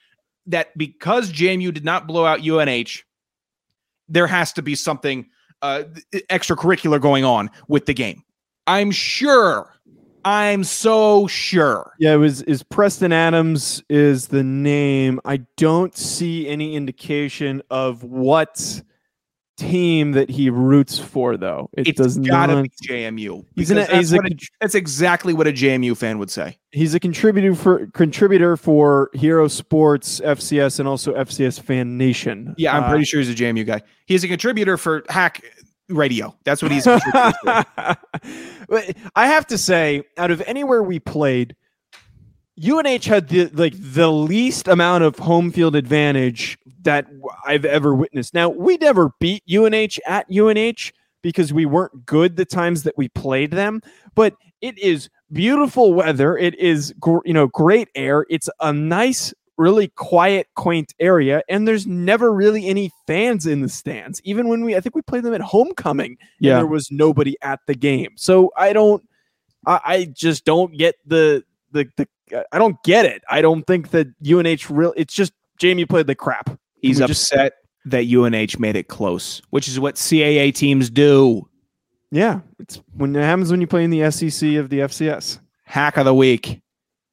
that 0.47 0.77
because 0.79 1.33
JMU 1.33 1.73
did 1.75 1.85
not 1.85 2.07
blow 2.07 2.25
out 2.25 2.41
UNH, 2.47 3.03
there 4.09 4.27
has 4.27 4.53
to 4.55 4.63
be 4.63 4.75
something 4.75 5.27
uh, 5.63 5.85
extracurricular 6.31 7.01
going 7.01 7.25
on 7.25 7.51
with 7.69 7.87
the 7.87 7.95
game. 7.95 8.23
I'm 8.67 8.91
sure. 8.91 9.69
I'm 10.25 10.63
so 10.63 11.27
sure. 11.27 11.95
Yeah, 11.99 12.15
it 12.15 12.19
was 12.19 12.43
is 12.43 12.63
Preston 12.63 13.13
Adams 13.13 13.83
is 13.89 14.29
the 14.29 14.45
name. 14.45 15.21
I 15.25 15.39
don't 15.57 15.97
see 15.97 16.47
any 16.49 16.77
indication 16.77 17.61
of 17.71 18.05
what 18.05 18.83
team 19.59 20.13
that 20.13 20.31
he 20.31 20.49
roots 20.49 20.99
for 20.99 21.37
though. 21.37 21.69
It 21.77 21.89
It's 21.89 21.99
does 21.99 22.19
gotta 22.19 22.55
not. 22.55 22.63
be 22.63 22.71
JMU. 22.89 23.45
He's 23.55 23.71
an, 23.71 23.77
that's, 23.79 23.93
he's, 23.93 24.13
a, 24.13 24.17
a- 24.19 24.39
that's 24.61 24.75
exactly 24.75 25.35
what 25.35 25.47
a 25.47 25.53
JMU 25.53 25.97
fan 25.97 26.19
would 26.19 26.31
say. 26.31 26.57
he's 26.71 26.95
a 26.95 27.01
contributor 27.01 27.55
for 27.55 27.87
contributor 27.89 28.57
for 28.57 29.11
Hero 29.15 29.49
Sports 29.49 30.21
FCS 30.21 30.79
and 30.79 30.89
also 30.89 31.15
FCS 31.15 31.61
Fan 31.61 31.99
Nation. 31.99 32.55
Yeah, 32.57 32.77
I'm 32.77 32.85
Uh, 32.85 32.91
pretty 32.91 33.05
sure 33.05 33.21
he's 33.21 33.31
a 33.31 33.35
JMU 33.35 33.67
guy. 33.67 33.83
He's 34.07 34.25
a 34.25 34.29
contributor 34.29 34.77
for 34.77 35.05
Hack 35.09 35.43
Radio. 35.97 36.37
That's 36.45 36.63
what 36.63 36.73
he's. 36.73 36.87
But 38.69 38.97
I 39.15 39.27
have 39.27 39.47
to 39.49 39.59
say, 39.59 40.03
out 40.17 40.31
of 40.31 40.41
anywhere 40.43 40.83
we 40.83 40.99
played, 40.99 41.55
UNH 42.59 43.05
had 43.05 43.29
the 43.29 43.51
like 43.53 43.75
the 43.77 44.11
least 44.11 44.67
amount 44.67 45.05
of 45.05 45.19
home 45.19 45.51
field 45.51 45.77
advantage 45.77 46.57
that 46.83 47.07
I've 47.47 47.65
ever 47.67 47.95
witnessed. 47.95 48.33
Now 48.33 48.49
we 48.49 48.79
never 48.79 49.11
beat 49.21 49.43
UNH 49.53 49.99
at 50.07 50.27
UNH 50.31 50.93
because 51.23 51.53
we 51.53 51.67
weren't 51.67 52.07
good 52.07 52.37
the 52.37 52.45
times 52.45 52.83
that 52.85 52.97
we 52.97 53.09
played 53.09 53.51
them, 53.51 53.83
but 54.15 54.35
it 54.61 54.79
is 54.79 55.11
beautiful 55.33 55.93
weather. 55.93 56.37
It 56.37 56.55
is 56.59 56.95
you 57.25 57.33
know 57.33 57.49
great 57.49 57.89
air. 57.95 58.27
It's 58.31 58.49
a 58.61 58.73
nice 58.73 59.35
really 59.59 59.89
quiet, 59.97 60.47
quaint 60.57 60.95
area, 60.99 61.43
and 61.49 61.67
there's 61.69 61.87
never 61.87 62.33
really 62.33 62.67
any 62.67 62.91
fans 63.07 63.47
in 63.47 63.61
the 63.61 63.69
stands. 63.69 64.21
Even 64.25 64.49
when 64.49 64.65
we, 64.65 64.75
I 64.77 64.81
think 64.81 64.95
we 64.95 65.03
played 65.03 65.23
them 65.25 65.35
at 65.35 65.41
homecoming, 65.41 66.17
Yeah. 66.41 66.57
there 66.57 66.67
was 66.67 66.91
nobody 66.91 67.37
at 67.43 67.61
the 67.67 67.75
game. 67.75 68.13
So 68.17 68.51
I 68.57 68.73
don't, 68.73 69.03
I, 69.67 69.81
I 69.85 70.05
just 70.13 70.45
don't 70.45 70.77
get 70.77 70.95
the 71.07 71.45
the 71.71 71.87
the. 71.97 72.09
I 72.51 72.59
don't 72.59 72.83
get 72.83 73.05
it. 73.05 73.23
I 73.29 73.43
don't 73.43 73.67
think 73.67 73.91
that 73.91 74.07
UNH 74.27 74.71
real. 74.75 74.95
It's 74.97 75.13
just 75.13 75.33
Jamie 75.59 75.85
played 75.85 76.07
the 76.07 76.15
crap. 76.15 76.59
He's 76.81 76.99
we 77.01 77.07
just- 77.07 77.31
upset 77.33 77.53
that 77.85 78.05
UNH 78.07 78.59
made 78.61 78.77
it 78.77 78.89
close, 78.89 79.43
which 79.51 79.69
is 79.69 79.79
what 79.79 79.97
CAA 79.97 80.55
teams 80.55 80.89
do. 80.89 81.49
Yeah, 82.11 82.41
it's 82.59 82.81
when 82.95 83.15
it 83.17 83.23
happens 83.23 83.51
when 83.51 83.61
you 83.61 83.67
play 83.67 83.85
in 83.85 83.91
the 83.91 84.11
SEC 84.11 84.55
of 84.57 84.69
the 84.71 84.81
FCS. 84.81 85.41
Hack 85.65 85.97
of 85.97 86.05
the 86.05 86.15
week. 86.15 86.61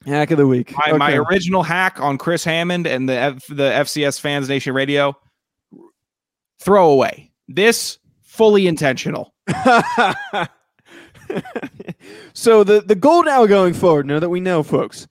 Hack 0.10 0.32
of 0.32 0.38
the 0.38 0.48
week. 0.48 0.74
My, 0.76 0.98
my 0.98 1.14
original 1.14 1.64
hack 1.64 2.00
on 2.00 2.18
Chris 2.18 2.44
Hammond 2.44 2.88
and 2.88 3.08
the 3.08 3.14
F, 3.14 3.48
the 3.48 3.72
FCS 3.72 4.20
Fans 4.20 4.50
Nation 4.50 4.74
Radio. 4.74 5.18
Throw 6.60 6.90
away. 6.90 7.32
This 7.48 8.00
fully 8.24 8.68
intentional. 8.68 9.34
so 12.34 12.64
the 12.64 12.82
the 12.86 12.96
goal 12.96 13.24
now 13.24 13.46
going 13.46 13.74
forward, 13.74 14.06
now 14.06 14.20
that 14.20 14.30
we 14.30 14.40
know, 14.40 14.64
folks, 14.64 15.08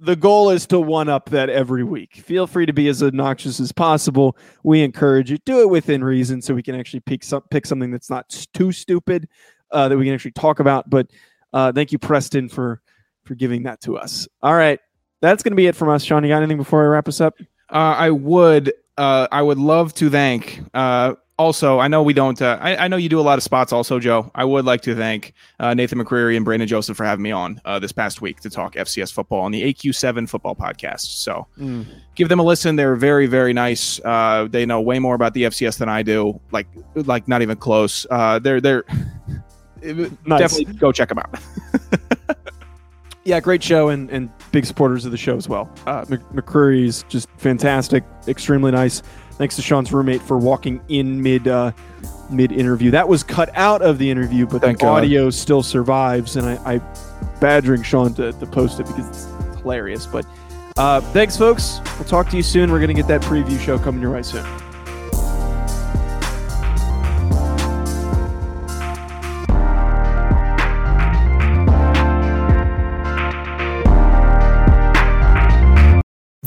the 0.00 0.16
goal 0.16 0.50
is 0.50 0.66
to 0.66 0.80
one 0.80 1.08
up 1.08 1.30
that 1.30 1.48
every 1.48 1.84
week. 1.84 2.16
Feel 2.16 2.46
free 2.46 2.66
to 2.66 2.72
be 2.72 2.88
as 2.88 3.02
obnoxious 3.02 3.60
as 3.60 3.70
possible. 3.70 4.36
We 4.64 4.82
encourage 4.82 5.30
you. 5.30 5.38
Do 5.44 5.60
it 5.60 5.70
within 5.70 6.02
reason, 6.02 6.42
so 6.42 6.54
we 6.54 6.62
can 6.62 6.74
actually 6.74 7.00
pick 7.00 7.22
some 7.22 7.42
pick 7.50 7.66
something 7.66 7.90
that's 7.90 8.10
not 8.10 8.28
too 8.52 8.72
stupid 8.72 9.28
uh, 9.70 9.88
that 9.88 9.96
we 9.96 10.04
can 10.04 10.14
actually 10.14 10.32
talk 10.32 10.60
about. 10.60 10.90
But 10.90 11.08
uh, 11.52 11.72
thank 11.72 11.92
you, 11.92 11.98
Preston, 11.98 12.48
for 12.48 12.82
for 13.24 13.34
giving 13.34 13.62
that 13.64 13.80
to 13.82 13.96
us. 13.98 14.26
All 14.42 14.54
right, 14.54 14.78
that's 15.20 15.42
going 15.42 15.52
to 15.52 15.56
be 15.56 15.66
it 15.66 15.76
from 15.76 15.88
us. 15.88 16.02
Sean, 16.04 16.22
you 16.24 16.28
got 16.30 16.38
anything 16.38 16.58
before 16.58 16.82
I 16.84 16.86
wrap 16.86 17.08
us 17.08 17.20
up? 17.20 17.34
Uh, 17.70 17.94
I 17.98 18.10
would 18.10 18.72
uh, 18.98 19.28
I 19.32 19.42
would 19.42 19.58
love 19.58 19.94
to 19.94 20.10
thank. 20.10 20.60
Uh, 20.74 21.14
also, 21.38 21.80
I 21.80 21.88
know 21.88 22.02
we 22.02 22.12
don't. 22.12 22.40
Uh, 22.40 22.58
I, 22.60 22.76
I 22.76 22.88
know 22.88 22.96
you 22.98 23.08
do 23.08 23.18
a 23.18 23.22
lot 23.22 23.38
of 23.38 23.42
spots. 23.42 23.72
Also, 23.72 23.98
Joe, 23.98 24.30
I 24.34 24.44
would 24.44 24.64
like 24.66 24.82
to 24.82 24.94
thank 24.94 25.32
uh, 25.58 25.72
Nathan 25.74 25.98
McCreary 25.98 26.36
and 26.36 26.44
Brandon 26.44 26.68
Joseph 26.68 26.96
for 26.96 27.04
having 27.04 27.22
me 27.22 27.32
on 27.32 27.60
uh, 27.64 27.78
this 27.78 27.90
past 27.90 28.20
week 28.20 28.40
to 28.40 28.50
talk 28.50 28.74
FCS 28.74 29.12
football 29.12 29.40
on 29.40 29.50
the 29.50 29.72
AQ7 29.72 30.28
football 30.28 30.54
podcast. 30.54 31.00
So 31.00 31.46
give 32.14 32.28
them 32.28 32.38
a 32.38 32.42
listen. 32.44 32.76
They're 32.76 32.94
very 32.96 33.26
very 33.26 33.52
nice. 33.54 33.98
Uh, 34.04 34.46
they 34.50 34.66
know 34.66 34.80
way 34.82 34.98
more 34.98 35.14
about 35.14 35.32
the 35.34 35.44
FCS 35.44 35.78
than 35.78 35.88
I 35.88 36.02
do. 36.02 36.38
Like 36.52 36.66
like 36.94 37.26
not 37.26 37.40
even 37.42 37.56
close. 37.56 38.06
Uh, 38.10 38.38
they're 38.38 38.60
they're 38.60 38.84
Nice. 39.82 40.38
definitely 40.38 40.74
go 40.74 40.92
check 40.92 41.08
them 41.08 41.18
out. 41.18 41.34
Yeah, 43.24 43.38
great 43.40 43.62
show 43.62 43.90
and, 43.90 44.10
and 44.10 44.30
big 44.50 44.66
supporters 44.66 45.04
of 45.04 45.12
the 45.12 45.16
show 45.16 45.36
as 45.36 45.48
well. 45.48 45.70
Uh, 45.86 46.04
McCreary's 46.06 47.04
just 47.08 47.28
fantastic, 47.38 48.02
extremely 48.26 48.72
nice. 48.72 49.02
Thanks 49.32 49.56
to 49.56 49.62
Sean's 49.62 49.92
roommate 49.92 50.20
for 50.20 50.38
walking 50.38 50.80
in 50.88 51.22
mid 51.22 51.46
uh, 51.48 51.72
mid 52.30 52.52
interview. 52.52 52.90
That 52.90 53.08
was 53.08 53.22
cut 53.22 53.50
out 53.56 53.80
of 53.80 53.98
the 53.98 54.10
interview, 54.10 54.46
but 54.46 54.60
Thank 54.60 54.78
the 54.78 54.84
God. 54.84 55.04
audio 55.04 55.30
still 55.30 55.62
survives, 55.62 56.36
and 56.36 56.46
I, 56.46 56.74
I 56.74 56.78
badgering 57.40 57.82
Sean 57.82 58.12
to, 58.14 58.32
to 58.32 58.46
post 58.46 58.80
it 58.80 58.86
because 58.86 59.08
it's 59.08 59.60
hilarious. 59.60 60.06
But 60.06 60.26
uh, 60.76 61.00
thanks, 61.00 61.36
folks. 61.36 61.80
We'll 61.96 62.08
talk 62.08 62.28
to 62.30 62.36
you 62.36 62.42
soon. 62.42 62.70
We're 62.72 62.80
gonna 62.80 62.94
get 62.94 63.08
that 63.08 63.22
preview 63.22 63.58
show 63.60 63.78
coming 63.78 64.02
your 64.02 64.12
way 64.12 64.22
soon. 64.22 64.44